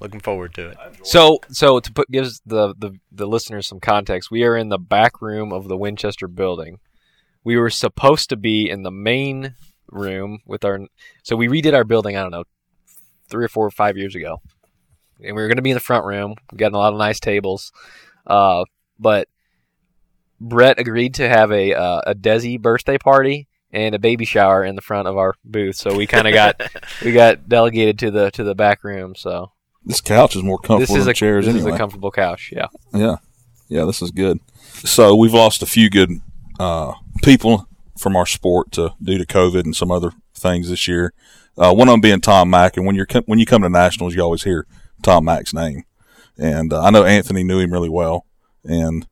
[0.00, 0.76] Looking forward to it.
[1.04, 4.78] So, so to put gives the, the the listeners some context, we are in the
[4.78, 6.80] back room of the Winchester building.
[7.44, 9.54] We were supposed to be in the main
[9.90, 10.80] room with our.
[11.22, 12.16] So we redid our building.
[12.16, 12.44] I don't know,
[13.28, 14.40] three or four or five years ago,
[15.22, 16.34] and we were going to be in the front room.
[16.50, 17.72] We got a lot of nice tables,
[18.26, 18.64] uh,
[18.98, 19.28] but
[20.40, 24.76] Brett agreed to have a uh, a Desi birthday party and a baby shower in
[24.76, 25.76] the front of our booth.
[25.76, 26.60] So we kind of got
[27.04, 29.14] we got delegated to the to the back room.
[29.14, 29.52] So
[29.84, 31.70] this couch is more comfortable this is than a chairs this anyway.
[31.70, 32.52] is a comfortable couch.
[32.54, 32.66] Yeah.
[32.92, 33.16] Yeah,
[33.68, 34.38] yeah, this is good.
[34.84, 36.20] So we've lost a few good
[36.58, 36.92] uh,
[37.22, 41.12] people from our sport to due to COVID and some other things this year.
[41.56, 44.14] Uh, one of them being Tom Mack, and when you're when you come to nationals,
[44.14, 44.66] you always hear
[45.02, 45.84] Tom Mack's name,
[46.38, 48.26] and uh, I know Anthony knew him really well,
[48.64, 49.06] and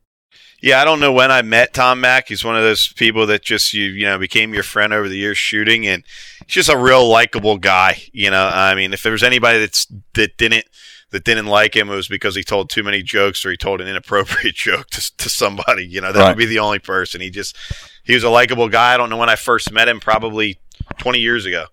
[0.62, 2.28] Yeah, I don't know when I met Tom Mack.
[2.28, 5.18] He's one of those people that just you you know became your friend over the
[5.18, 6.03] years shooting, and
[6.47, 8.03] he's just a real likable guy.
[8.12, 10.64] You know, I mean, if there was anybody that's that didn't
[11.11, 13.81] that didn't like him, it was because he told too many jokes or he told
[13.81, 15.85] an inappropriate joke to, to somebody.
[15.87, 16.29] You know, that Right.
[16.29, 17.21] would be the only person.
[17.21, 17.57] He just
[18.05, 18.95] he was a likable guy.
[18.95, 20.59] I don't know when I first met him, probably
[20.99, 21.67] 20 years ago.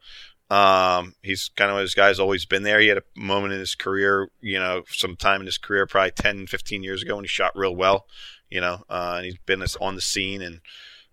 [0.50, 2.80] Um, he's kind of one of those guys always been there.
[2.80, 6.12] He had a moment in his career, you know, some time in his career, probably
[6.12, 8.06] 10, 15 years ago when he shot real well,
[8.50, 10.62] you know, uh, and he's been this on the scene and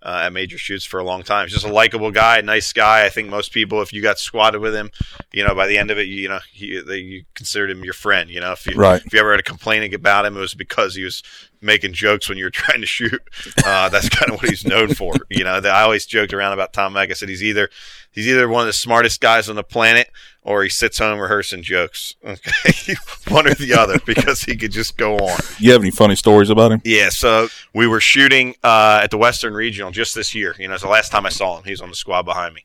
[0.05, 1.47] uh, at major shoots for a long time.
[1.47, 3.07] He's just a likable guy, nice guy.
[3.07, 4.91] I think most people, if you got squadded with him,
[5.33, 7.83] you know, by the end of it, you, you know, he, they, you considered him
[7.85, 8.29] your friend.
[8.31, 9.03] You know, if you Right.
[9.05, 11.23] if you ever had a complaining about him, it was because he was
[11.63, 13.21] making jokes when you were trying to shoot.
[13.65, 15.15] Uh, that's kind of what he's known for.
[15.31, 17.11] You know, I always joked around about Tom Mack.
[17.11, 17.71] I said he's either
[18.13, 20.11] he's either one of the smartest guys on the planet
[20.45, 22.15] or he sits home rehearsing jokes.
[22.25, 22.95] Okay,
[23.29, 25.41] one or the other because he could just go on.
[25.59, 26.83] you have any funny stories about him?
[26.85, 30.55] Yeah, so we were shooting uh, at the Western Regional just this year.
[30.59, 31.65] You know, it's the last time I saw him.
[31.65, 32.65] He was on the squad behind me,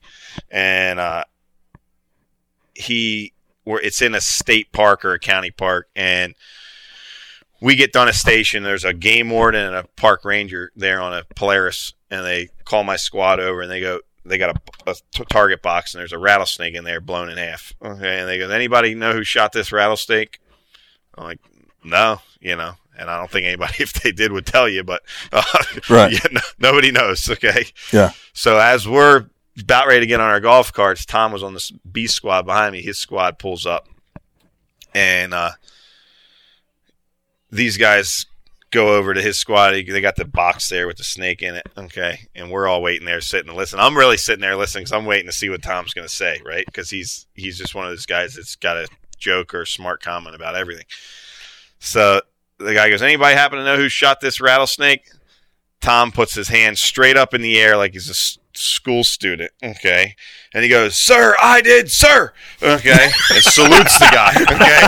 [0.52, 1.24] and uh,
[2.76, 3.34] he,
[3.66, 6.36] it's in a state park or a county park, and
[7.62, 8.64] we get done a station.
[8.64, 12.84] There's a game warden and a park ranger there on a Polaris, and they call
[12.84, 16.14] my squad over, and they go, they got a, a t- target box, and there's
[16.14, 17.74] a rattlesnake in there blown in half.
[17.84, 20.40] Okay, and they go, anybody know who shot this rattlesnake?
[21.18, 21.40] I'm like,
[21.84, 25.02] no, you know, and I don't think anybody, if they did, would tell you, but
[25.34, 25.44] uh,
[25.90, 26.14] Right.
[26.14, 27.30] yeah, no, nobody knows.
[27.30, 27.66] Okay.
[27.92, 28.12] Yeah.
[28.34, 29.26] So as we're
[29.60, 32.72] about ready to get on our golf carts, Tom was on this B squad behind
[32.74, 32.82] me.
[32.82, 33.88] His squad pulls up,
[34.94, 35.52] and uh,
[37.52, 38.26] these guys
[38.72, 39.72] go over to his squad.
[39.72, 41.68] They got the box there with the snake in it.
[41.78, 43.80] Okay, and we're all waiting there, sitting to listen.
[43.80, 46.40] I'm really sitting there listening because I'm waiting to see what Tom's going to say,
[46.46, 46.66] right?
[46.66, 50.02] Because he's he's just one of those guys that's got a joke or a smart
[50.02, 50.86] comment about everything.
[51.80, 52.22] So
[52.58, 55.10] the guy goes, "Anybody happen to know who shot this rattlesnake?"
[55.82, 59.52] Tom puts his hand straight up in the air like he's a school student.
[59.64, 60.16] Okay,
[60.54, 64.34] and he goes, "Sir, I did, sir." Okay, and salutes the guy.
[64.42, 64.80] Okay.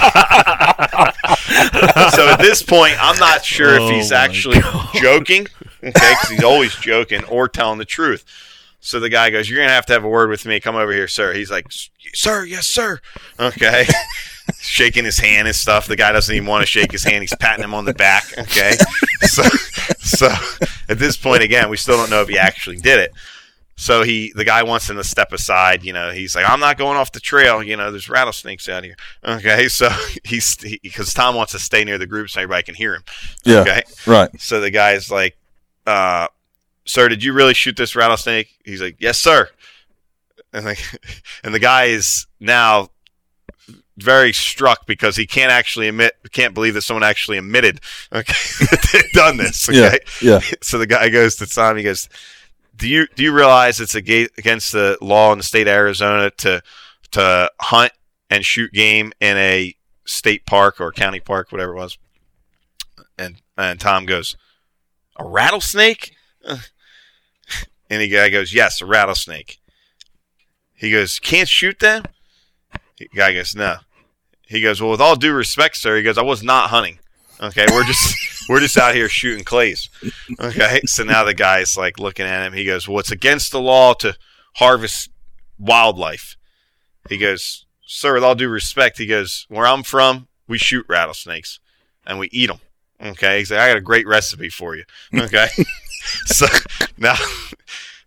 [2.15, 4.61] so at this point, I'm not sure if he's oh actually
[4.93, 5.47] joking.
[5.84, 8.26] Okay, because he's always joking or telling the truth.
[8.82, 10.59] So the guy goes, "You're gonna have to have a word with me.
[10.59, 11.67] Come over here, sir." He's like,
[12.13, 12.99] "Sir, yes, sir."
[13.39, 13.86] Okay.
[14.59, 15.88] Shaking his hand and stuff.
[15.88, 17.22] The guy doesn't even want to shake his hand.
[17.22, 18.26] He's patting him on the back.
[18.38, 18.74] Okay.
[19.24, 19.43] So,
[19.99, 20.30] so
[20.89, 23.13] at this point, again, we still don't know if he actually did it.
[23.82, 25.84] So he, the guy wants him to step aside.
[25.84, 27.63] You know, he's like, "I'm not going off the trail.
[27.63, 29.89] You know, there's rattlesnakes out here." Okay, so
[30.23, 33.03] he's because Tom wants to stay near the group so everybody can hear him.
[33.43, 33.61] Yeah.
[33.61, 34.29] Okay, Right.
[34.39, 35.36] so the guy's like,
[35.88, 36.27] uh,
[36.86, 39.49] "Sir, did you really shoot this rattlesnake?" He's like, "Yes, sir."
[40.53, 40.79] And like,
[41.43, 42.89] and the guy is now
[43.97, 47.79] very struck because he can't actually admit, can't believe that someone actually admitted,
[48.13, 49.67] okay, that they've done this.
[49.69, 50.39] Okay, Yeah.
[50.39, 50.55] Yeah.
[50.61, 51.77] so the guy goes to Tom.
[51.77, 52.09] He goes,
[52.82, 56.63] "Do you do you realize it's against the law in the state of Arizona to
[57.11, 57.91] to hunt
[58.32, 59.75] and shoot game in a
[60.05, 61.99] state park or county park, whatever it was?"
[63.19, 64.36] And and Tom goes,
[65.17, 66.13] "A rattlesnake?"
[67.91, 69.59] And the guy goes, "Yes, a rattlesnake."
[70.73, 72.05] He goes, "Can't shoot them."
[72.97, 73.75] The guy goes, "No."
[74.47, 76.99] He goes, "Well, with all due respect, sir," he goes, "I was not hunting."
[77.41, 78.15] Okay, we're just
[78.51, 79.89] we're just out here shooting clays.
[80.41, 82.51] Okay, so now the guy's like looking at him.
[82.51, 84.17] He goes, "Well, it's against the law to
[84.55, 85.09] harvest
[85.57, 86.35] wildlife."
[87.07, 91.59] He goes, "Sir, with all due respect," he goes, "Where I'm from, we shoot rattlesnakes
[92.05, 92.59] and we eat them."
[93.01, 94.83] Okay, he's like, "I got a great recipe for you."
[95.15, 95.47] Okay,
[96.25, 96.45] so
[96.97, 97.15] now.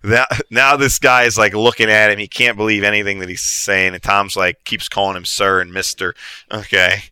[0.07, 2.19] Now, now this guy is like looking at him.
[2.19, 3.95] He can't believe anything that he's saying.
[3.95, 6.15] And Tom's like keeps calling him sir and mister.
[6.53, 7.05] Okay.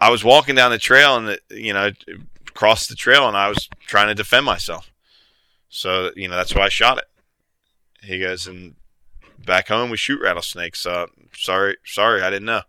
[0.00, 1.92] I was walking down the trail and, you know,
[2.54, 4.90] across the trail and I was trying to defend myself.
[5.68, 7.04] So, you know, that's why I shot it.
[8.02, 8.74] He goes, and
[9.44, 10.80] back home we shoot rattlesnakes.
[10.80, 12.62] So sorry, sorry, I didn't know.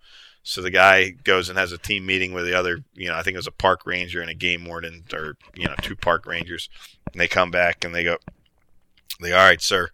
[0.43, 3.23] So the guy goes and has a team meeting with the other, you know, I
[3.23, 6.25] think it was a park ranger and a game warden or, you know, two park
[6.25, 6.69] rangers.
[7.11, 8.17] And they come back and they go,
[9.21, 9.89] they all right, sir,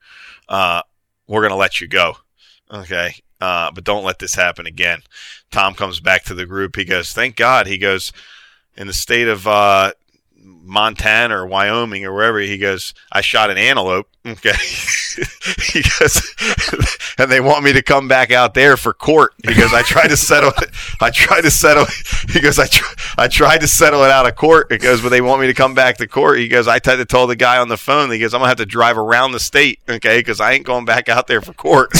[0.48, 0.82] uh,
[1.28, 2.18] we're going to let you go.
[2.72, 3.16] Okay.
[3.42, 5.02] Uh, but don't let this happen again.
[5.52, 6.76] Tom comes back to the group.
[6.76, 7.68] He goes, thank God.
[7.68, 8.12] He goes,
[8.76, 9.92] in the state of uh,
[10.70, 12.40] Montana or Wyoming or wherever.
[12.40, 14.08] He goes, I shot an antelope.
[14.28, 14.52] Okay.
[15.72, 16.36] he goes,
[17.18, 19.34] and they want me to come back out there for court.
[19.44, 20.70] Goes, I tried to settle it.
[21.02, 21.86] I tried to settle.
[22.30, 24.72] He goes, I, tr- I tried to settle it out of court.
[24.72, 26.38] He goes, but they want me to come back to court.
[26.38, 28.12] He goes, I tried to tell the guy on the phone.
[28.12, 29.80] He goes, I'm gonna have to drive around the state.
[29.90, 30.22] Okay.
[30.22, 31.92] Cause I ain't going back out there for court.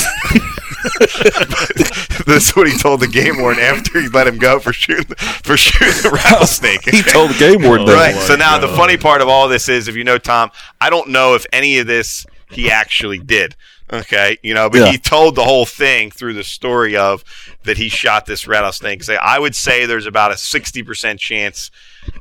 [2.26, 5.58] That's what he told the game warden after he let him go for shooting for
[5.58, 6.82] shooting the rattlesnake.
[6.90, 7.94] He told the game warden that.
[7.94, 8.16] right.
[8.16, 10.52] Oh so now the funny part of all this is, if you know Tom,
[10.82, 13.56] I don't know if any of this he actually did.
[13.92, 14.92] Okay, you know, but Yeah.
[14.92, 17.24] he told the whole thing through the story of
[17.64, 19.02] that he shot this rattlesnake.
[19.04, 21.72] Say, I would say there's about a sixty percent chance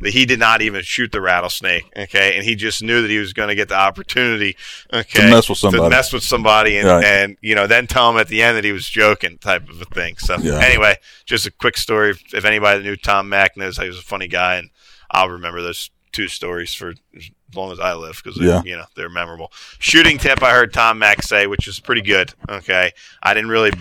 [0.01, 1.85] that he did not even shoot the rattlesnake.
[1.97, 4.57] Okay, and he just knew that he was going to get the opportunity.
[4.93, 5.83] Okay, To mess with somebody.
[5.85, 7.05] to mess with somebody, and, Right.
[7.05, 9.81] and you know, then tell him at the end that he was joking, type of
[9.83, 10.16] a thing.
[10.19, 10.59] So Yeah.
[10.61, 10.97] anyway,
[11.27, 12.11] just a quick story.
[12.11, 14.71] If- If anybody knew Tom Mack knows, he was a funny guy, and
[15.11, 16.95] I'll remember those two stories for
[17.51, 18.62] as long as I live because Yeah.
[18.64, 19.53] you know they're memorable.
[19.78, 22.32] Shooting tip I heard Tom Mack say, which is pretty good.
[22.49, 22.92] Okay,
[23.22, 23.72] I didn't really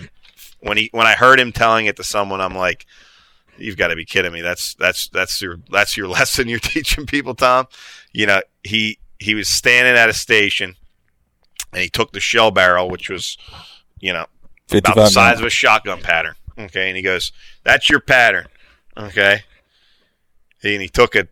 [0.60, 2.86] when he when I heard him telling it to someone, I'm like,
[3.56, 4.40] you've got to be kidding me.
[4.40, 7.66] That's that's that's your that's your lesson you're teaching people, Tom.
[8.12, 10.76] You know he he was standing at a station
[11.72, 13.36] and he took the shell barrel, which was
[14.00, 14.26] you know
[14.70, 16.34] about the 55 size of a shotgun pattern.
[16.58, 17.32] Okay, and he goes,
[17.64, 18.46] "That's your pattern."
[18.96, 19.42] Okay,
[20.64, 21.28] and he took a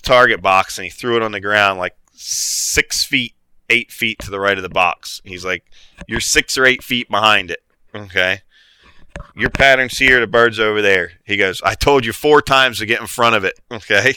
[0.00, 3.34] target box and he threw it on the ground like six feet,
[3.68, 5.20] eight feet to the right of the box.
[5.24, 5.64] He's like,
[6.06, 7.62] "You're six or eight feet behind it."
[7.94, 8.42] Okay,
[9.34, 10.20] your pattern's here.
[10.20, 11.12] The bird's over there.
[11.24, 14.16] He goes, "I told you four times to get in front of it." Okay.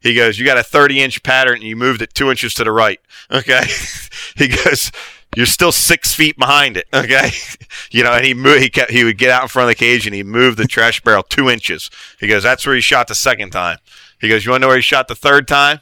[0.00, 2.64] He goes, "You got a 30 inch pattern and you moved it two inches to
[2.64, 3.00] the right."
[3.30, 3.62] Okay.
[4.36, 4.92] he goes,
[5.34, 7.30] "You're still six feet behind it." Okay.
[7.90, 8.62] you know, and he moved.
[8.62, 8.90] He kept.
[8.90, 11.22] He would get out in front of the cage and he moved the trash barrel
[11.22, 11.90] two inches.
[12.20, 13.78] He goes, "That's where he shot the second time."
[14.20, 15.80] He goes, "You want to know where he shot the third time?"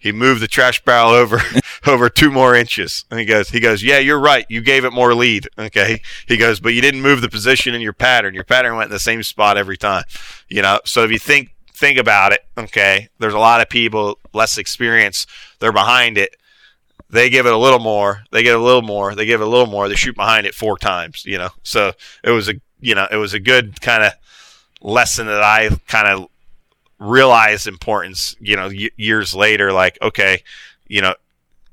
[0.00, 1.42] He moved the trash barrel over
[1.86, 3.04] over two more inches.
[3.10, 4.46] And he goes, he goes, yeah, you're right.
[4.48, 5.46] You gave it more lead.
[5.58, 6.00] Okay.
[6.26, 8.34] He goes, but you didn't move the position in your pattern.
[8.34, 10.04] Your pattern went in the same spot every time.
[10.48, 10.80] You know.
[10.86, 15.26] So if you think think about it, okay, there's a lot of people less experience.
[15.58, 16.34] They're behind it.
[17.10, 18.22] They give it a little more.
[18.30, 19.14] They get a little more.
[19.14, 19.88] They give it a little more.
[19.88, 21.26] They shoot behind it four times.
[21.26, 21.50] You know.
[21.62, 21.92] So
[22.24, 24.12] it was a you know it was a good kind of
[24.80, 26.29] lesson that I kind of
[27.00, 30.42] realize importance, you know, y- years later, like, okay,
[30.86, 31.14] you know,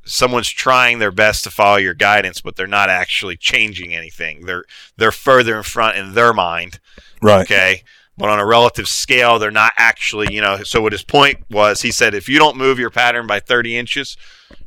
[0.06, 4.46] someone's trying their best to follow your guidance, but they're not actually changing anything.
[4.46, 4.64] They're,
[4.96, 6.80] they're further in front in their mind.
[7.22, 7.42] Right.
[7.42, 7.84] Okay.
[8.18, 11.82] But on a relative scale, they're not actually, you know, so what his point was,
[11.82, 14.18] he said, if you don't move your pattern by 30 inches,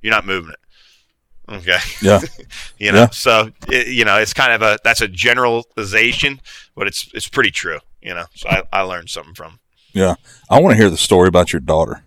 [0.02, 1.54] you're not moving it.
[1.54, 1.78] Okay.
[2.02, 2.20] Yeah.
[2.78, 3.08] you know, Yeah.
[3.11, 6.40] so, it, you know, it's kind of a, that's a generalization,
[6.76, 9.59] but it's, it's pretty true, you know, so I, I learned something from him.
[9.93, 10.14] Yeah.
[10.49, 12.03] I want to hear the story about your daughter.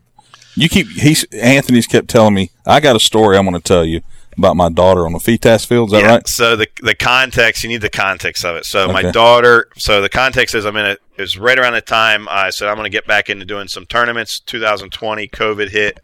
[0.56, 3.84] You keep he's Anthony's kept telling me I got a story I'm going to tell
[3.84, 4.02] you
[4.38, 5.90] about my daughter on the FITASC field.
[5.90, 6.28] Is that right?
[6.28, 8.66] So the the context, you need the context of it.
[8.66, 12.28] So my daughter, so the context is I'm in a is right around the time
[12.30, 14.40] I said I'm going to get back into doing some tournaments.
[14.40, 16.00] 2020, COVID hit.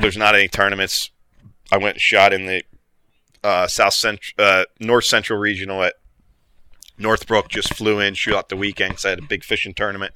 [0.00, 1.10] There's not any tournaments.
[1.72, 2.64] I went and shot in the
[3.42, 5.94] uh, South Central, uh, North Central Regional at
[7.00, 7.48] Northbrook.
[7.48, 10.12] Just flew in, shoot out the weekend 'cause I had a big fishing tournament.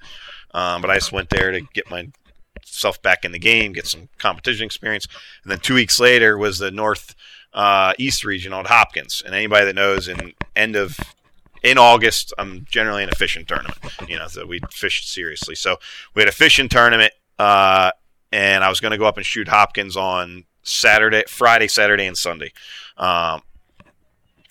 [0.53, 4.09] Um, but I just went there to get myself back in the game, get some
[4.18, 5.07] competition experience.
[5.43, 7.14] And then two weeks later was the North
[7.53, 9.22] uh, East Regional at Hopkins.
[9.24, 10.99] And anybody that knows, in end of
[11.62, 13.78] in August, I'm generally in a fishing tournament.
[14.07, 15.55] You know, so we fished seriously.
[15.55, 15.78] So
[16.14, 17.91] we had a fishing tournament, uh,
[18.30, 22.16] and I was going to go up and shoot Hopkins on Saturday, Friday, Saturday, and
[22.18, 22.53] Sunday.
[22.97, 23.43] Um,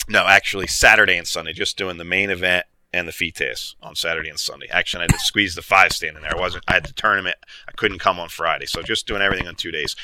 [0.08, 4.28] no, actually Saturday and Sunday, just doing the main event and the FITASC on Saturday
[4.28, 4.68] and Sunday.
[4.70, 6.36] Actually, I had to squeeze the five stand in there.
[6.36, 6.64] I wasn't.
[6.68, 7.36] I had the tournament.
[7.68, 9.96] I couldn't come on Friday, so just doing everything on two days.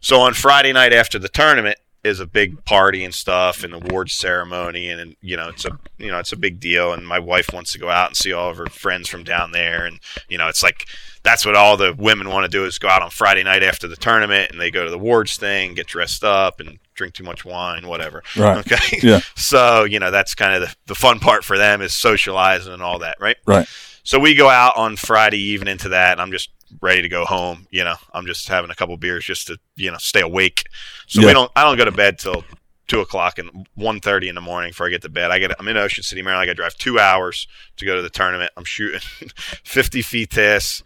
[0.00, 4.12] So on Friday night after the tournament is a big party and stuff, and awards
[4.12, 6.92] ceremony, and, and you know it's a you know it's a big deal.
[6.92, 9.50] And my wife wants to go out and see all of her friends from down
[9.50, 9.98] there, and
[10.28, 10.86] you know it's like
[11.24, 13.88] that's what all the women want to do is go out on Friday night after
[13.88, 17.24] the tournament, and they go to the awards thing, get dressed up, and drink too
[17.24, 18.22] much wine, whatever.
[18.36, 18.58] Right.
[18.58, 18.98] Okay.
[19.06, 19.20] Yeah.
[19.36, 22.82] So you know that's kind of the, the fun part for them is socializing and
[22.82, 23.36] all that, right?
[23.46, 23.68] Right.
[24.02, 27.24] So we go out on Friday evening to that, and I'm just ready to go
[27.24, 27.66] home.
[27.70, 30.64] You know, I'm just having a couple beers just to you know stay awake.
[31.06, 31.26] So Yeah.
[31.28, 31.52] we don't.
[31.54, 32.44] I don't go to bed till
[32.88, 35.30] two o'clock and one thirty in the morning before I get to bed.
[35.30, 35.52] I get.
[35.58, 36.42] I'm in Ocean City, Maryland.
[36.44, 37.46] I got to drive two hours
[37.76, 38.50] to go to the tournament.
[38.56, 39.00] I'm shooting
[39.64, 40.82] 50 FITASC,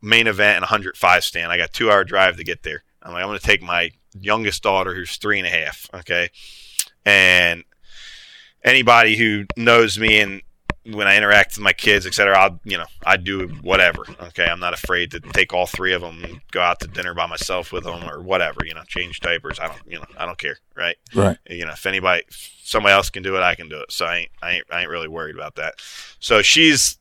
[0.00, 1.50] main event, and 105 stand.
[1.52, 2.82] I got two hour drive to get there.
[3.02, 5.88] I'm like, I'm going to take my youngest daughter, who's three and a half.
[5.94, 6.30] Okay,
[7.04, 7.64] and
[8.64, 10.42] anybody who knows me and
[10.94, 14.04] when I interact with my kids, etc., I'll you know I do whatever.
[14.22, 17.14] Okay, I'm not afraid to take all three of them and go out to dinner
[17.14, 18.60] by myself with them or whatever.
[18.64, 19.58] You know, change diapers.
[19.58, 20.58] I don't you know I don't care.
[20.76, 20.96] Right.
[21.14, 21.36] Right.
[21.48, 23.92] You know, if anybody, if somebody else can do it, I can do it.
[23.92, 25.74] So I ain't I ain't, I ain't really worried about that.
[26.20, 26.98] So she's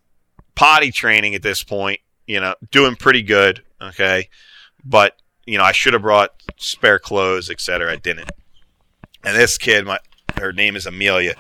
[0.56, 2.00] potty training at this point.
[2.26, 3.64] You know, doing pretty good.
[3.82, 4.30] Okay,
[4.84, 5.16] but
[5.48, 7.92] you know I should have brought spare clothes, etc.
[7.92, 8.30] I didn't.
[9.24, 10.00] And this kid, my
[10.38, 11.34] her name is Amelia.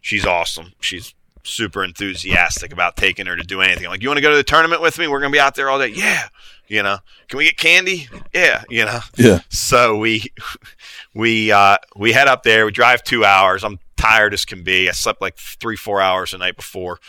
[0.00, 0.72] She's awesome.
[0.80, 3.86] She's super enthusiastic about taking her to do anything.
[3.88, 5.08] Like, you want to go to the tournament with me?
[5.08, 5.88] We're gonna be out there all day.
[5.88, 6.28] Yeah.
[6.68, 8.08] You know, can we get candy?
[8.32, 8.62] Yeah.
[8.68, 9.00] You know.
[9.16, 9.40] Yeah.
[9.48, 10.32] So we
[11.14, 12.66] we uh, we head up there.
[12.66, 13.64] We drive two hours.
[13.64, 14.88] I'm tired as can be.
[14.88, 17.00] I slept like three four hours the night before.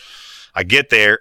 [0.56, 1.20] I get there,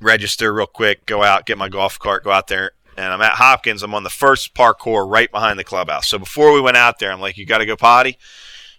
[0.00, 3.32] register real quick, go out, get my golf cart, go out there, and I'm at
[3.32, 3.82] Hopkins.
[3.82, 6.08] I'm on the first parcours right behind the clubhouse.
[6.08, 8.18] So before we went out there, I'm like, "You got to go potty."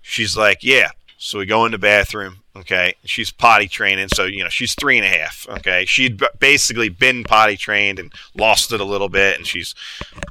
[0.02, 2.40] She's like, "Yeah." So we go in the bathroom.
[2.56, 5.48] Okay, she's potty training, so you know she's three and a half.
[5.50, 9.74] Okay, she'd basically been potty trained and lost it a little bit, and she's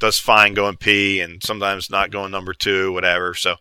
[0.00, 3.34] does fine going pee and sometimes not going number two, whatever.
[3.34, 3.56] So,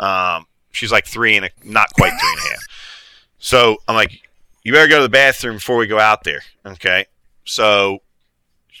[0.00, 2.62] um, she's like three and a, not quite three and a half.
[3.38, 4.22] So I'm like,
[4.64, 6.40] you better go to the bathroom before we go out there.
[6.66, 7.06] Okay,
[7.44, 8.00] so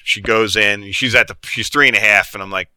[0.08, 0.90] she goes in.
[0.92, 2.70] She's at the she's three and a half, and I'm like,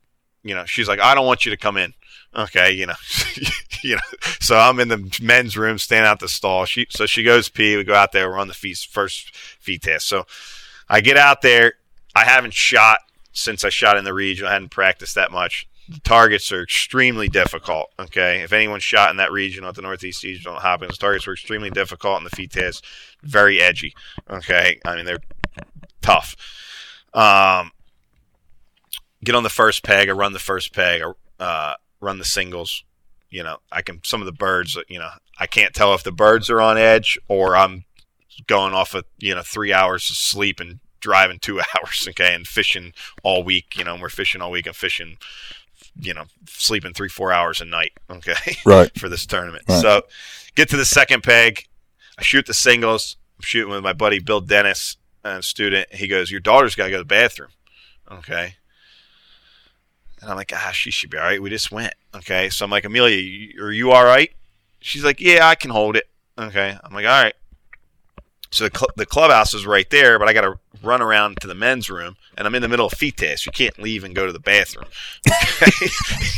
[0.44, 1.94] you know, she's like, I don't want you to come in.
[2.36, 2.96] Okay, you know,
[3.84, 4.02] you know.
[4.42, 6.66] So I'm in the men's room, standing out the stall.
[6.66, 7.78] She so she goes pee.
[7.78, 8.30] We go out there.
[8.30, 9.34] We're on the feet, first
[9.66, 10.02] FITASC.
[10.02, 10.26] So
[10.90, 11.74] I get out there.
[12.14, 13.00] I haven't shot
[13.32, 14.46] since I shot in the region.
[14.46, 15.70] I hadn't practiced that much.
[15.88, 17.92] The targets are extremely difficult.
[17.98, 21.70] Okay, if anyone shot in that region at the Northeast Regional Hopkins, targets were extremely
[21.70, 22.82] difficult, and the FITASC
[23.24, 23.96] very edgy.
[24.30, 25.20] Okay, I mean they're
[26.02, 26.36] tough.
[27.14, 27.72] Um,
[29.24, 30.10] get on the first peg.
[30.10, 31.02] I run the first peg.
[31.02, 32.84] I uh, run the singles.
[33.30, 34.78] You know, I can some of the birds.
[34.90, 35.10] You know,
[35.40, 37.86] I can't tell if the birds are on edge or I'm
[38.48, 42.08] going off of you know three hours of sleep and driving two hours.
[42.10, 42.94] Okay, and fishing
[43.24, 43.78] all week.
[43.78, 45.18] You know, and we're fishing all week and fishing.
[46.00, 47.92] You know, sleeping three four hours a night.
[48.12, 48.92] Okay, Right.
[49.00, 49.64] for this tournament.
[49.70, 49.82] Right.
[49.82, 50.02] So
[50.56, 51.68] get to the second peg.
[52.20, 53.16] I shoot the singles.
[53.38, 54.98] I'm shooting with my buddy Bill Dennis,
[55.42, 55.94] student.
[55.94, 57.50] He goes, "Your daughter's got to go to the bathroom."
[58.12, 58.56] Okay.
[60.22, 61.42] And I'm like, ah, she should be all right.
[61.42, 61.94] We just went.
[62.16, 62.50] Okay.
[62.50, 64.32] So I'm like, Amelia, you- are you all right?
[64.80, 66.08] She's like, yeah, I can hold it.
[66.38, 66.78] Okay.
[66.84, 67.34] I'm like, all right.
[68.52, 71.48] So the, cl- the clubhouse is right there, but I got to run around to
[71.48, 73.46] the men's room, and I'm in the middle of FITASC.
[73.46, 74.86] You can't leave and go to the bathroom.
[75.28, 75.88] Okay?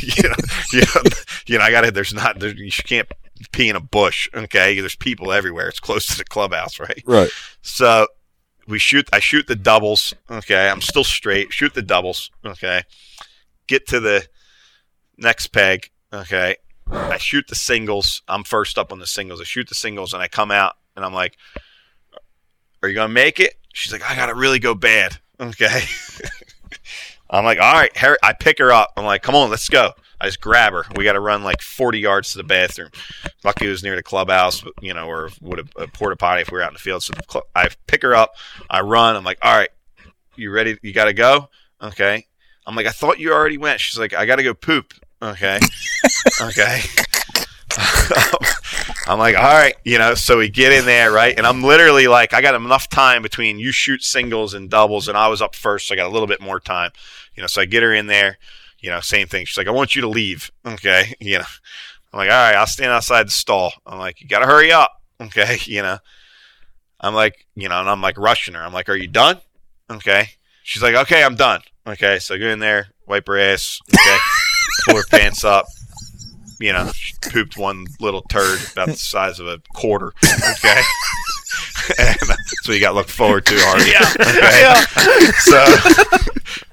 [0.00, 0.34] you, know,
[0.72, 1.02] you, know,
[1.46, 3.08] you know, I got to, there's not, there, you can't
[3.52, 4.28] pee in a bush.
[4.32, 4.78] Okay.
[4.78, 5.68] There's people everywhere.
[5.68, 7.02] It's close to the clubhouse, right?
[7.04, 7.30] Right.
[7.62, 8.06] So
[8.66, 9.08] we shoot.
[9.12, 10.14] I shoot the doubles.
[10.30, 11.52] Okay, I'm still straight.
[11.52, 12.30] Shoot the doubles.
[12.44, 12.82] Okay,
[13.66, 14.26] get to the
[15.16, 15.90] next peg.
[16.12, 16.56] Okay,
[16.90, 18.22] I shoot the singles.
[18.28, 19.40] I'm first up on the singles.
[19.40, 21.36] I shoot the singles, and I come out, and I'm like,
[22.82, 25.82] "Are you gonna make it?" She's like, "I gotta really go bad." Okay.
[27.30, 28.92] I'm like, "All right." Harry, I pick her up.
[28.96, 30.84] I'm like, "Come on, let's go." I just grab her.
[30.96, 32.90] We got to run like 40 yards to the bathroom.
[33.44, 36.50] Lucky it was near the clubhouse, you know, or would have a porta potty if
[36.50, 37.02] we were out in the field.
[37.02, 38.34] So the cl- I pick her up.
[38.70, 39.16] I run.
[39.16, 39.70] I'm like, all right,
[40.36, 40.78] you ready?
[40.82, 41.48] You got to go.
[41.82, 42.26] Okay.
[42.66, 43.80] I'm like, I thought you already went.
[43.80, 44.94] She's like, I got to go poop.
[45.20, 45.58] Okay.
[46.42, 46.80] okay.
[49.06, 51.36] I'm like, all right, you know, so we get in there, right?
[51.36, 55.18] And I'm literally like, I got enough time between you shoot singles and doubles, and
[55.18, 56.90] I was up first, so I got a little bit more time,
[57.34, 57.46] you know.
[57.46, 58.38] So I get her in there,
[58.84, 59.46] you know, same thing.
[59.46, 61.44] She's like, I want you to leave, okay, you know.
[62.12, 63.72] I'm like, all right, I'll stand outside the stall.
[63.86, 64.92] I'm like, you got to hurry up,
[65.22, 65.96] okay, you know.
[67.00, 68.60] I'm like, you know, and I'm like rushing her.
[68.60, 69.38] I'm like, are you done?
[69.90, 70.30] Okay.
[70.62, 71.60] She's like, okay, I'm done.
[71.86, 74.16] Okay, so go in there, wipe her ass, okay,
[74.84, 75.64] pull her pants up.
[76.60, 80.12] You know, she pooped one little turd about the size of a quarter.
[80.22, 80.82] Okay.
[81.98, 82.16] and
[82.66, 83.92] what you got to look forward to already.
[84.20, 84.74] Okay.
[85.38, 85.64] So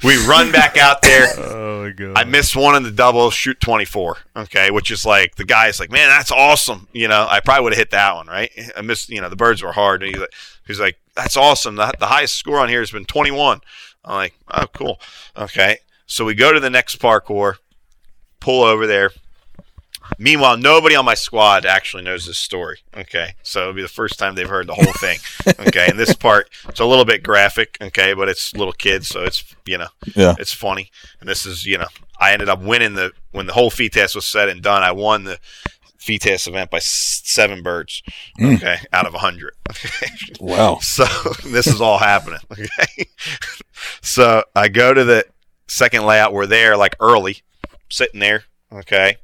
[0.03, 1.27] we run back out there.
[1.37, 2.17] Oh my god.
[2.17, 4.17] I missed one in the double, shoot 24.
[4.35, 6.87] Okay, which is like the guy's like, man, that's awesome.
[6.93, 8.51] You know, I probably would have hit that one, right?
[8.75, 9.09] I missed.
[9.09, 10.03] You know, the birds were hard.
[10.03, 10.33] And he's like,
[10.67, 11.75] he's like, that's awesome.
[11.75, 13.61] The, the highest score on here has been 21.
[14.05, 14.99] I'm like, oh, cool.
[15.37, 17.57] Okay, so we go to the next parcours,
[18.39, 19.11] pull over there.
[20.21, 22.79] Meanwhile, nobody on my squad actually knows this story.
[22.95, 25.17] Okay, so it'll be the first time they've heard the whole thing.
[25.67, 27.77] Okay, and this part it's a little bit graphic.
[27.81, 30.35] Okay, but it's little kids, so it's you know Yeah.
[30.37, 30.91] it's funny.
[31.19, 31.87] And this is, you know,
[32.19, 34.83] I ended up winning the when the whole test was said and done.
[34.83, 35.39] I won the
[36.19, 38.03] test event by seven birds.
[38.39, 38.55] Mm.
[38.57, 39.53] Okay, out of a hundred.
[40.39, 40.79] Wow.
[40.81, 41.05] So
[41.45, 42.39] this is all happening.
[42.51, 43.05] Okay.
[44.01, 45.25] So I go to the
[45.67, 46.33] second layout.
[46.33, 47.41] We're there like early,
[47.89, 48.43] sitting there.
[48.71, 49.17] Okay.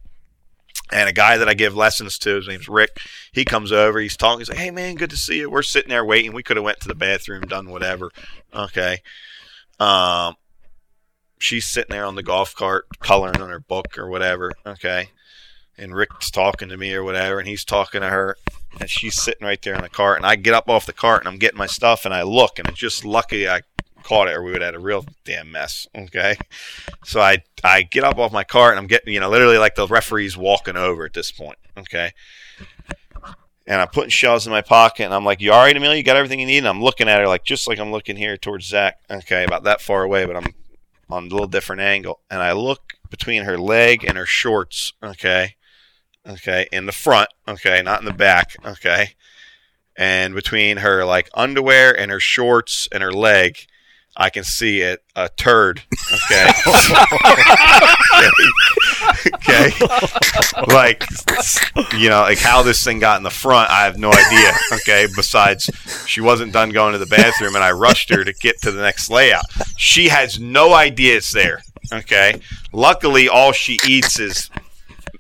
[0.92, 3.00] And a guy that I give lessons to, his name's Rick.
[3.34, 4.00] He comes over.
[4.00, 4.40] He's talking.
[4.40, 6.34] He's like, "Hey man, good to see you." We're sitting there waiting.
[6.34, 8.12] We could have went to the bathroom, done whatever.
[8.54, 9.02] Okay.
[9.80, 10.36] Um,
[11.40, 14.54] she's sitting there on the golf cart coloring on her book or whatever.
[14.66, 15.10] Okay.
[15.78, 18.36] And Rick's talking to me or whatever, and he's talking to her,
[18.80, 20.18] and she's sitting right there in the cart.
[20.18, 22.58] And I get up off the cart and I'm getting my stuff, and I look,
[22.58, 23.62] and it's just lucky I
[24.08, 25.88] caught it, or we would have had a real damn mess.
[25.96, 26.38] Okay,
[27.04, 29.76] so I I get up off my cart and I'm getting you know literally like
[29.76, 31.58] the referee's walking over at this point.
[31.78, 32.12] Okay,
[33.66, 35.98] and I'm putting shells in my pocket and I'm like, "You all right, Amelia?
[35.98, 38.16] You got everything you need?" And I'm looking at her like just like I'm looking
[38.16, 39.00] here towards Zach.
[39.10, 40.54] Okay, about that far away, but I'm
[41.10, 44.94] on a little different angle, and I look between her leg and her shorts.
[45.04, 45.56] Okay,
[46.28, 47.30] okay, in the front.
[47.46, 48.56] Okay, not in the back.
[48.66, 49.16] Okay.
[50.00, 53.66] And between her like underwear and her shorts and her leg,
[54.20, 55.84] I can see it a turd.
[56.12, 56.50] Okay.
[59.36, 59.70] okay.
[60.68, 61.04] Like
[61.94, 64.54] you know, like how this thing got in the front, I have no idea.
[64.74, 65.06] Okay.
[65.16, 65.70] Besides,
[66.08, 68.82] she wasn't done going to the bathroom, and I rushed her to get to the
[68.82, 69.46] next layout.
[69.78, 71.62] She has no idea it's there.
[71.94, 72.42] Okay.
[72.74, 74.50] Luckily, all she eats is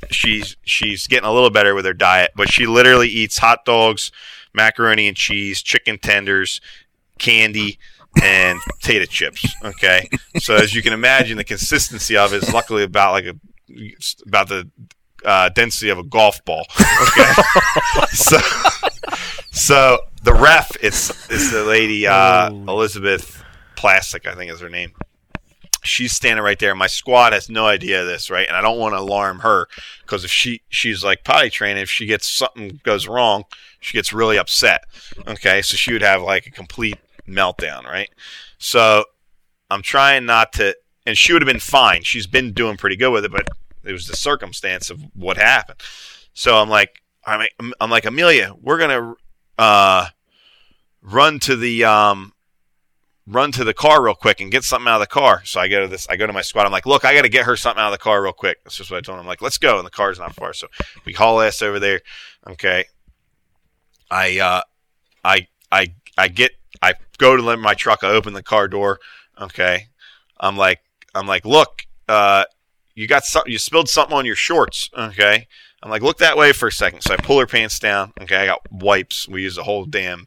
[0.09, 4.11] she's she's getting a little better with her diet, but she literally eats hot dogs,
[4.55, 6.61] macaroni and cheese, chicken tenders,
[7.19, 7.77] candy
[8.23, 9.45] and potato chips.
[9.63, 13.35] Okay, so as you can imagine, the consistency of it is luckily about like a
[14.25, 14.69] about the
[15.25, 16.65] uh, density of a golf ball.
[17.01, 17.31] Okay,
[18.11, 18.37] so
[19.51, 23.43] so the ref it's it's the lady uh, Elizabeth
[23.75, 24.93] Plastic, I think is her name.
[25.83, 26.75] She's standing right there.
[26.75, 28.47] My squad has no idea of this, right?
[28.47, 29.67] And I don't want to alarm her
[30.01, 33.45] because if she she's like potty trained, if she gets something goes wrong,
[33.79, 34.83] she gets really upset.
[35.27, 38.09] Okay, so she would have like a complete meltdown, right?
[38.57, 39.05] So
[39.69, 40.75] I'm trying not to,
[41.05, 42.03] and she would have been fine.
[42.03, 43.47] She's been doing pretty good with it, but
[43.83, 45.79] it was the circumstance of what happened.
[46.33, 49.15] So I'm like, I'm, I'm like Amelia, we're gonna
[49.57, 50.07] uh,
[51.01, 52.33] run to the um,
[53.27, 55.41] run to the car real quick and get something out of the car.
[55.43, 56.65] So I go to this, I go to my squad.
[56.65, 58.63] I'm like, look, I got to get her something out of the car real quick.
[58.63, 59.21] That's just what I told him.
[59.21, 59.77] I'm like, let's go.
[59.77, 60.53] And the car's not far.
[60.53, 60.67] So
[61.05, 62.01] we haul ass over there.
[62.49, 62.85] Okay.
[64.09, 64.61] I, uh,
[65.23, 66.51] I, I, I get,
[66.81, 68.03] I go to my truck.
[68.03, 68.99] I open the car door.
[69.39, 69.87] Okay.
[70.39, 70.79] I'm like,
[71.15, 72.45] I'm like, look, uh,
[72.95, 74.89] you got something, you spilled something on your shorts.
[74.97, 75.47] Okay.
[75.83, 77.01] I'm like, look that way for a second.
[77.01, 78.13] So I pull her pants down.
[78.21, 78.35] Okay.
[78.35, 79.27] I got wipes.
[79.27, 80.25] We use a whole damn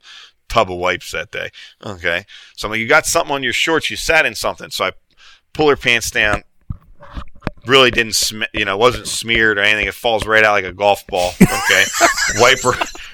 [0.48, 1.50] tub of wipes that day.
[1.84, 2.24] Okay.
[2.56, 3.90] So I'm like, you got something on your shorts.
[3.90, 4.70] You sat in something.
[4.70, 4.92] So I
[5.52, 6.44] pull her pants down.
[7.66, 9.86] Really didn't, sm- you know, wasn't smeared or anything.
[9.86, 11.32] It falls right out like a golf ball.
[11.40, 11.84] Okay.
[12.36, 12.72] wipe her,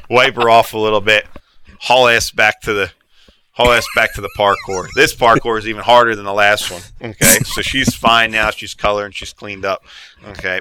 [0.08, 1.26] wipe her off a little bit.
[1.80, 2.92] Haul ass back to the,
[3.56, 4.90] haul ass back to the parcours.
[4.94, 6.82] This parcours is even harder than the last one.
[7.02, 7.38] Okay.
[7.44, 8.50] So she's fine now.
[8.50, 9.82] She's colored and she's cleaned up.
[10.26, 10.60] Okay.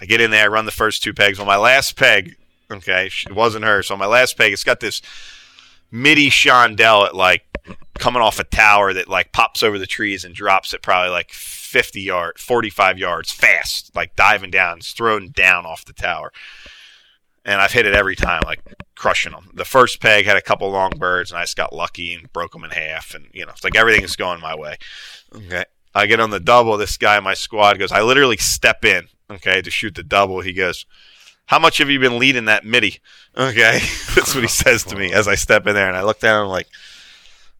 [0.00, 0.44] I get in there.
[0.44, 1.40] I run the first two pegs.
[1.40, 2.36] On my last peg,
[2.70, 3.82] okay, it wasn't her.
[3.82, 5.00] So on my last peg, it's got this
[5.90, 7.42] midi chandelle at like
[7.94, 11.32] coming off a tower that like pops over the trees and drops at probably like
[11.32, 16.32] 50 yards, 45 yards fast, like diving down, it's thrown down off the tower.
[17.46, 18.60] And I've hit it every time, like
[18.96, 19.50] crushing them.
[19.54, 22.52] The first peg had a couple long birds, and I just got lucky and broke
[22.52, 23.14] them in half.
[23.14, 24.76] And you know, it's like everything is going my way.
[25.32, 25.64] Okay,
[25.94, 26.76] I get on the double.
[26.76, 30.40] This guy in my squad goes, I literally step in, okay, to shoot the double.
[30.40, 30.86] He goes,
[31.46, 32.98] how much have you been leading that midi?
[33.36, 33.78] Okay,
[34.14, 36.42] that's what he says to me as I step in there, and I look down.
[36.42, 36.66] I'm like,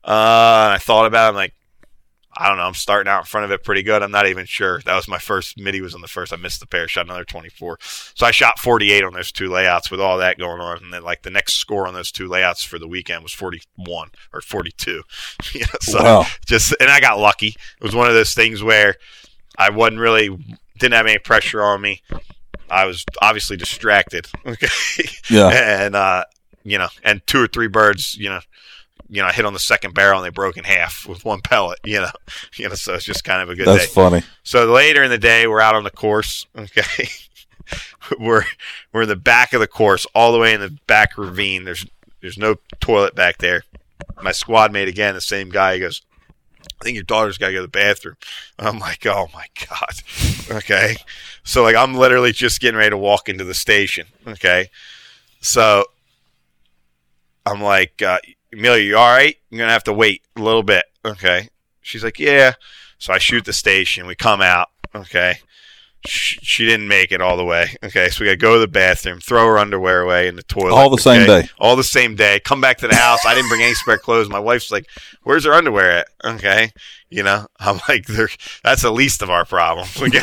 [0.04, 1.26] uh, I thought about.
[1.26, 1.28] it.
[1.30, 1.54] I'm like,
[2.38, 2.64] I don't know.
[2.64, 4.02] I'm starting out in front of it pretty good.
[4.02, 4.80] I'm not even sure.
[4.84, 5.80] That was my first midi.
[5.80, 6.32] Was on the first.
[6.32, 6.86] I missed the pair.
[6.88, 7.78] Shot another 24.
[7.80, 11.02] So I shot 48 on those two layouts with all that going on, and then
[11.02, 15.02] like the next score on those two layouts for the weekend was 41 or 42.
[15.54, 16.24] yeah, so Wow.
[16.46, 17.48] just and I got lucky.
[17.80, 18.96] It was one of those things where
[19.58, 20.28] I wasn't really
[20.78, 22.02] didn't have any pressure on me.
[22.68, 24.26] I was obviously distracted.
[24.46, 24.68] Okay.
[25.30, 25.48] Yeah.
[25.48, 26.24] and uh,
[26.64, 28.40] you know, and two or three birds, you know,
[29.09, 31.41] you know, I hit on the second barrel and they broke in half with one
[31.41, 32.11] pellet, you know.
[32.57, 33.73] You know, so it's just kind of a good day.
[33.73, 33.93] That's day.
[33.93, 34.23] funny.
[34.43, 37.09] So later in the day we're out on the course, okay.
[38.19, 38.45] we're
[38.93, 41.65] we're in the back of the course, all the way in the back ravine.
[41.65, 41.85] There's
[42.23, 43.65] there's no toilet back there.
[44.23, 46.01] My squad mate again, the same guy, he goes,
[46.81, 48.16] I think your daughter's got to go to the bathroom.
[48.59, 49.95] I'm like, oh my god.
[50.51, 50.97] Okay.
[51.45, 54.07] So like I'm literally just getting ready to walk into the station.
[54.27, 54.70] Okay.
[55.41, 55.85] So
[57.45, 58.19] I'm like, uh,
[58.57, 59.37] Amelia, you all right?
[59.51, 60.85] You're gonna have to wait a little bit.
[61.05, 61.49] Okay.
[61.83, 62.55] She's like, yeah.
[62.99, 64.07] So I shoot the station.
[64.07, 64.69] We come out.
[64.95, 65.41] Okay.
[66.07, 67.74] She, she didn't make it all the way.
[67.85, 70.43] Okay, so we got to go to the bathroom, throw her underwear away in the
[70.43, 70.73] toilet.
[70.74, 71.49] All the same day.
[71.59, 72.41] All the same day.
[72.41, 73.20] Come back to the house.
[73.27, 74.28] I didn't bring any spare clothes.
[74.28, 74.87] My wife's like,
[75.23, 76.73] "Where's her underwear at?" Okay,
[77.11, 78.28] you know, I'm like, "There-
[78.65, 80.20] "That's the least of our problems." Okay?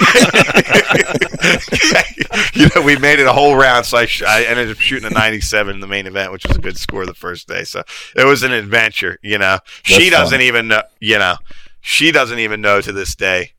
[2.55, 5.09] you know, we made it a whole round, so I, sh- I ended up shooting
[5.09, 7.63] a 97 in the main event, which was a good score the first day.
[7.63, 7.83] So
[8.15, 9.17] it was an adventure.
[9.21, 10.47] You know, she doesn't funny.
[10.47, 10.83] even know.
[10.99, 11.35] You know,
[11.81, 13.51] she doesn't even know to this day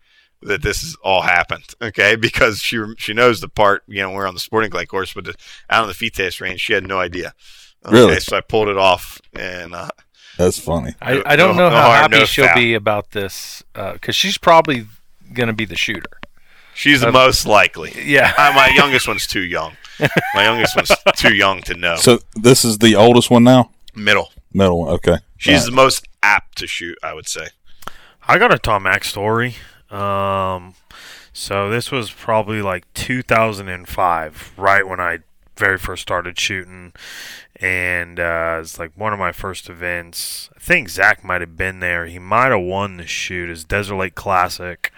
[0.45, 1.65] that this has all happened.
[1.83, 3.83] Okay, because she she knows the part.
[3.89, 5.35] You know, we're on the sporting clay course, but the,
[5.71, 7.35] out on the FITASC range, she had no idea.
[7.85, 8.21] Okay, Really?
[8.21, 9.89] So I pulled it off, and uh,
[10.39, 10.95] That's funny.
[11.03, 12.55] I, I don't No- know no how harm, happy no she'll foul.
[12.57, 14.87] be about this because she's probably
[15.33, 16.11] going to be the shooter.
[16.75, 17.93] she's the Uh, most likely.
[18.05, 18.33] Yeah.
[18.39, 19.77] Uh, my youngest one's too young.
[20.35, 21.97] My youngest one's too young to know.
[21.97, 23.71] So this is the oldest one now.
[23.95, 24.31] Middle.
[24.53, 24.89] Middle one.
[24.95, 25.19] Okay.
[25.37, 27.49] She's All the most apt to shoot, I would say.
[28.27, 29.57] I got a Tom Mack story.
[29.91, 30.75] Um,
[31.33, 35.19] so this was probably like 2005, right when I
[35.57, 36.93] very first started shooting,
[37.61, 40.51] and uh, it's like one of my first events.
[40.57, 42.07] I think Zach might have been there.
[42.07, 43.49] He might have won the shoot.
[43.51, 44.93] His Desert Lake Classic.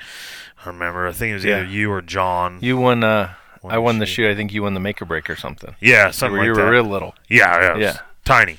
[0.64, 1.06] I remember.
[1.06, 1.68] I think it was either Yeah.
[1.70, 2.58] you or John.
[2.62, 3.04] You won.
[3.04, 4.22] Uh, Won I the won the shoot.
[4.24, 4.30] shoot.
[4.30, 5.74] I think you won the make or break or something.
[5.80, 6.64] yeah, something you like were, you that.
[6.64, 7.14] were real little.
[7.28, 7.96] Yeah, yeah, Yeah.
[8.24, 8.58] tiny.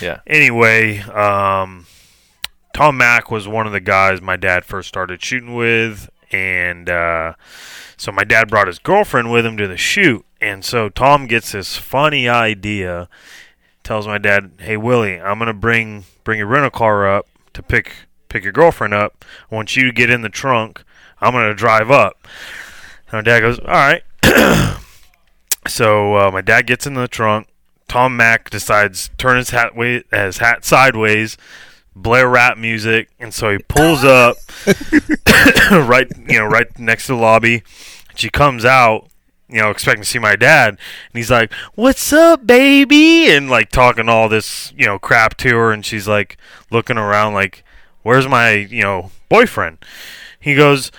[0.00, 0.20] Yeah.
[0.26, 1.86] Anyway, um,
[2.76, 7.32] Tom Mack was one of the guys my dad first started shooting with, and uh,
[7.96, 11.52] so my dad brought his girlfriend with him to the shoot, and so Tom gets
[11.52, 13.08] this funny idea,
[13.82, 17.94] tells my dad, "Hey Willie, I'm gonna bring bring your rental car up to pick
[18.28, 19.24] pick your girlfriend up.
[19.50, 20.84] I want you to get in the trunk.
[21.18, 22.28] I'm gonna drive up."
[23.10, 24.02] And my dad goes, "All right."
[25.66, 27.48] so uh, my dad gets in the trunk.
[27.88, 29.72] Tom Mack decides to turn his hat
[30.12, 31.38] his hat sideways,
[31.96, 34.36] blare rap music, and so he pulls up
[35.70, 37.62] right you know right next to the lobby.
[38.14, 39.08] She comes out,
[39.48, 40.78] you know, expecting to see my dad, and
[41.14, 45.72] he's like, "What's up, baby?" and like talking all this you know crap to her,
[45.72, 46.36] and she's like
[46.70, 47.64] looking around like,
[48.02, 49.78] "Where's my you know boyfriend?"
[50.38, 50.92] He goes,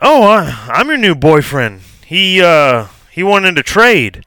[0.00, 1.80] "Oh, I'm your new boyfriend.
[2.06, 4.24] He uh he wanted to trade."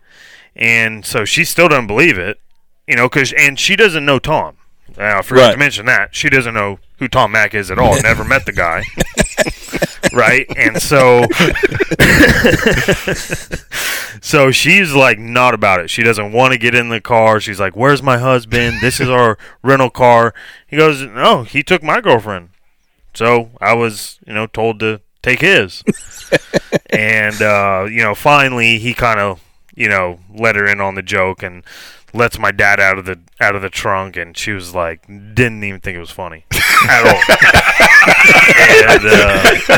[0.55, 2.39] and so she still doesn't believe it,
[2.87, 4.57] you know, cause and she doesn't know Tom.
[4.97, 5.51] I forgot Right.
[5.53, 8.01] to mention that she doesn't know who Tom Mack is at all.
[8.01, 8.83] Never met the guy,
[10.13, 10.45] right?
[10.57, 11.25] And so,
[14.21, 15.89] so she's like not about it.
[15.89, 17.39] She doesn't want to get in the car.
[17.39, 18.77] She's like, "Where's my husband?
[18.81, 20.33] This is our rental car."
[20.67, 22.49] He goes, "No, he took my girlfriend."
[23.13, 25.83] So I was, you know, told to take his.
[26.89, 29.41] and uh, you know, finally he kind of,
[29.75, 31.63] you know, let her in on the joke and
[32.15, 35.63] lets my dad out of the out of the trunk and she was like didn't
[35.63, 36.45] even think it was funny
[36.89, 37.21] at all.
[38.89, 39.77] and, uh,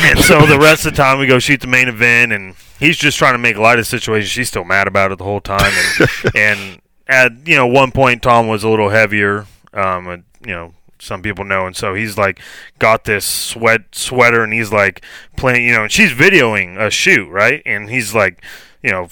[0.00, 2.96] and so the rest of the time we go shoot the main event and he's
[2.96, 4.28] just trying to make light of the situation.
[4.28, 8.22] She's still mad about it the whole time and and at you know one point
[8.22, 12.16] Tom was a little heavier um and, you know some people know and so he's
[12.16, 12.40] like
[12.78, 15.04] got this sweat sweater and he's like
[15.36, 18.40] playing you know and she's videoing a shoot right and he's like
[18.82, 19.08] you know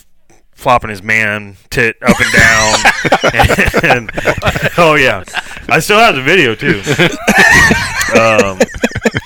[0.61, 2.75] flopping his man tit up and down
[3.97, 4.11] and,
[4.79, 5.25] oh yeah
[5.71, 6.81] i still have the video too
[8.21, 8.59] um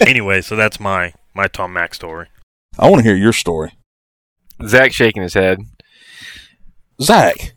[0.06, 2.28] anyway so that's my my tom mack story
[2.78, 3.70] I want to hear your story,
[4.66, 5.60] Zach shaking his head.
[7.00, 7.52] Zach.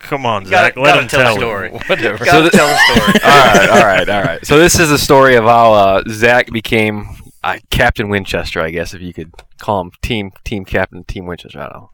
[0.00, 1.38] come on Gotta- zach let gotta him tell the tell it.
[1.38, 1.70] story.
[1.88, 2.24] Whatever.
[2.24, 3.20] Gotta the- tell the story.
[3.24, 4.44] all right, all right, all right.
[4.44, 7.06] So this is the story of how uh, Zach became
[7.44, 11.60] uh, Captain Winchester, I guess, if you could call him team team captain, team Winchester.
[11.60, 11.90] I don't know.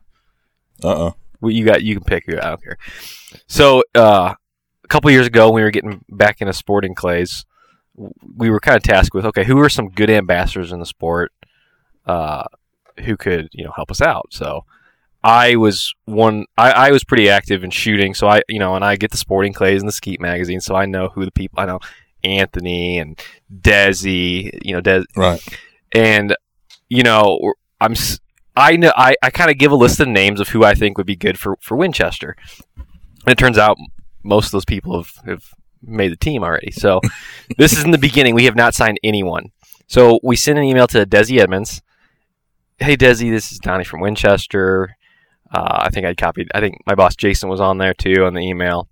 [0.83, 2.39] Uh uh Well, you got you can pick who.
[2.43, 2.79] I don't care.
[3.47, 4.35] So uh,
[4.85, 7.45] a couple years ago, when we were getting back into sporting clays,
[8.37, 11.33] we were kind of tasked with okay, who are some good ambassadors in the sport,
[12.07, 12.45] uh,
[13.05, 14.27] who could you know help us out.
[14.31, 14.65] So
[15.23, 16.45] I was one.
[16.57, 19.17] I, I was pretty active in shooting, so I you know, and I get the
[19.17, 21.61] sporting clays and the Skeet magazine, so I know who the people.
[21.61, 21.81] I know
[22.25, 23.21] Anthony and
[23.53, 24.59] Desi.
[24.65, 25.41] You know, Des, Right.
[25.93, 26.37] and
[26.89, 27.95] you know I'm
[28.59, 30.99] I know I, I kind of give a list of names of who I think
[30.99, 32.37] would be good for for Winchester,
[32.77, 33.79] and it turns out
[34.25, 35.45] most of those people have, have
[35.81, 36.73] made the team already.
[36.73, 37.01] So
[37.57, 38.35] this is in the beginning.
[38.35, 39.53] We have not signed anyone.
[39.87, 41.83] So we send an email to Desi Edmunds.
[42.79, 44.97] Hey Desi, this is Donnie from Winchester.
[45.53, 46.51] Uh, I think I copied.
[46.53, 48.89] I think my boss Jason was on there too on the email,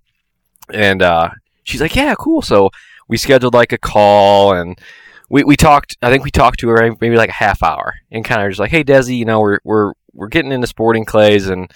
[0.73, 1.29] and uh,
[1.63, 2.71] she's like, "Yeah, cool." So
[3.09, 4.79] we scheduled like a call and
[5.29, 5.97] we, we talked.
[6.01, 8.59] I think we talked to her maybe like a half hour, and kind of just
[8.59, 11.71] like, "Hey, Desi, you know, we're we're we're getting into sporting clays, and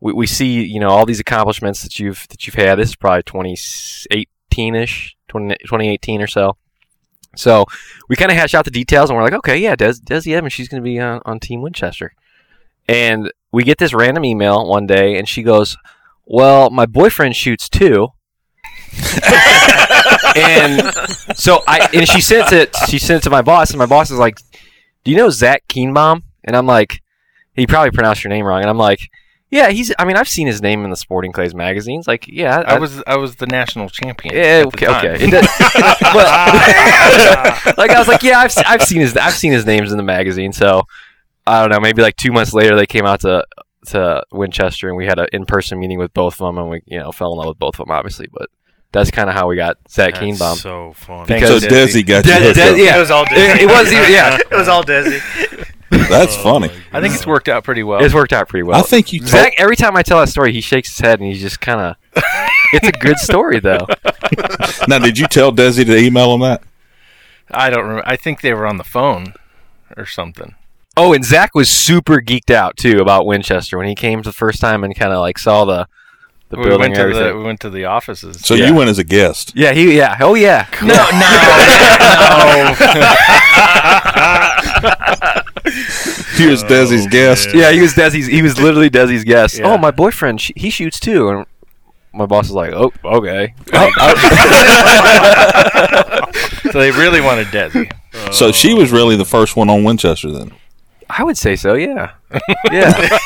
[0.00, 2.78] we, we see you know all these accomplishments that you've that you've had.
[2.78, 6.56] This is probably 2018 ish, 20, 2018 or so,
[7.36, 7.64] So
[8.08, 10.52] we kind of hash out the details, and we're like, okay, yeah, Des- Desi Evans,
[10.52, 12.12] she's going to be on, on Team Winchester.
[12.88, 15.76] And we get this random email one day, and she goes,
[16.24, 18.08] "Well, my boyfriend shoots too."
[20.36, 20.92] and
[21.36, 22.74] so I and she sent it.
[22.88, 24.38] She sent it to my boss, and my boss is like,
[25.04, 27.00] "Do you know Zach Kienbaum?" And I'm like,
[27.54, 29.00] "He probably pronounced your name wrong." And I'm like,
[29.50, 29.92] "Yeah, he's.
[29.98, 32.06] I mean, I've seen his name in the Sporting Clays magazines.
[32.06, 34.34] Like, yeah, I was I was the national champion.
[34.34, 35.30] yeah, okay, okay.
[35.30, 35.44] But,
[37.78, 40.04] like I was like, yeah, I've, I've seen his I've seen his names in the
[40.04, 40.52] magazine.
[40.52, 40.82] So
[41.46, 41.80] I don't know.
[41.80, 43.44] Maybe like two months later, they came out to
[43.86, 46.82] to Winchester, and we had an in person meeting with both of them, and we
[46.86, 48.28] you know fell in love with both of them, obviously.
[48.32, 48.48] But
[48.92, 50.56] that's kind of how we got Zach That's Kienbaum.
[50.56, 51.26] so funny.
[51.26, 51.68] Thanks, so Desi.
[51.68, 52.76] Desi got you De- hooked De- up.
[52.78, 53.54] yeah, It was all Desi.
[53.54, 54.36] It, it was yeah.
[54.38, 55.68] it was all Desi.
[56.08, 56.70] That's oh funny.
[56.92, 58.02] I think it's worked out pretty well.
[58.04, 58.78] It's worked out pretty well.
[58.78, 61.20] I think you told, Zach, every time I tell that story, he shakes his head
[61.20, 61.96] and he's just kind of.
[62.72, 63.86] it's a good story though.
[64.88, 64.98] now.
[64.98, 66.62] Did you tell Desi to email him that?
[67.50, 68.02] I don't remember.
[68.06, 69.34] I think they were on the phone
[69.96, 70.54] or something.
[70.96, 74.60] Oh, and Zach was super geeked out too about Winchester when he came the first
[74.60, 75.86] time and kind of like saw the
[76.52, 77.26] the we building went to everything.
[77.28, 78.40] the we went to the offices.
[78.44, 78.66] So Yeah.
[78.68, 79.52] you went as a guest.
[79.56, 80.18] yeah, he yeah.
[80.20, 80.66] Oh yeah.
[80.82, 81.32] no, no.
[86.36, 87.50] He was oh, Desi's guest.
[87.54, 88.26] Yeah, he was Desi's.
[88.26, 89.58] He was literally Desi's guest.
[89.58, 89.68] Yeah.
[89.72, 91.28] Oh, my boyfriend, sh- he shoots too.
[91.28, 91.46] And
[92.12, 93.54] my boss is like, oh, okay.
[93.72, 94.14] Oh, oh.
[96.72, 97.90] so they really wanted Desi.
[98.32, 100.52] So she was really the first one on Winchester then.
[101.08, 101.74] I would say so.
[101.74, 102.12] Yeah,
[102.72, 103.18] yeah.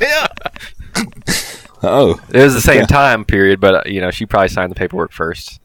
[0.00, 0.26] yeah.
[1.82, 4.76] Oh, It was the same time period, but uh, you know, she probably signed the
[4.76, 5.60] paperwork first.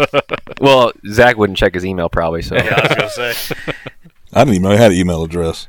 [0.60, 3.54] well, Zach wouldn't check his email probably, so Yeah, I was gonna say.
[4.32, 5.68] I didn't even know he had an email address.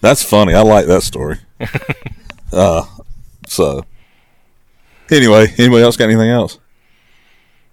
[0.00, 0.54] That's funny.
[0.54, 1.38] I like that story.
[2.52, 2.86] Uh,
[3.48, 3.84] so
[5.10, 6.60] anyway, anybody else got anything else?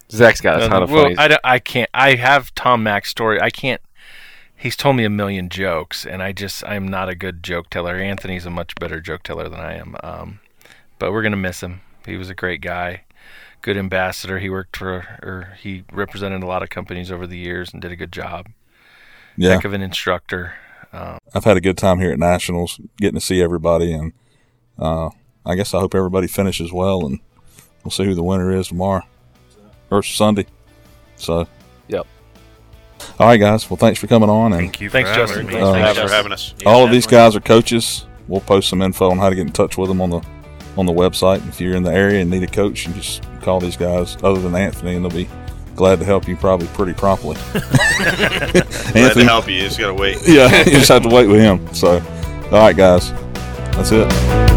[0.09, 1.15] Zach's got a ton of well, funny.
[1.19, 1.89] I, I can't.
[1.93, 3.39] I have Tom Mack's story.
[3.39, 3.79] I can't.
[4.57, 7.95] He's told me a million jokes, and I just I'm not a good joke teller.
[7.95, 9.95] Anthony's a much better joke teller than I am.
[10.03, 10.39] Um,
[11.01, 11.81] but we're gonna miss him.
[12.05, 13.05] He was a great guy,
[13.63, 14.37] good ambassador.
[14.37, 17.91] He worked for or he represented a lot of companies over the years and did
[17.91, 18.49] a good job.
[19.35, 20.53] Yeah, Heck of an instructor.
[20.93, 24.13] I've had a good time here at Nationals, getting to see everybody, and
[24.77, 25.09] uh,
[25.43, 27.19] I guess I hope everybody finishes well, and
[27.83, 29.01] we'll see who the winner is tomorrow
[29.89, 30.45] or Sunday.
[31.15, 31.47] So,
[31.87, 32.05] Yep.
[33.19, 33.67] All right, guys.
[33.69, 35.47] Well, thanks for coming on, and Thank you for Thanks, Justin.
[35.47, 36.53] Uh, Thanks for having us.
[36.65, 38.05] all of these guys are coaches.
[38.27, 40.21] We'll post some info on how to get in touch with them on the
[40.77, 41.47] on the website.
[41.47, 44.17] If you're in the area and need a coach, you just call these guys.
[44.23, 45.29] Other than Anthony, and they'll be
[45.75, 47.35] glad to help you probably pretty promptly.
[47.53, 49.55] Glad to Anthony, help you.
[49.55, 50.17] You just gotta wait.
[50.27, 51.73] yeah, you just have to wait with him.
[51.73, 51.99] So,
[52.45, 53.11] all right, guys,
[53.73, 54.50] that's it.